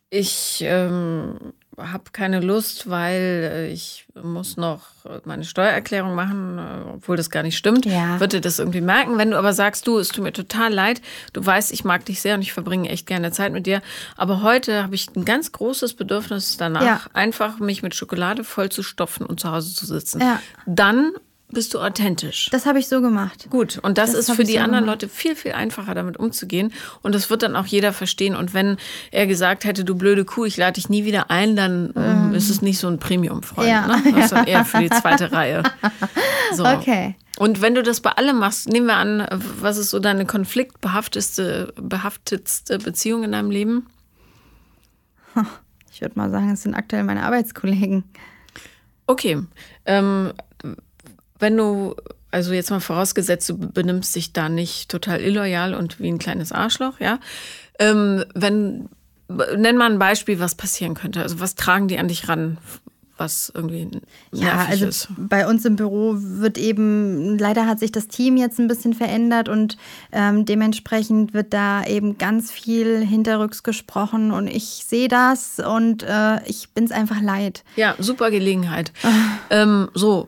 ich 0.10 0.60
ähm, 0.66 1.36
habe 1.78 2.04
keine 2.12 2.40
Lust, 2.40 2.90
weil 2.90 3.50
äh, 3.54 3.68
ich 3.72 4.06
muss 4.24 4.56
noch 4.58 4.82
meine 5.26 5.44
Steuererklärung 5.44 6.16
machen, 6.16 6.58
äh, 6.58 6.94
obwohl 6.96 7.18
das 7.18 7.30
gar 7.30 7.44
nicht 7.44 7.58
stimmt, 7.58 7.86
Ja. 7.86 8.20
wird 8.20 8.34
dir 8.34 8.42
das 8.42 8.60
irgendwie 8.60 8.82
merken. 8.82 9.18
Wenn 9.18 9.32
du 9.32 9.38
aber 9.38 9.54
sagst, 9.54 9.86
du, 9.88 9.98
es 10.00 10.08
tut 10.10 10.24
mir 10.24 10.34
total 10.34 10.74
leid, 10.74 11.02
du 11.34 11.46
weißt, 11.46 11.72
ich 11.74 11.84
mag 11.84 12.06
dich 12.06 12.22
sehr 12.22 12.36
und 12.36 12.42
ich 12.42 12.54
verbringe 12.54 12.90
echt 12.90 13.06
gerne 13.08 13.32
Zeit 13.32 13.52
mit 13.54 13.66
dir, 13.68 13.82
aber 14.16 14.42
heute 14.42 14.84
habe 14.84 14.96
ich 14.96 15.08
ein 15.16 15.26
ganz 15.26 15.52
großes 15.52 15.96
Bedürfnis 15.96 16.58
danach, 16.58 16.82
Ja. 16.84 17.02
einfach 17.14 17.60
mich 17.60 17.84
mit 17.84 17.94
Schokolade 17.94 18.44
voll 18.44 18.70
zu 18.70 18.82
stopfen 18.84 19.26
und 19.26 19.40
zu 19.40 19.52
Hause 19.52 19.74
zu 19.74 19.86
sitzen. 19.86 20.22
Ja. 20.22 20.40
Dann 20.66 21.12
bist 21.50 21.74
du 21.74 21.80
authentisch. 21.80 22.50
Das 22.52 22.66
habe 22.66 22.80
ich 22.80 22.88
so 22.88 23.02
gemacht. 23.02 23.48
Gut, 23.50 23.80
und 23.84 23.98
das, 23.98 24.12
Das 24.12 24.30
ist 24.30 24.36
für 24.36 24.44
die 24.44 24.54
so 24.54 24.60
anderen 24.60 24.86
gemacht. 24.86 25.04
Leute 25.04 25.14
viel, 25.14 25.36
viel 25.36 25.54
einfacher, 25.54 25.94
damit 25.94 26.18
umzugehen. 26.18 26.74
Und 27.02 27.16
das 27.16 27.30
wird 27.30 27.44
dann 27.44 27.56
auch 27.56 27.66
jeder 27.66 27.94
verstehen. 27.94 28.36
Und 28.36 28.54
wenn 28.54 28.78
er 29.12 29.28
gesagt 29.28 29.64
hätte, 29.64 29.84
du 29.84 29.96
blöde 29.96 30.26
Kuh, 30.26 30.46
ich 30.46 30.58
lade 30.58 30.74
dich 30.74 30.90
nie 30.90 31.06
wieder 31.06 31.30
ein, 31.30 31.56
dann 31.56 31.94
ähm, 31.96 32.34
ist 32.34 32.50
es 32.50 32.62
nicht 32.62 32.80
so 32.80 32.88
ein 32.88 33.00
Premium-Freund. 33.00 33.70
Ja. 33.70 33.88
Ne? 33.88 34.14
Das 34.14 34.26
ist 34.26 34.32
dann 34.34 34.48
eher 34.48 34.66
für 34.66 34.80
die 34.80 34.90
zweite 34.90 35.32
Reihe. 35.32 35.64
So. 36.54 36.66
Okay. 36.66 37.16
Und 37.38 37.62
wenn 37.62 37.76
du 37.76 37.84
das 37.84 38.00
bei 38.00 38.12
allem 38.12 38.40
machst, 38.40 38.70
nehmen 38.70 38.88
wir 38.88 38.96
an, 38.96 39.28
was 39.60 39.78
ist 39.78 39.90
so 39.90 40.00
deine 40.00 40.26
konfliktbehaftetste 40.26 41.74
behaftetste 41.76 42.80
Beziehung 42.80 43.24
in 43.24 43.32
deinem 43.32 43.52
Leben? 43.52 43.88
Ich 45.92 46.02
würde 46.02 46.20
mal 46.20 46.30
sagen, 46.30 46.52
es 46.52 46.64
sind 46.64 46.76
aktuell 46.76 47.06
meine 47.06 47.24
Arbeitskollegen. 47.24 48.04
Okay. 49.08 49.42
Ähm, 49.86 50.34
wenn 51.40 51.58
du, 51.58 51.96
also 52.32 52.54
jetzt 52.54 52.70
mal 52.70 52.80
vorausgesetzt, 52.80 53.50
du 53.50 53.58
benimmst 53.58 54.16
dich 54.16 54.34
da 54.34 54.50
nicht 54.50 54.90
total 54.90 55.22
illoyal 55.22 55.74
und 55.74 56.00
wie 56.00 56.08
ein 56.10 56.20
kleines 56.20 56.52
Arschloch, 56.52 57.00
ja. 57.00 57.20
Ähm, 57.80 58.24
wenn, 58.34 58.90
nenn 59.58 59.78
mal 59.78 59.92
ein 59.92 60.00
Beispiel, 60.00 60.40
was 60.40 60.56
passieren 60.56 60.94
könnte. 60.94 61.22
Also 61.22 61.40
was 61.40 61.56
tragen 61.56 61.88
die 61.88 61.98
an 61.98 62.08
dich 62.08 62.30
ran, 62.30 62.58
was 63.18 63.52
irgendwie 63.56 63.90
Ja, 64.34 64.66
also 64.70 64.88
ist? 64.88 65.08
bei 65.18 65.48
uns 65.48 65.64
im 65.66 65.76
Büro 65.78 66.16
wird 66.18 66.58
eben, 66.58 67.38
leider 67.38 67.66
hat 67.66 67.80
sich 67.80 67.92
das 67.92 68.08
Team 68.08 68.38
jetzt 68.38 68.60
ein 68.60 68.68
bisschen 68.68 68.94
verändert 68.94 69.48
und 69.50 69.78
ähm, 70.12 70.46
dementsprechend 70.46 71.34
wird 71.34 71.54
da 71.54 71.86
eben 71.86 72.18
ganz 72.18 72.52
viel 72.52 73.06
hinterrücks 73.06 73.64
gesprochen 73.64 74.32
und 74.32 74.48
ich 74.48 74.84
sehe 74.86 75.08
das 75.08 75.60
und 75.60 76.04
äh, 76.04 76.44
ich 76.46 76.70
bin 76.72 76.84
es 76.84 76.92
einfach 76.92 77.22
leid. 77.22 77.64
Ja, 77.78 77.96
super 78.00 78.32
Gelegenheit. 78.32 78.92
Ah. 79.04 79.10
Ähm, 79.50 79.90
so, 79.94 80.28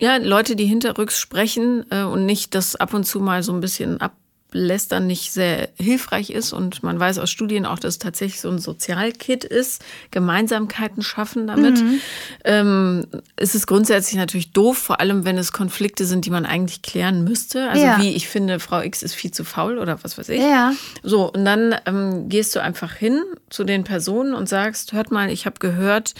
ja, 0.00 0.16
Leute, 0.16 0.56
die 0.56 0.66
hinterrücks 0.66 1.18
sprechen 1.18 1.84
äh, 1.90 2.02
und 2.02 2.26
nicht 2.26 2.54
das 2.54 2.76
ab 2.76 2.94
und 2.94 3.04
zu 3.04 3.20
mal 3.20 3.42
so 3.42 3.52
ein 3.52 3.60
bisschen 3.60 4.00
ablästern, 4.00 5.06
nicht 5.06 5.32
sehr 5.32 5.68
hilfreich 5.78 6.30
ist. 6.30 6.52
Und 6.52 6.82
man 6.82 6.98
weiß 6.98 7.18
aus 7.18 7.30
Studien 7.30 7.64
auch, 7.66 7.78
dass 7.78 7.94
es 7.94 7.98
tatsächlich 8.00 8.40
so 8.40 8.48
ein 8.50 8.58
Sozialkit 8.58 9.44
ist, 9.44 9.84
Gemeinsamkeiten 10.10 11.02
schaffen 11.02 11.46
damit. 11.46 11.80
Mhm. 11.80 12.00
Ähm, 12.44 13.06
es 13.36 13.54
ist 13.54 13.66
grundsätzlich 13.66 14.16
natürlich 14.16 14.52
doof, 14.52 14.78
vor 14.78 15.00
allem 15.00 15.24
wenn 15.24 15.38
es 15.38 15.52
Konflikte 15.52 16.06
sind, 16.06 16.24
die 16.26 16.30
man 16.30 16.44
eigentlich 16.46 16.82
klären 16.82 17.22
müsste. 17.24 17.68
Also 17.70 17.84
Ja. 17.84 17.98
wie 18.00 18.14
ich 18.14 18.28
finde, 18.28 18.58
Frau 18.60 18.80
X 18.80 19.02
ist 19.02 19.14
viel 19.14 19.30
zu 19.30 19.44
faul 19.44 19.78
oder 19.78 20.02
was 20.02 20.18
weiß 20.18 20.28
ich. 20.30 20.40
Ja. 20.40 20.72
So, 21.02 21.30
und 21.32 21.44
dann 21.44 21.74
ähm, 21.86 22.28
gehst 22.28 22.54
du 22.56 22.60
einfach 22.62 22.92
hin 22.94 23.22
zu 23.50 23.62
den 23.64 23.84
Personen 23.84 24.34
und 24.34 24.48
sagst, 24.48 24.92
hört 24.92 25.10
mal, 25.12 25.30
ich 25.30 25.46
habe 25.46 25.60
gehört, 25.60 26.14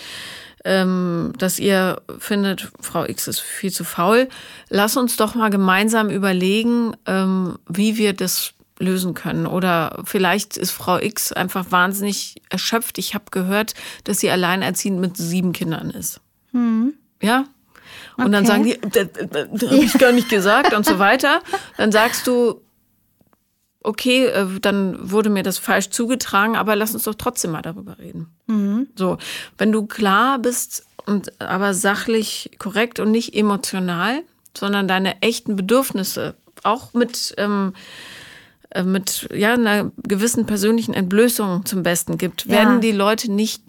ähm, 0.64 1.32
dass 1.38 1.58
ihr 1.58 2.00
findet, 2.18 2.70
Frau 2.80 3.04
X 3.04 3.28
ist 3.28 3.40
viel 3.40 3.70
zu 3.72 3.84
faul. 3.84 4.28
Lass 4.70 4.96
uns 4.96 5.16
doch 5.16 5.34
mal 5.34 5.50
gemeinsam 5.50 6.10
überlegen, 6.10 6.96
ähm, 7.06 7.58
wie 7.68 7.96
wir 7.98 8.12
das 8.14 8.54
lösen 8.78 9.14
können. 9.14 9.46
Oder 9.46 10.02
vielleicht 10.04 10.56
ist 10.56 10.70
Frau 10.72 10.98
X 10.98 11.32
einfach 11.32 11.66
wahnsinnig 11.70 12.42
erschöpft. 12.50 12.98
Ich 12.98 13.14
habe 13.14 13.26
gehört, 13.30 13.74
dass 14.04 14.18
sie 14.18 14.30
alleinerziehend 14.30 15.00
mit 15.00 15.16
sieben 15.16 15.52
Kindern 15.52 15.90
ist. 15.90 16.20
Ja? 17.22 17.44
Und 18.16 18.32
dann 18.32 18.44
Okay. 18.44 18.46
sagen 18.46 18.64
die, 18.64 18.80
das, 18.80 19.08
das, 19.30 19.48
das 19.52 19.70
habe 19.70 19.84
ich 19.84 19.92
gar 19.98 20.12
nicht 20.12 20.28
gesagt 20.28 20.72
und 20.72 20.84
so 20.86 20.98
weiter. 20.98 21.40
Dann 21.76 21.92
sagst 21.92 22.26
du, 22.26 22.60
okay, 23.84 24.26
äh, 24.26 24.46
dann 24.60 24.96
wurde 25.10 25.30
mir 25.30 25.42
das 25.44 25.58
falsch 25.58 25.90
zugetragen, 25.90 26.56
aber 26.56 26.74
lass 26.74 26.94
uns 26.94 27.04
doch 27.04 27.14
trotzdem 27.14 27.52
mal 27.52 27.62
darüber 27.62 27.98
reden. 27.98 28.28
So, 28.96 29.18
wenn 29.58 29.70
du 29.72 29.86
klar 29.86 30.38
bist 30.38 30.84
und 31.06 31.40
aber 31.40 31.72
sachlich 31.74 32.50
korrekt 32.58 32.98
und 32.98 33.10
nicht 33.10 33.34
emotional, 33.34 34.22
sondern 34.56 34.88
deine 34.88 35.20
echten 35.22 35.54
Bedürfnisse 35.56 36.34
auch 36.62 36.92
mit 36.94 37.34
ähm, 37.38 37.74
äh, 38.70 38.82
mit 38.82 39.28
ja 39.34 39.54
einer 39.54 39.92
gewissen 40.02 40.46
persönlichen 40.46 40.94
Entblößung 40.94 41.64
zum 41.66 41.82
Besten 41.82 42.16
gibt, 42.18 42.46
Ja. 42.46 42.52
werden 42.52 42.80
die 42.80 42.92
Leute 42.92 43.30
nicht 43.30 43.62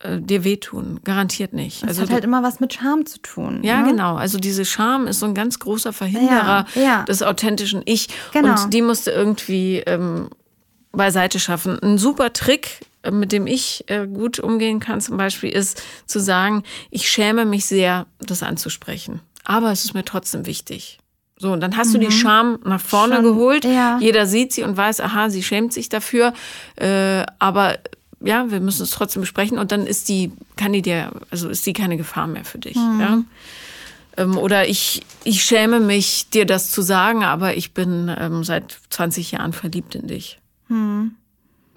äh, 0.00 0.20
dir 0.20 0.44
wehtun, 0.44 1.00
garantiert 1.04 1.52
nicht. 1.52 1.82
Das 1.82 1.90
Also 1.90 2.02
hat 2.02 2.10
halt 2.10 2.24
immer 2.24 2.42
was 2.42 2.60
mit 2.60 2.72
Scham 2.74 3.06
zu 3.06 3.18
tun. 3.20 3.60
ja, 3.62 3.80
ne? 3.82 3.90
genau. 3.90 4.16
Also 4.16 4.38
diese 4.38 4.64
Scham 4.64 5.06
ist 5.06 5.20
so 5.20 5.26
ein 5.26 5.34
ganz 5.34 5.58
großer 5.58 5.92
Verhinderer 5.92 6.66
Ja, 6.74 6.82
ja. 6.82 7.02
des 7.04 7.22
authentischen 7.22 7.82
Ich. 7.84 8.08
Genau. 8.32 8.50
Und 8.62 8.72
die 8.74 8.82
musste 8.82 9.10
irgendwie 9.10 9.78
ähm, 9.86 10.28
beiseite 10.92 11.38
schaffen. 11.38 11.78
Ein 11.82 11.98
super 11.98 12.32
Trick, 12.32 12.80
äh, 13.02 13.10
mit 13.10 13.32
dem 13.32 13.46
ich 13.46 13.84
äh, 13.88 14.06
gut 14.06 14.38
umgehen 14.40 14.80
kann, 14.80 15.00
zum 15.00 15.16
Beispiel, 15.16 15.50
ist 15.50 15.82
zu 16.06 16.18
sagen, 16.18 16.64
ich 16.90 17.08
schäme 17.08 17.44
mich 17.44 17.66
sehr, 17.66 18.06
das 18.18 18.42
anzusprechen. 18.42 19.20
Aber 19.44 19.70
es 19.72 19.84
ist 19.84 19.94
mir 19.94 20.04
trotzdem 20.04 20.46
wichtig. 20.46 20.98
So, 21.38 21.52
und 21.52 21.60
dann 21.62 21.74
hast 21.78 21.94
du 21.94 21.98
die 21.98 22.10
Scham 22.10 22.58
nach 22.64 22.80
vorne 22.82 23.14
Schon, 23.16 23.24
geholt. 23.24 23.64
ja. 23.64 23.96
Jeder 23.98 24.26
sieht 24.26 24.52
sie 24.52 24.62
und 24.62 24.76
weiß, 24.76 25.00
aha, 25.00 25.30
sie 25.30 25.42
schämt 25.42 25.72
sich 25.72 25.88
dafür. 25.88 26.34
Äh, 26.76 27.24
aber 27.38 27.78
ja, 28.20 28.50
wir 28.50 28.60
müssen 28.60 28.82
es 28.82 28.90
trotzdem 28.90 29.22
besprechen 29.22 29.58
und 29.58 29.72
dann 29.72 29.86
ist 29.86 30.08
die, 30.08 30.32
kann 30.56 30.72
die 30.72 30.82
dir, 30.82 31.10
also 31.30 31.48
ist 31.48 31.66
die 31.66 31.72
keine 31.72 31.96
Gefahr 31.96 32.26
mehr 32.26 32.44
für 32.44 32.58
dich. 32.58 32.76
Ja? 32.76 33.22
Ähm, 34.16 34.36
oder 34.36 34.68
ich, 34.68 35.02
ich 35.24 35.42
schäme 35.42 35.80
mich, 35.80 36.28
dir 36.30 36.46
das 36.46 36.70
zu 36.70 36.82
sagen, 36.82 37.24
aber 37.24 37.56
ich 37.56 37.72
bin 37.72 38.14
ähm, 38.18 38.44
seit 38.44 38.78
20 38.90 39.32
Jahren 39.32 39.52
verliebt 39.52 39.94
in 39.94 40.06
dich. 40.06 40.38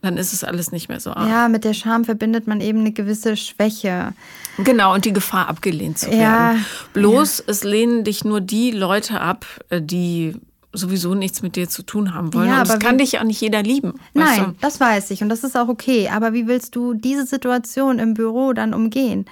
Dann 0.02 0.18
ist 0.18 0.34
es 0.34 0.44
alles 0.44 0.74
nicht 0.74 0.90
mehr 0.90 1.00
so 1.00 1.12
arg. 1.12 1.30
Ja, 1.30 1.48
mit 1.48 1.64
der 1.64 1.74
Scham 1.74 2.04
verbindet 2.04 2.46
man 2.46 2.60
eben 2.60 2.82
eine 2.82 2.92
gewisse 2.92 3.38
Schwäche. 3.38 4.14
Genau, 4.58 4.94
und 4.94 5.06
die 5.06 5.14
Gefahr, 5.14 5.48
abgelehnt 5.48 5.98
zu 5.98 6.08
werden. 6.08 6.22
Ja, 6.22 6.56
Bloß, 6.92 7.42
es 7.48 7.64
lehnen 7.64 8.04
dich 8.04 8.26
nur 8.26 8.42
die 8.42 8.72
Leute 8.72 9.22
ab, 9.22 9.46
äh, 9.70 9.82
die 9.82 10.36
sowieso 10.74 11.14
nichts 11.16 11.42
mit 11.42 11.56
dir 11.56 11.70
zu 11.70 11.84
tun 11.84 12.14
haben 12.14 12.34
wollen. 12.34 12.48
Ja, 12.50 12.62
und 12.62 12.70
aber 12.70 12.80
kann 12.80 12.98
dich 12.98 13.20
auch 13.20 13.24
nicht 13.24 13.40
jeder 13.42 13.62
lieben. 13.64 13.94
Nein, 14.14 14.56
das 14.62 14.80
weiß 14.80 15.12
ich 15.12 15.22
und 15.22 15.30
das 15.30 15.44
ist 15.44 15.56
auch 15.56 15.68
okay. 15.68 16.10
Aber 16.10 16.34
wie 16.34 16.48
willst 16.48 16.76
du 16.76 16.94
diese 16.94 17.26
Situation 17.26 18.00
im 18.00 18.14
Büro 18.16 18.54
dann 18.54 18.74
umgehen? 18.74 19.26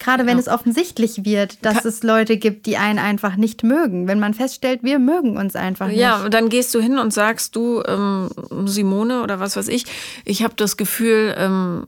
Gerade 0.00 0.26
wenn 0.26 0.36
Ja. 0.36 0.42
es 0.42 0.48
offensichtlich 0.48 1.24
wird, 1.24 1.64
dass 1.64 1.84
es 1.84 2.04
Leute 2.04 2.36
gibt, 2.36 2.66
die 2.66 2.76
einen 2.76 3.00
einfach 3.00 3.34
nicht 3.34 3.64
mögen. 3.64 4.06
Wenn 4.06 4.20
man 4.20 4.32
feststellt, 4.32 4.84
wir 4.84 5.00
mögen 5.00 5.36
uns 5.36 5.56
einfach 5.56 5.88
nicht. 5.88 5.98
Ja, 5.98 6.22
und 6.24 6.32
dann 6.34 6.50
gehst 6.50 6.72
du 6.74 6.80
hin 6.80 6.98
und 7.00 7.12
sagst, 7.12 7.56
du, 7.56 7.82
ähm, 7.84 8.28
Simone 8.66 9.22
oder 9.24 9.40
was 9.40 9.56
weiß 9.56 9.66
ich, 9.66 9.86
ich 10.24 10.44
habe 10.44 10.54
das 10.56 10.76
Gefühl, 10.76 11.34
ähm, 11.36 11.86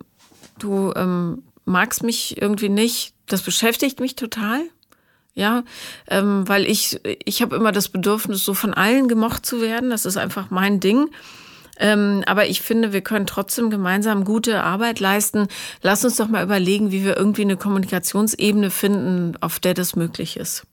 du 0.59 0.93
ähm, 0.97 1.45
magst 1.65 2.03
mich 2.03 2.41
irgendwie 2.43 2.69
nicht. 2.69 3.15
Das 3.27 3.43
beschäftigt 3.43 4.01
mich 4.01 4.17
total. 4.17 4.63
Ja, 5.35 5.63
ähm, 6.09 6.49
weil 6.49 6.67
ich, 6.67 7.01
ich 7.25 7.41
habe 7.41 7.57
immer 7.57 7.73
das 7.73 7.89
Bedürfnis, 7.89 8.45
so 8.45 8.53
von 8.53 8.75
allen 8.75 9.09
gemocht 9.09 9.47
zu 9.47 9.61
werden. 9.61 9.91
Das 9.91 10.05
ist 10.05 10.17
einfach 10.17 10.51
mein 10.51 10.81
Ding. 10.81 11.09
Ähm, 11.79 12.23
aber 12.27 12.47
ich 12.47 12.61
finde, 12.61 12.93
wir 12.93 13.01
können 13.01 13.27
trotzdem 13.27 13.71
gemeinsam 13.71 14.25
gute 14.25 14.63
Arbeit 14.63 15.01
leisten. 15.01 15.49
Lass 15.83 16.05
uns 16.05 16.17
doch 16.17 16.29
mal 16.29 16.45
überlegen, 16.45 16.93
wie 16.93 17.05
wir 17.05 17.17
irgendwie 17.17 17.43
eine 17.43 17.57
Kommunikationsebene 17.57 18.71
finden, 18.71 19.37
auf 19.41 19.59
der 19.61 19.73
das 19.73 19.97
möglich 19.97 20.37
ist. 20.37 20.67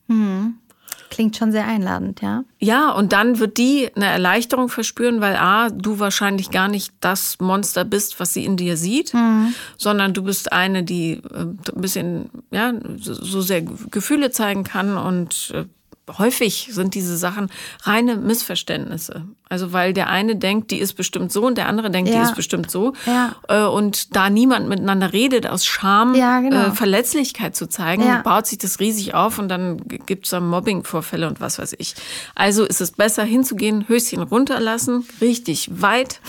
Klingt 1.10 1.38
schon 1.38 1.52
sehr 1.52 1.66
einladend, 1.66 2.22
ja. 2.22 2.44
Ja, 2.60 2.92
und 2.92 3.14
dann 3.14 3.40
wird 3.40 3.58
die 3.58 3.90
eine 3.96 4.08
Erleichterung 4.08 4.70
verspüren, 4.70 5.22
weil 5.22 5.36
A, 5.36 5.70
du 5.70 6.00
wahrscheinlich 6.00 6.52
gar 6.52 6.68
nicht 6.68 6.94
das 7.00 7.40
Monster 7.40 7.86
bist, 7.86 8.20
was 8.20 8.34
sie 8.34 8.46
in 8.46 8.58
dir 8.58 8.78
sieht, 8.78 9.14
sondern 9.78 10.14
du 10.14 10.24
bist 10.24 10.52
eine, 10.52 10.84
die 10.84 11.22
äh, 11.34 11.40
ein 11.40 11.58
bisschen, 11.76 12.30
ja, 12.52 12.74
so 12.98 13.14
so 13.14 13.42
sehr 13.42 13.62
Gefühle 13.62 14.32
zeigen 14.32 14.64
kann 14.64 14.98
und 14.98 15.52
äh, 15.54 15.66
häufig 16.18 16.70
sind 16.72 16.96
diese 16.96 17.18
Sachen 17.18 17.50
reine 17.84 18.16
Missverständnisse. 18.16 19.26
Also 19.50 19.72
weil 19.74 19.94
der 19.94 20.08
eine 20.10 20.36
denkt, 20.36 20.72
die 20.72 20.78
ist 20.80 20.94
bestimmt 20.94 21.32
so 21.32 21.46
und 21.46 21.58
der 21.58 21.68
andere 21.68 21.90
denkt, 21.90 22.10
die 22.10 22.16
Ja. 22.16 22.24
ist 22.24 22.36
bestimmt 22.36 22.70
so. 22.72 22.94
Ja. 23.06 23.36
Äh, 23.48 23.66
Und 23.68 24.16
da 24.16 24.30
niemand 24.30 24.68
miteinander 24.70 25.14
redet, 25.14 25.48
aus 25.48 25.66
Scham 25.66 26.16
Ja, 26.16 26.40
genau. 26.42 26.68
äh, 26.68 26.72
Verletzlichkeit 26.72 27.56
zu 27.56 27.68
zeigen, 27.68 28.04
baut 28.24 28.48
sich 28.48 28.58
das 28.58 28.80
riesig 28.80 29.14
auf 29.14 29.40
und 29.40 29.50
dann 29.50 29.78
gibt 29.88 30.26
es 30.26 30.32
dann 30.32 30.48
Mobbingvorfälle 30.48 31.28
und 31.28 31.40
was 31.40 31.60
weiß 31.60 31.76
ich. 31.78 31.96
Also 32.36 32.64
ist 32.66 32.82
es 32.82 32.92
besser 32.92 33.24
hinzugehen, 33.24 33.88
Höschen 33.88 34.22
runterlassen, 34.22 35.06
richtig 35.22 35.70
weit 35.82 36.20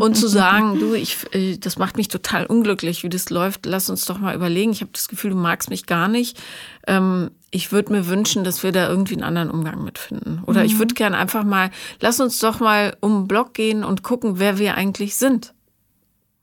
und 0.00 0.16
zu 0.16 0.28
sagen, 0.28 0.78
du, 0.78 0.94
ich, 0.94 1.18
äh, 1.32 1.56
das 1.56 1.78
macht 1.78 1.96
mich 1.96 2.08
total 2.08 2.46
unglücklich, 2.46 3.02
wie 3.02 3.08
das 3.08 3.30
läuft. 3.30 3.66
Lass 3.66 3.90
uns 3.90 4.04
doch 4.04 4.18
mal 4.18 4.34
überlegen. 4.34 4.72
Ich 4.72 4.80
habe 4.80 4.90
das 4.92 5.08
Gefühl, 5.08 5.30
du 5.30 5.36
magst 5.36 5.70
mich 5.70 5.86
gar 5.86 6.08
nicht. 6.08 6.38
Ähm, 6.86 7.30
ich 7.50 7.72
würde 7.72 7.92
mir 7.92 8.06
wünschen, 8.06 8.44
dass 8.44 8.62
wir 8.62 8.72
da 8.72 8.88
irgendwie 8.88 9.14
einen 9.14 9.24
anderen 9.24 9.50
Umgang 9.50 9.82
mitfinden. 9.82 10.42
Oder 10.44 10.64
ich 10.64 10.78
würde 10.78 10.94
gern 10.94 11.14
einfach 11.14 11.44
mal, 11.44 11.70
lass 12.00 12.20
uns 12.20 12.38
doch 12.38 12.60
mal 12.60 12.96
um 13.00 13.22
den 13.22 13.28
Block 13.28 13.54
gehen 13.54 13.84
und 13.84 14.02
gucken, 14.02 14.38
wer 14.38 14.58
wir 14.58 14.74
eigentlich 14.74 15.16
sind. 15.16 15.54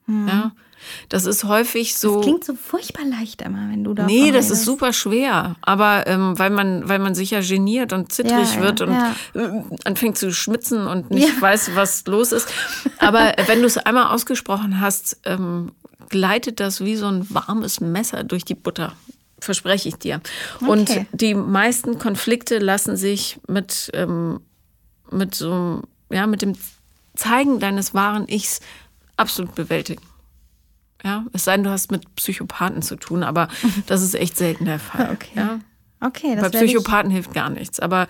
Ja. 0.07 0.51
Das 1.09 1.25
ist 1.25 1.43
häufig 1.43 1.97
so. 1.97 2.15
Das 2.17 2.23
klingt 2.23 2.43
so 2.43 2.53
furchtbar 2.55 3.05
leicht 3.05 3.41
immer, 3.41 3.69
wenn 3.71 3.83
du 3.83 3.93
da. 3.93 4.05
Nee, 4.05 4.31
das 4.31 4.49
ist 4.49 4.65
super 4.65 4.93
schwer. 4.93 5.55
Aber 5.61 6.07
ähm, 6.07 6.37
weil 6.37 6.49
man, 6.49 6.87
weil 6.89 6.99
man 6.99 7.15
sich 7.15 7.31
ja 7.31 7.41
geniert 7.41 7.93
und 7.93 8.11
zittrig 8.11 8.55
Ja, 8.55 8.61
wird 8.61 8.79
ja, 8.79 8.85
und 8.85 8.93
ja. 8.93 9.15
äh, 9.33 9.63
anfängt 9.85 10.17
zu 10.17 10.31
schmitzen 10.33 10.87
und 10.87 11.11
nicht 11.11 11.39
weiß, 11.41 11.71
was 11.75 12.05
los 12.07 12.31
ist. 12.31 12.47
Aber 12.99 13.33
wenn 13.47 13.59
du 13.61 13.65
es 13.67 13.77
einmal 13.77 14.07
ausgesprochen 14.13 14.79
hast, 14.81 15.19
ähm, 15.25 15.71
gleitet 16.09 16.59
das 16.59 16.81
wie 16.81 16.95
so 16.95 17.07
ein 17.07 17.25
warmes 17.29 17.79
Messer 17.81 18.23
durch 18.23 18.45
die 18.45 18.55
Butter. 18.55 18.93
Verspreche 19.39 19.89
ich 19.89 19.95
dir. 19.95 20.21
Und 20.61 20.89
Okay. 20.89 21.07
die 21.11 21.35
meisten 21.35 21.99
Konflikte 21.99 22.57
lassen 22.59 22.95
sich 22.95 23.37
mit, 23.47 23.89
ähm, 23.93 24.39
mit 25.11 25.35
so, 25.35 25.81
ja, 26.09 26.25
mit 26.25 26.41
dem 26.41 26.53
Zeigen 27.15 27.59
deines 27.59 27.93
wahren 27.93 28.27
Ichs 28.27 28.59
absolut 29.17 29.53
bewältigen. 29.55 30.01
Ja, 31.05 31.23
es 31.33 31.43
sei 31.43 31.55
denn, 31.55 31.63
du 31.63 31.69
hast 31.69 31.91
mit 31.91 32.15
Psychopathen 32.15 32.81
zu 32.81 32.95
tun, 32.95 33.23
aber 33.23 33.47
das 33.85 34.01
ist 34.01 34.15
echt 34.15 34.35
selten 34.35 34.65
der 34.65 34.79
Fall. 34.79 35.11
Okay. 35.13 35.31
Ja? 35.35 35.59
Okay, 36.01 36.35
Bei. 36.39 36.49
Psychopathen 36.49 37.09
hilft 37.09 37.33
gar 37.33 37.49
nichts, 37.49 37.79
aber 37.79 38.07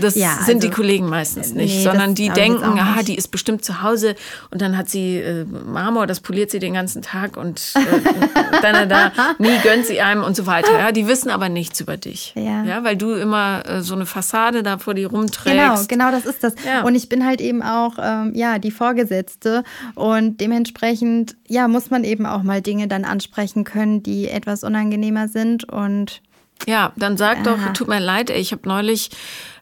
das 0.00 0.14
Ja, 0.16 0.30
sind 0.44 0.56
also, 0.56 0.68
die 0.68 0.70
Kollegen 0.70 1.08
meistens 1.08 1.54
nicht, 1.54 1.76
nee, 1.76 1.82
sondern 1.82 2.14
die 2.14 2.28
denken, 2.28 2.74
nicht. 2.74 3.08
die 3.08 3.14
ist 3.14 3.28
bestimmt 3.28 3.64
zu 3.64 3.82
Hause 3.82 4.14
und 4.50 4.60
dann 4.60 4.76
hat 4.76 4.88
sie 4.90 5.18
äh, 5.18 5.44
Marmor, 5.44 6.06
das 6.06 6.20
poliert 6.20 6.50
sie 6.50 6.58
den 6.58 6.74
ganzen 6.74 7.02
Tag 7.02 7.36
und 7.36 7.72
äh, 7.76 8.60
dann 8.62 8.88
da, 8.88 9.12
nie 9.38 9.56
gönnt 9.62 9.86
sie 9.86 10.00
einem 10.00 10.22
und 10.24 10.36
so 10.36 10.46
weiter. 10.46 10.72
Ja, 10.78 10.92
die 10.92 11.06
wissen 11.06 11.30
aber 11.30 11.48
nichts 11.48 11.80
über 11.80 11.96
dich, 11.96 12.34
Ja. 12.36 12.82
weil 12.84 12.96
du 12.96 13.12
immer 13.12 13.62
äh, 13.66 13.80
so 13.82 13.94
eine 13.94 14.06
Fassade 14.06 14.62
da 14.62 14.78
vor 14.78 14.94
dir 14.94 15.08
rumträgst. 15.08 15.88
Genau, 15.88 16.08
genau, 16.08 16.10
das 16.10 16.26
ist 16.26 16.42
das. 16.42 16.54
Ja. 16.66 16.82
Und 16.82 16.94
ich 16.94 17.08
bin 17.08 17.24
halt 17.24 17.40
eben 17.40 17.62
auch, 17.62 17.94
ähm, 18.02 18.32
ja, 18.34 18.58
die 18.58 18.70
Vorgesetzte. 18.70 19.62
Und 19.94 20.40
dementsprechend, 20.40 21.36
ja, 21.48 21.68
muss 21.68 21.90
man 21.90 22.04
eben 22.04 22.26
auch 22.26 22.42
mal 22.42 22.60
Dinge 22.60 22.88
dann 22.88 23.04
ansprechen 23.04 23.64
können, 23.64 24.02
die 24.02 24.28
etwas 24.28 24.64
unangenehmer 24.64 25.28
sind. 25.28 25.64
Und 25.64 26.20
Ja, 26.66 26.92
dann 26.96 27.16
sag 27.16 27.44
doch, 27.44 27.58
Aha. 27.58 27.70
tut 27.70 27.88
mir 27.88 28.00
leid, 28.00 28.30
ey, 28.30 28.40
ich 28.40 28.52
habe 28.52 28.68
neulich 28.68 29.10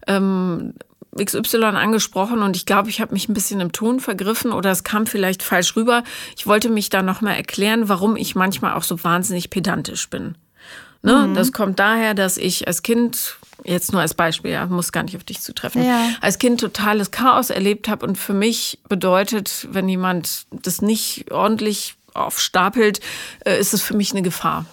ähm, 0.06 0.74
XY 1.16 1.64
angesprochen 1.64 2.40
und 2.42 2.56
ich 2.56 2.64
glaube, 2.66 2.88
ich 2.90 3.00
habe 3.00 3.12
mich 3.12 3.28
ein 3.28 3.34
bisschen 3.34 3.60
im 3.60 3.72
Ton 3.72 4.00
vergriffen 4.00 4.52
oder 4.52 4.70
es 4.70 4.84
kam 4.84 5.06
vielleicht 5.06 5.42
falsch 5.42 5.76
rüber. 5.76 6.04
Ich 6.36 6.46
wollte 6.46 6.68
mich 6.70 6.88
da 6.90 7.02
nochmal 7.02 7.36
erklären, 7.36 7.88
warum 7.88 8.16
ich 8.16 8.34
manchmal 8.34 8.74
auch 8.74 8.82
so 8.82 9.02
wahnsinnig 9.04 9.50
pedantisch 9.50 10.08
bin. 10.08 10.36
Ne? 11.02 11.26
Mhm. 11.28 11.34
Das 11.34 11.52
kommt 11.52 11.78
daher, 11.80 12.14
dass 12.14 12.36
ich 12.36 12.66
als 12.68 12.82
Kind, 12.82 13.36
jetzt 13.64 13.92
nur 13.92 14.00
als 14.00 14.14
Beispiel, 14.14 14.52
ja, 14.52 14.64
muss 14.66 14.92
gar 14.92 15.02
nicht 15.02 15.16
auf 15.16 15.24
dich 15.24 15.40
zutreffen, 15.40 15.84
Ja. 15.84 16.08
als 16.20 16.38
Kind 16.38 16.60
totales 16.60 17.10
Chaos 17.10 17.50
erlebt 17.50 17.88
habe 17.88 18.06
und 18.06 18.16
für 18.16 18.34
mich 18.34 18.78
bedeutet, 18.88 19.66
wenn 19.72 19.88
jemand 19.88 20.46
das 20.50 20.80
nicht 20.80 21.32
ordentlich 21.32 21.96
aufstapelt, 22.14 23.00
äh, 23.44 23.58
ist 23.58 23.74
es 23.74 23.82
für 23.82 23.96
mich 23.96 24.12
eine 24.12 24.22
Gefahr. 24.22 24.64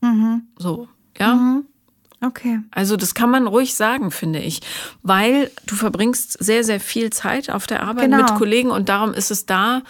Mhm. 0.00 0.42
So, 0.56 0.88
ja. 1.26 2.26
okay. 2.28 2.60
Also 2.70 2.96
das 2.96 3.14
kann 3.14 3.30
man 3.30 3.46
ruhig 3.46 3.74
sagen, 3.74 4.10
finde 4.10 4.38
ich, 4.40 4.60
weil 5.02 5.50
du 5.66 5.74
verbringst 5.74 6.42
sehr, 6.42 6.64
sehr 6.64 6.80
viel 6.80 7.10
Zeit 7.10 7.50
auf 7.50 7.66
der 7.66 7.82
Arbeit 7.82 8.04
Genau. 8.04 8.18
mit 8.18 8.34
Kollegen 8.34 8.70
und 8.70 8.88
darum 8.88 9.14
ist 9.14 9.30
es 9.30 9.46
da 9.46 9.82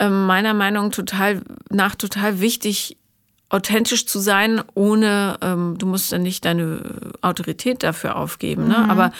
ähm, 0.00 0.26
meiner 0.26 0.54
Meinung 0.54 0.90
total 0.90 1.42
nach 1.70 1.94
total 1.94 2.40
wichtig, 2.40 2.96
authentisch 3.50 4.04
zu 4.06 4.18
sein, 4.18 4.62
ohne 4.74 5.38
ähm, 5.40 5.76
du 5.78 5.86
musst 5.86 6.12
dann 6.12 6.22
nicht 6.22 6.44
deine 6.44 6.82
Autorität 7.22 7.82
dafür 7.82 8.16
aufgeben, 8.16 8.68
ne? 8.68 8.76
aber 8.90 9.10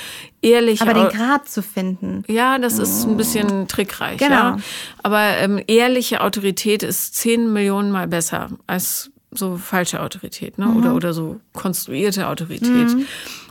ehrlich. 0.42 0.82
Mhm. 0.82 0.88
Aber 0.88 1.08
den 1.08 1.18
Grad 1.18 1.48
zu 1.48 1.62
finden. 1.62 2.24
ja, 2.28 2.58
das 2.58 2.78
ist 2.78 3.06
ein 3.06 3.16
bisschen 3.16 3.68
trickreich. 3.68 4.18
Genau. 4.18 4.34
Ja. 4.34 4.56
Aber 5.02 5.22
ähm, 5.38 5.62
ehrliche 5.66 6.20
Autorität 6.20 6.82
ist 6.82 7.14
zehn 7.14 7.50
Millionen 7.54 7.90
Mal 7.90 8.06
besser 8.06 8.50
als 8.66 9.10
so 9.30 9.56
falsche 9.56 10.00
Autorität 10.00 10.58
ne? 10.58 10.72
oder, 10.74 10.94
oder 10.94 11.12
so 11.12 11.40
konstruierte 11.52 12.28
Autorität. 12.28 12.88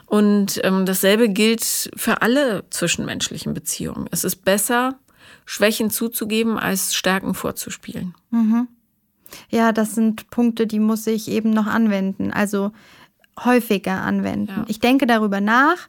Und 0.05 0.61
ähm, 0.63 0.85
dasselbe 0.85 1.29
gilt 1.29 1.91
für 1.95 2.21
alle 2.21 2.63
zwischenmenschlichen 2.69 3.53
Beziehungen. 3.53 4.07
Es 4.11 4.23
ist 4.23 4.45
besser, 4.45 4.95
Schwächen 5.45 5.89
zuzugeben, 5.89 6.57
als 6.57 6.95
Stärken 6.95 7.33
vorzuspielen. 7.33 8.15
Ja, 9.49 9.73
das 9.73 9.95
sind 9.95 10.29
Punkte, 10.29 10.65
die 10.65 10.79
muss 10.79 11.05
ich 11.07 11.29
eben 11.29 11.49
noch 11.49 11.67
anwenden. 11.67 12.31
Also 12.31 12.71
häufiger 13.43 14.01
anwenden. 14.01 14.53
Ja. 14.55 14.65
Ich 14.67 14.79
denke 14.79 15.05
darüber 15.07 15.41
nach. 15.41 15.87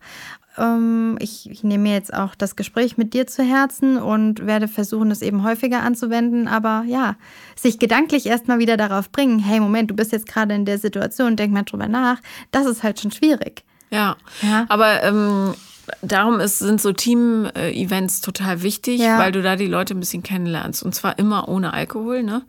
Ähm, 0.58 1.16
Ich, 1.20 1.48
ich 1.50 1.62
nehme 1.64 1.84
mir 1.84 1.94
jetzt 1.94 2.12
auch 2.12 2.34
das 2.34 2.56
Gespräch 2.56 2.96
mit 2.98 3.14
dir 3.14 3.26
zu 3.26 3.42
Herzen 3.42 3.96
und 3.96 4.46
werde 4.46 4.68
versuchen, 4.68 5.10
es 5.10 5.22
eben 5.22 5.42
häufiger 5.44 5.82
anzuwenden. 5.82 6.48
Aber 6.48 6.84
ja, 6.86 7.16
sich 7.56 7.78
gedanklich 7.78 8.26
erstmal 8.26 8.58
wieder 8.58 8.76
darauf 8.76 9.10
bringen, 9.10 9.38
hey, 9.38 9.60
Moment, 9.60 9.90
du 9.90 9.94
bist 9.96 10.12
jetzt 10.12 10.26
gerade 10.26 10.54
in 10.54 10.64
der 10.64 10.78
Situation, 10.78 11.36
denk 11.36 11.52
mal 11.52 11.62
drüber 11.62 11.88
nach. 11.88 12.18
Das 12.50 12.66
ist 12.66 12.82
halt 12.82 13.00
schon 13.00 13.10
schwierig. 13.12 13.62
Ja, 13.90 14.16
Ja. 14.42 14.66
aber 14.68 15.02
ähm, 15.02 15.54
darum 16.02 16.40
ist, 16.40 16.58
sind 16.58 16.80
so 16.80 16.92
Team-Events 16.92 18.20
total 18.20 18.62
wichtig, 18.62 19.00
Ja. 19.00 19.18
weil 19.18 19.32
du 19.32 19.40
da 19.42 19.56
die 19.56 19.66
Leute 19.66 19.94
ein 19.94 20.00
bisschen 20.00 20.22
kennenlernst. 20.22 20.82
Und 20.82 20.94
zwar 20.94 21.18
immer 21.18 21.48
ohne 21.48 21.72
Alkohol, 21.72 22.22
ne? 22.22 22.42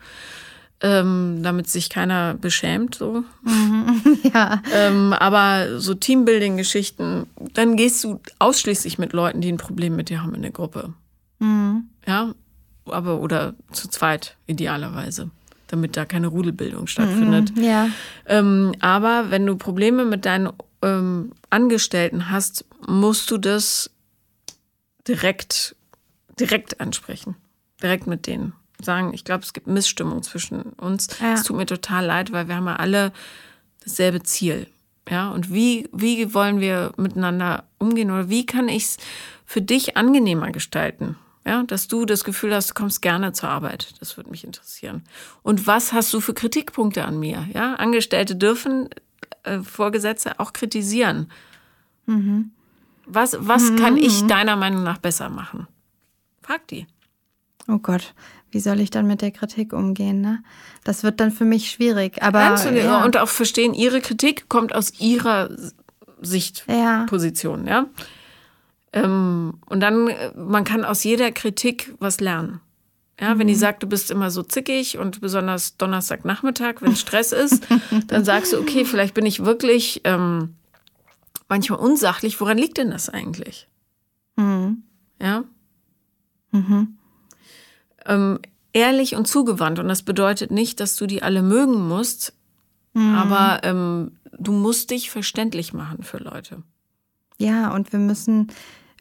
Ähm, 0.81 1.43
damit 1.43 1.67
sich 1.69 1.89
keiner 1.89 2.35
beschämt, 2.35 2.95
so. 2.95 3.23
Ja, 4.33 4.61
Ähm, 4.73 5.11
aber 5.13 5.79
so 5.79 5.93
Teambuilding-Geschichten, 5.93 7.25
dann 7.53 7.75
gehst 7.75 8.03
du 8.03 8.19
ausschließlich 8.39 8.97
mit 8.97 9.11
Leuten, 9.13 9.41
die 9.41 9.51
ein 9.51 9.57
Problem 9.57 9.95
mit 9.97 10.07
dir 10.09 10.21
haben 10.23 10.33
in 10.35 10.41
der 10.41 10.51
Gruppe. 10.51 10.93
Ja, 12.05 12.33
aber 12.85 13.19
oder 13.21 13.55
zu 13.71 13.87
zweit 13.89 14.35
idealerweise, 14.47 15.29
damit 15.67 15.95
da 15.97 16.05
keine 16.05 16.27
Rudelbildung 16.27 16.87
stattfindet. 16.87 17.51
ja, 17.57 17.89
Ähm, 18.25 18.73
aber 18.79 19.31
wenn 19.31 19.45
du 19.45 19.55
Probleme 19.57 20.05
mit 20.05 20.25
deinen 20.25 20.49
ähm, 20.81 21.31
Angestellten 21.49 22.29
hast, 22.29 22.65
musst 22.87 23.29
du 23.31 23.37
das 23.37 23.89
direkt, 25.07 25.75
direkt 26.39 26.79
ansprechen. 26.79 27.35
Direkt 27.81 28.07
mit 28.07 28.27
denen. 28.27 28.53
Sagen, 28.81 29.13
ich 29.13 29.25
glaube, 29.25 29.43
es 29.43 29.53
gibt 29.53 29.67
Missstimmung 29.67 30.23
zwischen 30.23 30.61
uns. 30.73 31.07
Ja. 31.19 31.33
Es 31.33 31.43
tut 31.43 31.57
mir 31.57 31.65
total 31.65 32.05
leid, 32.05 32.31
weil 32.31 32.47
wir 32.47 32.55
haben 32.55 32.67
ja 32.67 32.77
alle 32.77 33.11
dasselbe 33.83 34.23
Ziel. 34.23 34.67
Ja, 35.09 35.31
und 35.31 35.51
wie, 35.51 35.89
wie 35.91 36.33
wollen 36.33 36.59
wir 36.59 36.93
miteinander 36.97 37.63
umgehen 37.79 38.11
oder 38.11 38.29
wie 38.29 38.45
kann 38.45 38.69
ich 38.69 38.83
es 38.83 38.97
für 39.45 39.61
dich 39.61 39.97
angenehmer 39.97 40.51
gestalten? 40.51 41.17
Ja, 41.45 41.63
dass 41.63 41.87
du 41.87 42.05
das 42.05 42.23
Gefühl 42.23 42.53
hast, 42.53 42.69
du 42.69 42.73
kommst 42.75 43.01
gerne 43.01 43.33
zur 43.33 43.49
Arbeit. 43.49 43.95
Das 43.99 44.17
würde 44.17 44.29
mich 44.29 44.43
interessieren. 44.43 45.03
Und 45.41 45.65
was 45.65 45.93
hast 45.93 46.13
du 46.13 46.21
für 46.21 46.33
Kritikpunkte 46.33 47.05
an 47.05 47.19
mir? 47.19 47.47
Ja, 47.53 47.73
Angestellte 47.75 48.35
dürfen 48.35 48.89
äh, 49.43 49.59
Vorgesetzte 49.59 50.39
auch 50.39 50.53
kritisieren. 50.53 51.31
Was, 53.05 53.37
was 53.39 53.75
kann 53.77 53.97
ich 53.97 54.27
deiner 54.27 54.55
Meinung 54.55 54.83
nach 54.83 54.99
besser 54.99 55.29
machen? 55.29 55.67
Frag 56.41 56.67
die. 56.67 56.87
Oh 57.67 57.77
Gott, 57.77 58.13
wie 58.51 58.59
soll 58.59 58.79
ich 58.79 58.89
dann 58.89 59.07
mit 59.07 59.21
der 59.21 59.31
Kritik 59.31 59.73
umgehen? 59.73 60.21
Ne? 60.21 60.43
Das 60.83 61.03
wird 61.03 61.19
dann 61.19 61.31
für 61.31 61.45
mich 61.45 61.71
schwierig. 61.71 62.21
Aber 62.21 62.39
ja. 62.39 63.05
und 63.05 63.17
auch 63.17 63.29
verstehen, 63.29 63.73
ihre 63.73 64.01
Kritik 64.01 64.49
kommt 64.49 64.73
aus 64.73 64.99
ihrer 64.99 65.49
Ja. 65.51 65.55
Sichtposition, 66.21 67.67
ja. 67.67 67.85
Ähm, 68.91 69.55
und 69.67 69.79
dann, 69.81 70.07
äh, 70.07 70.31
man 70.35 70.63
kann 70.63 70.83
aus 70.83 71.03
jeder 71.03 71.31
Kritik 71.31 71.93
was 71.99 72.19
lernen. 72.19 72.59
Ja, 73.21 73.37
wenn 73.37 73.47
die 73.47 73.55
sagt, 73.55 73.83
du 73.83 73.87
bist 73.87 74.11
immer 74.11 74.31
so 74.31 74.43
zickig 74.43 74.97
und 74.97 75.19
besonders 75.19 75.77
Donnerstagnachmittag, 75.77 76.75
wenn 76.81 76.95
Stress 76.95 77.31
ist, 77.33 77.67
dann 78.07 78.23
sagst 78.23 78.53
du, 78.53 78.59
okay, 78.59 78.85
vielleicht 78.85 79.13
bin 79.13 79.25
ich 79.25 79.43
wirklich 79.43 80.01
ähm, 80.05 80.55
manchmal 81.49 81.79
unsachlich. 81.79 82.39
Woran 82.39 82.57
liegt 82.57 82.77
denn 82.77 82.91
das 82.91 83.09
eigentlich? 83.09 83.67
Mhm. 84.37 84.83
Ja. 85.21 85.43
Ähm, 88.09 88.39
ehrlich 88.73 89.15
und 89.15 89.27
zugewandt. 89.27 89.79
Und 89.79 89.87
das 89.87 90.03
bedeutet 90.03 90.51
nicht, 90.51 90.81
dass 90.81 90.97
du 90.97 91.07
die 91.07 91.23
alle 91.23 91.41
mögen 91.41 91.87
musst, 91.87 92.33
aber 92.95 93.61
ähm, 93.63 94.11
du 94.37 94.51
musst 94.51 94.89
dich 94.91 95.09
verständlich 95.09 95.73
machen 95.73 96.03
für 96.03 96.17
Leute. 96.17 96.63
Ja, 97.37 97.73
und 97.73 97.93
wir 97.93 97.99
müssen, 97.99 98.51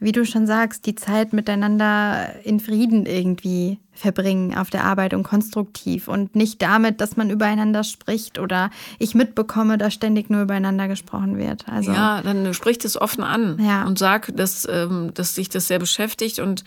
wie 0.00 0.12
du 0.12 0.24
schon 0.24 0.46
sagst, 0.46 0.86
die 0.86 0.94
Zeit 0.94 1.32
miteinander 1.32 2.34
in 2.44 2.60
Frieden 2.60 3.04
irgendwie 3.06 3.78
verbringen 3.92 4.56
auf 4.56 4.70
der 4.70 4.84
Arbeit 4.84 5.12
und 5.12 5.24
konstruktiv 5.24 6.06
und 6.06 6.36
nicht 6.36 6.62
damit, 6.62 7.00
dass 7.00 7.16
man 7.16 7.30
übereinander 7.30 7.82
spricht 7.82 8.38
oder 8.38 8.70
ich 9.00 9.16
mitbekomme, 9.16 9.76
dass 9.76 9.94
ständig 9.94 10.30
nur 10.30 10.42
übereinander 10.42 10.86
gesprochen 10.86 11.36
wird. 11.36 11.68
Also 11.68 11.90
Ja, 11.92 12.22
dann 12.22 12.54
sprich 12.54 12.78
das 12.78 13.00
offen 13.00 13.24
an 13.24 13.58
Ja. 13.60 13.84
und 13.84 13.98
sag, 13.98 14.36
dass, 14.36 14.66
ähm, 14.70 15.10
dass 15.14 15.34
dich 15.34 15.48
das 15.48 15.66
sehr 15.66 15.80
beschäftigt 15.80 16.38
und 16.38 16.62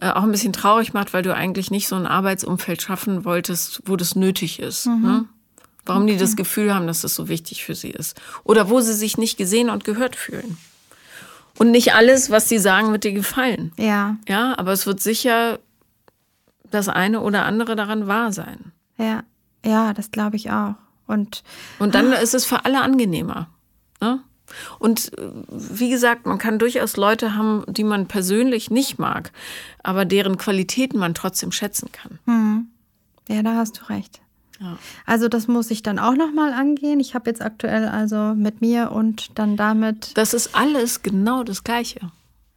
äh, 0.00 0.10
auch 0.10 0.22
ein 0.22 0.30
bisschen 0.30 0.52
traurig 0.52 0.92
macht, 0.92 1.14
weil 1.14 1.22
du 1.22 1.34
eigentlich 1.34 1.70
nicht 1.70 1.88
so 1.88 1.96
ein 1.96 2.06
Arbeitsumfeld 2.06 2.82
schaffen 2.82 3.24
wolltest, 3.24 3.82
wo 3.86 3.96
das 3.96 4.14
nötig 4.14 4.60
ist. 4.60 4.86
Ne? 4.86 5.24
Warum 5.86 6.06
die 6.06 6.18
das 6.18 6.36
Gefühl 6.36 6.74
haben, 6.74 6.86
dass 6.86 7.00
das 7.00 7.14
so 7.14 7.28
wichtig 7.28 7.64
für 7.64 7.74
sie 7.74 7.90
ist. 7.90 8.20
Oder 8.44 8.68
wo 8.68 8.80
sie 8.80 8.92
sich 8.92 9.16
nicht 9.16 9.38
gesehen 9.38 9.70
und 9.70 9.84
gehört 9.84 10.16
fühlen. 10.16 10.58
Und 11.58 11.70
nicht 11.70 11.94
alles, 11.94 12.30
was 12.30 12.48
sie 12.48 12.58
sagen, 12.58 12.92
wird 12.92 13.04
dir 13.04 13.12
gefallen. 13.12 13.72
ja, 13.76 14.16
Ja, 14.28 14.56
aber 14.58 14.72
es 14.72 14.86
wird 14.86 15.00
sicher 15.00 15.58
das 16.70 16.88
eine 16.88 17.20
oder 17.20 17.44
andere 17.44 17.76
daran 17.76 18.06
wahr 18.06 18.32
sein. 18.32 18.72
Ja, 18.96 19.22
ja, 19.64 19.92
das 19.94 20.10
glaube 20.10 20.36
ich 20.36 20.50
auch. 20.50 20.74
Und, 21.06 21.42
und 21.78 21.94
dann 21.94 22.12
ist 22.12 22.34
es 22.34 22.44
für 22.44 22.64
alle 22.64 22.82
angenehmer. 22.82 23.48
Ne? 24.00 24.20
Und 24.78 25.16
äh, 25.18 25.30
wie 25.48 25.90
gesagt, 25.90 26.26
man 26.26 26.38
kann 26.38 26.58
durchaus 26.58 26.96
Leute 26.96 27.34
haben, 27.34 27.64
die 27.66 27.84
man 27.84 28.06
persönlich 28.06 28.70
nicht 28.70 28.98
mag, 28.98 29.32
aber 29.82 30.04
deren 30.04 30.36
Qualitäten 30.36 30.98
man 30.98 31.14
trotzdem 31.14 31.52
schätzen 31.52 31.90
kann. 31.92 32.18
Hm. 32.26 32.66
Ja, 33.28 33.42
da 33.42 33.56
hast 33.56 33.80
du 33.80 33.88
recht. 33.88 34.20
Ja. 34.60 34.78
Also 35.06 35.28
das 35.28 35.46
muss 35.46 35.70
ich 35.70 35.82
dann 35.82 35.98
auch 35.98 36.14
nochmal 36.14 36.52
angehen. 36.52 37.00
Ich 37.00 37.14
habe 37.14 37.30
jetzt 37.30 37.42
aktuell 37.42 37.86
also 37.86 38.34
mit 38.34 38.60
mir 38.60 38.90
und 38.90 39.38
dann 39.38 39.56
damit. 39.56 40.16
Das 40.16 40.34
ist 40.34 40.54
alles 40.54 41.02
genau 41.02 41.44
das 41.44 41.64
Gleiche. 41.64 42.00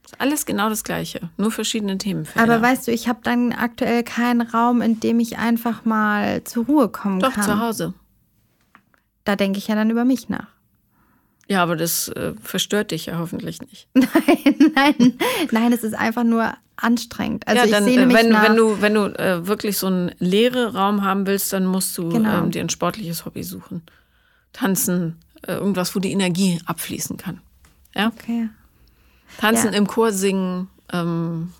Das 0.03 0.13
ist 0.13 0.21
alles 0.21 0.45
genau 0.45 0.69
das 0.69 0.83
Gleiche, 0.83 1.29
nur 1.37 1.51
verschiedene 1.51 1.97
Themenfelder. 1.97 2.53
Aber 2.53 2.61
weißt 2.61 2.87
du, 2.87 2.91
ich 2.91 3.07
habe 3.07 3.19
dann 3.23 3.53
aktuell 3.53 4.03
keinen 4.03 4.41
Raum, 4.41 4.81
in 4.81 4.99
dem 4.99 5.19
ich 5.19 5.37
einfach 5.37 5.85
mal 5.85 6.43
zur 6.43 6.65
Ruhe 6.65 6.89
kommen 6.89 7.19
Doch, 7.19 7.33
kann. 7.33 7.45
Doch, 7.45 7.53
zu 7.53 7.59
Hause. 7.59 7.93
Da 9.23 9.35
denke 9.35 9.59
ich 9.59 9.67
ja 9.67 9.75
dann 9.75 9.89
über 9.89 10.03
mich 10.03 10.27
nach. 10.27 10.47
Ja, 11.47 11.61
aber 11.61 11.75
das 11.75 12.07
äh, 12.07 12.33
verstört 12.41 12.91
dich 12.91 13.07
ja 13.07 13.19
hoffentlich 13.19 13.61
nicht. 13.61 13.87
Nein, 13.93 14.71
nein, 14.73 15.17
nein, 15.51 15.73
es 15.73 15.83
ist 15.83 15.93
einfach 15.93 16.23
nur 16.23 16.53
anstrengend. 16.81 17.47
Also 17.47 17.63
ja, 17.63 17.67
dann, 17.69 17.87
ich 17.87 17.95
sehne 17.95 18.13
wenn, 18.13 18.29
nach. 18.29 18.43
wenn 18.43 18.55
du, 18.55 18.81
wenn 18.81 18.93
du 18.93 19.05
äh, 19.17 19.45
wirklich 19.47 19.77
so 19.77 19.87
einen 19.87 20.11
leeren 20.19 20.75
Raum 20.75 21.03
haben 21.03 21.25
willst, 21.27 21.53
dann 21.53 21.65
musst 21.65 21.97
du 21.97 22.09
genau. 22.09 22.39
ähm, 22.39 22.51
dir 22.51 22.61
ein 22.61 22.69
sportliches 22.69 23.25
Hobby 23.25 23.43
suchen. 23.43 23.83
Tanzen, 24.53 25.19
äh, 25.43 25.53
irgendwas, 25.53 25.95
wo 25.95 25.99
die 25.99 26.11
Energie 26.11 26.59
abfließen 26.65 27.17
kann. 27.17 27.39
Ja? 27.95 28.07
Okay. 28.07 28.49
Tanzen 29.37 29.71
ja. 29.71 29.77
im 29.77 29.87
Chor 29.87 30.11
singen, 30.11 30.69
ähm, 30.91 31.53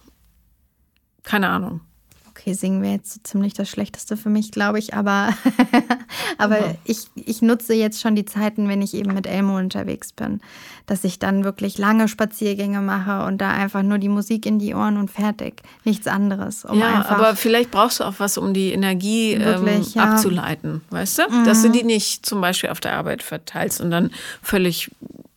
keine 1.24 1.50
Ahnung 1.50 1.82
okay, 2.42 2.54
singen 2.54 2.82
wäre 2.82 2.94
jetzt 2.94 3.26
ziemlich 3.28 3.54
das 3.54 3.70
Schlechteste 3.70 4.18
für 4.18 4.30
mich, 4.30 4.52
glaube 4.52 4.80
ich, 4.80 4.94
aber, 4.94 5.30
aber 6.38 6.60
ja. 6.60 6.76
ich, 6.86 7.06
ich 7.16 7.42
nutze 7.42 7.74
jetzt 7.74 8.02
schon 8.02 8.16
die 8.16 8.26
Zeiten, 8.26 8.68
wenn 8.68 8.82
ich 8.82 8.94
eben 8.94 9.14
mit 9.14 9.28
Elmo 9.28 9.58
unterwegs 9.58 10.12
bin, 10.12 10.42
dass 10.88 11.04
ich 11.04 11.20
dann 11.20 11.44
wirklich 11.44 11.78
lange 11.78 12.08
Spaziergänge 12.08 12.82
mache 12.82 13.26
und 13.26 13.40
da 13.40 13.52
einfach 13.52 13.84
nur 13.84 14.00
die 14.00 14.10
Musik 14.10 14.46
in 14.46 14.58
die 14.58 14.74
Ohren 14.74 14.98
und 14.98 15.12
fertig, 15.12 15.62
nichts 15.84 16.08
anderes. 16.08 16.66
Um 16.66 16.80
ja, 16.80 17.06
aber 17.08 17.36
vielleicht 17.36 17.72
brauchst 17.72 18.00
du 18.00 18.06
auch 18.06 18.16
was, 18.18 18.38
um 18.38 18.54
die 18.54 18.72
Energie 18.72 19.38
wirklich, 19.40 19.96
ähm, 19.96 20.02
abzuleiten, 20.02 20.82
ja. 20.90 20.98
weißt 20.98 21.20
du? 21.20 21.24
Mhm. 21.30 21.46
Dass 21.46 21.62
du 21.62 21.70
die 21.70 21.84
nicht 21.84 22.26
zum 22.26 22.42
Beispiel 22.42 22.72
auf 22.72 22.80
der 22.80 22.94
Arbeit 22.94 23.22
verteilst 23.22 23.82
und 23.82 23.92
dann 23.92 24.12
völlig 24.42 24.90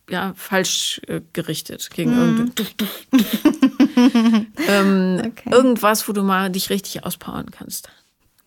ja, 0.09 0.33
falsch 0.35 1.01
äh, 1.07 1.21
gerichtet 1.33 1.89
gegen 1.91 2.11
mm. 2.11 2.51
ähm, 4.67 5.21
okay. 5.25 5.49
irgendwas, 5.51 6.07
wo 6.07 6.13
du 6.13 6.23
mal 6.23 6.51
dich 6.51 6.69
richtig 6.69 7.03
auspowern 7.03 7.51
kannst. 7.51 7.89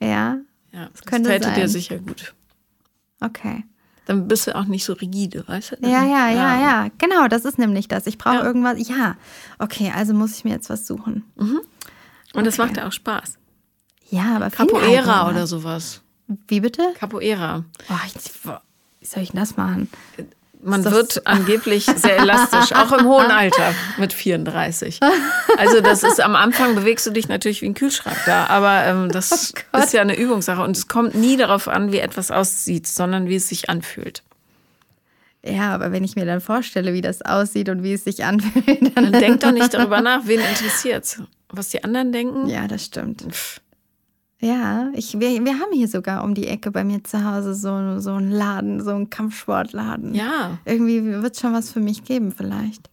Ja. 0.01 0.39
Ja, 0.73 0.89
das, 0.93 1.03
könnte 1.03 1.31
täte 1.31 1.45
sein. 1.45 1.55
dir 1.55 1.69
sicher 1.69 1.99
gut. 1.99 2.35
Okay. 3.21 3.65
Dann 4.07 4.29
bist 4.29 4.47
du 4.47 4.57
auch 4.57 4.65
nicht 4.65 4.85
so 4.85 4.95
rigide, 4.95 5.47
weißt 5.47 5.73
du? 5.73 5.77
Ja, 5.87 6.05
ja, 6.05 6.31
ja, 6.31 6.31
ja, 6.31 6.61
ja. 6.61 6.89
Genau, 6.99 7.29
das 7.29 7.45
ist 7.45 7.59
nämlich 7.59 7.89
das. 7.89 8.07
Ich 8.07 8.17
brauche 8.17 8.37
ja. 8.37 8.45
irgendwas. 8.45 8.89
Ja. 8.89 9.17
Okay, 9.59 9.93
also 9.95 10.15
muss 10.15 10.37
ich 10.37 10.45
mir 10.45 10.53
jetzt 10.53 10.71
was 10.71 10.87
suchen. 10.87 11.25
Mhm. 11.37 11.61
Und 12.33 12.47
das 12.47 12.57
macht 12.59 12.77
ja 12.77 12.87
auch 12.87 12.93
Spaß. 12.93 13.35
Ja, 14.11 14.37
aber 14.37 14.51
Capoeira 14.51 15.29
oder 15.29 15.47
sowas. 15.47 16.01
Wie 16.47 16.61
bitte? 16.61 16.95
Capoeira. 16.95 17.65
Oh, 17.91 17.95
ich, 18.07 18.15
wie 19.01 19.07
soll 19.07 19.23
ich 19.23 19.33
denn 19.33 19.41
das 19.41 19.57
machen? 19.57 19.91
Man 20.61 20.85
wird 20.85 21.27
angeblich 21.27 21.85
sehr 21.85 22.19
elastisch, 22.19 22.73
auch 22.73 22.93
im 22.93 23.07
hohen 23.07 23.31
Alter 23.31 23.75
mit 23.97 24.13
34. 24.13 24.99
Also 25.57 25.81
das 25.81 26.03
ist 26.03 26.21
am 26.21 26.35
Anfang 26.35 26.75
bewegst 26.75 27.07
du 27.07 27.11
dich 27.11 27.29
natürlich 27.29 27.63
wie 27.63 27.67
ein 27.67 27.75
Kühlschrank 27.75 28.17
da, 28.27 28.47
aber 28.47 28.85
ähm, 28.85 29.09
das 29.13 29.55
oh 29.73 29.79
ist 29.79 29.93
ja 29.93 30.01
eine 30.01 30.17
Übungssache 30.17 30.63
und 30.63 30.77
es 30.77 30.89
kommt 30.89 31.15
nie 31.15 31.37
darauf 31.37 31.69
an, 31.69 31.93
wie 31.93 31.99
etwas 31.99 32.31
aussieht, 32.31 32.87
sondern 32.87 33.29
wie 33.29 33.37
es 33.37 33.49
sich 33.49 33.71
anfühlt. 33.71 34.23
Ja, 35.45 35.73
aber 35.75 35.93
wenn 35.93 36.03
ich 36.03 36.17
mir 36.17 36.27
dann 36.27 36.41
vorstelle, 36.41 36.93
wie 36.93 37.01
das 37.01 37.23
aussieht 37.23 37.69
und 37.69 37.83
wie 37.83 37.93
es 37.93 38.05
sich 38.05 38.25
anfühlt, 38.25 38.97
dann, 38.97 39.13
dann 39.13 39.21
denk 39.21 39.41
doch 39.41 39.53
nicht 39.53 39.73
darüber 39.73 40.01
nach, 40.01 40.23
wen 40.25 40.41
interessiert, 40.41 41.21
was 41.51 41.69
die 41.69 41.85
anderen 41.85 42.13
denken. 42.13 42.49
Ja, 42.49 42.67
das 42.67 42.85
stimmt. 42.85 43.23
Pff. 43.31 43.61
Ja, 44.41 44.91
ich, 44.95 45.18
wir, 45.18 45.45
wir 45.45 45.59
haben 45.59 45.72
hier 45.72 45.89
sogar 45.89 46.22
um 46.22 46.34
die 46.34 46.47
Ecke 46.47 46.70
bei 46.70 46.84
mir 46.84 47.03
zu 47.03 47.24
Hause 47.24 47.55
so, 47.55 47.99
so 47.99 48.12
einen 48.12 48.30
Laden, 48.30 48.82
so 48.84 48.91
einen 48.91 49.11
Kampfsportladen. 49.11 50.14
Ja. 50.14 50.59
Irgendwie 50.64 51.05
wird 51.05 51.34
es 51.34 51.41
schon 51.41 51.53
was 51.53 51.72
für 51.72 51.80
mich 51.80 52.05
geben, 52.05 52.30
vielleicht. 52.30 52.89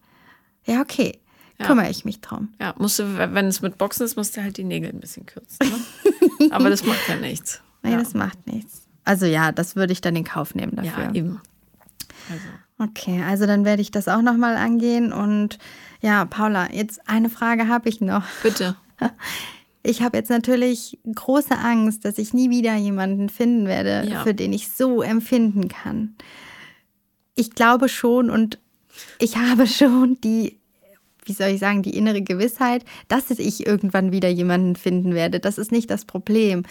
Ja, 0.64 0.80
okay. 0.80 1.20
Ja. 1.58 1.66
Kümmere 1.66 1.88
ich 1.88 2.04
mich 2.04 2.20
drum. 2.20 2.48
Ja, 2.60 2.74
musst 2.78 2.98
du, 2.98 3.16
wenn 3.16 3.46
es 3.46 3.62
mit 3.62 3.78
Boxen 3.78 4.04
ist, 4.04 4.16
musst 4.16 4.36
du 4.36 4.42
halt 4.42 4.56
die 4.56 4.64
Nägel 4.64 4.90
ein 4.90 5.00
bisschen 5.00 5.24
kürzen. 5.24 5.58
Ne? 5.60 6.50
Aber 6.50 6.68
das 6.68 6.84
macht 6.84 7.08
ja 7.08 7.16
nichts. 7.16 7.62
Nein, 7.82 7.92
ja. 7.92 7.98
das 7.98 8.12
macht 8.12 8.46
nichts. 8.46 8.88
Also 9.04 9.24
ja, 9.24 9.52
das 9.52 9.76
würde 9.76 9.92
ich 9.92 10.00
dann 10.00 10.16
in 10.16 10.24
Kauf 10.24 10.54
nehmen 10.54 10.74
dafür. 10.74 11.04
Ja, 11.04 11.14
eben. 11.14 11.40
Also. 12.30 12.90
Okay, 12.90 13.22
also 13.22 13.46
dann 13.46 13.64
werde 13.64 13.80
ich 13.80 13.90
das 13.90 14.08
auch 14.08 14.20
nochmal 14.20 14.56
angehen. 14.56 15.12
Und 15.12 15.58
ja, 16.00 16.24
Paula, 16.24 16.72
jetzt 16.72 17.08
eine 17.08 17.30
Frage 17.30 17.68
habe 17.68 17.88
ich 17.88 18.00
noch. 18.00 18.24
Bitte. 18.42 18.76
Ich 19.86 20.02
habe 20.02 20.16
jetzt 20.16 20.30
natürlich 20.30 20.98
große 21.14 21.56
Angst, 21.56 22.04
dass 22.04 22.18
ich 22.18 22.34
nie 22.34 22.50
wieder 22.50 22.74
jemanden 22.74 23.28
finden 23.28 23.66
werde, 23.66 24.08
ja. 24.08 24.24
für 24.24 24.34
den 24.34 24.52
ich 24.52 24.68
so 24.68 25.00
empfinden 25.00 25.68
kann. 25.68 26.16
Ich 27.36 27.50
glaube 27.50 27.88
schon 27.88 28.28
und 28.28 28.58
ich 29.20 29.36
habe 29.36 29.66
schon 29.66 30.20
die, 30.22 30.58
wie 31.24 31.32
soll 31.32 31.48
ich 31.48 31.60
sagen, 31.60 31.82
die 31.82 31.96
innere 31.96 32.22
Gewissheit, 32.22 32.84
dass 33.06 33.30
ich 33.30 33.66
irgendwann 33.66 34.10
wieder 34.10 34.28
jemanden 34.28 34.74
finden 34.74 35.14
werde. 35.14 35.38
Das 35.38 35.56
ist 35.56 35.70
nicht 35.70 35.88
das 35.88 36.04
Problem, 36.04 36.64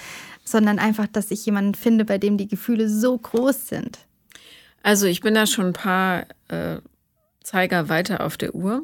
sondern 0.44 0.78
einfach, 0.78 1.08
dass 1.08 1.32
ich 1.32 1.46
jemanden 1.46 1.76
finde, 1.76 2.04
bei 2.04 2.18
dem 2.18 2.38
die 2.38 2.48
Gefühle 2.48 2.90
so 2.90 3.18
groß 3.18 3.70
sind. 3.70 4.00
Also 4.84 5.08
ich 5.08 5.22
bin 5.22 5.34
da 5.34 5.48
schon 5.48 5.68
ein 5.68 5.74
paar 5.74 6.26
äh, 6.50 6.78
Zeiger 7.44 7.88
weiter 7.88 8.26
auf 8.26 8.38
der 8.38 8.54
Uhr. 8.54 8.84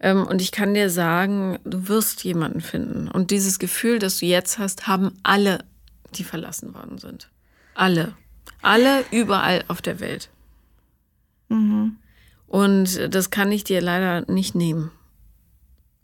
Ähm, 0.00 0.26
und 0.26 0.40
ich 0.40 0.52
kann 0.52 0.74
dir 0.74 0.90
sagen, 0.90 1.58
du 1.64 1.88
wirst 1.88 2.24
jemanden 2.24 2.60
finden. 2.60 3.08
Und 3.08 3.30
dieses 3.30 3.58
Gefühl, 3.58 3.98
das 3.98 4.18
du 4.18 4.26
jetzt 4.26 4.58
hast, 4.58 4.86
haben 4.86 5.12
alle, 5.22 5.64
die 6.14 6.24
verlassen 6.24 6.74
worden 6.74 6.98
sind. 6.98 7.30
Alle. 7.74 8.14
Alle 8.62 9.04
überall 9.10 9.64
auf 9.68 9.82
der 9.82 10.00
Welt. 10.00 10.30
Mhm. 11.48 11.96
Und 12.46 13.14
das 13.14 13.30
kann 13.30 13.50
ich 13.52 13.64
dir 13.64 13.80
leider 13.80 14.30
nicht 14.30 14.54
nehmen. 14.54 14.90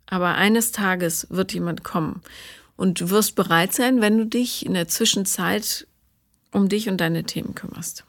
Aber 0.06 0.34
eines 0.34 0.72
Tages 0.72 1.26
wird 1.30 1.52
jemand 1.52 1.84
kommen. 1.84 2.22
Und 2.76 3.00
du 3.00 3.10
wirst 3.10 3.36
bereit 3.36 3.72
sein, 3.72 4.00
wenn 4.00 4.18
du 4.18 4.26
dich 4.26 4.66
in 4.66 4.74
der 4.74 4.88
Zwischenzeit 4.88 5.86
um 6.52 6.68
dich 6.68 6.88
und 6.88 7.00
deine 7.00 7.24
Themen 7.24 7.54
kümmerst. 7.54 8.04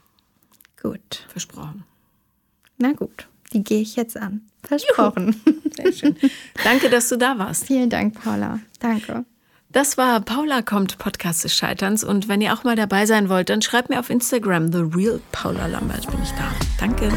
Gut. 0.82 1.26
Versprochen. 1.28 1.84
Na 2.78 2.94
gut, 2.94 3.28
die 3.54 3.64
gehe 3.64 3.82
ich 3.82 3.96
jetzt 3.96 4.18
an. 4.18 4.42
Versprochen. 4.64 5.36
Sehr 5.76 5.92
schön. 5.92 6.16
Danke, 6.64 6.90
dass 6.90 7.10
du 7.10 7.18
da 7.18 7.38
warst. 7.38 7.66
Vielen 7.66 7.90
Dank, 7.90 8.22
Paula. 8.22 8.60
Danke. 8.80 9.26
Das 9.70 9.98
war 9.98 10.20
Paula 10.20 10.62
kommt, 10.62 10.98
Podcast 10.98 11.46
des 11.46 11.56
Scheiterns. 11.56 12.04
Und 12.04 12.28
wenn 12.28 12.42
ihr 12.42 12.54
auch 12.54 12.64
mal 12.66 12.76
dabei 12.76 13.06
sein 13.06 13.30
wollt, 13.30 13.50
dann 13.50 13.62
schreibt 13.62 13.90
mir 13.90 14.00
auf 14.00 14.10
Instagram, 14.10 14.72
The 14.72 14.80
Real 14.80 15.22
Paula 15.32 15.68
Lambert 15.68 16.10
bin 16.12 16.22
ich 16.22 16.32
da. 16.32 16.52
Danke. 16.78 17.10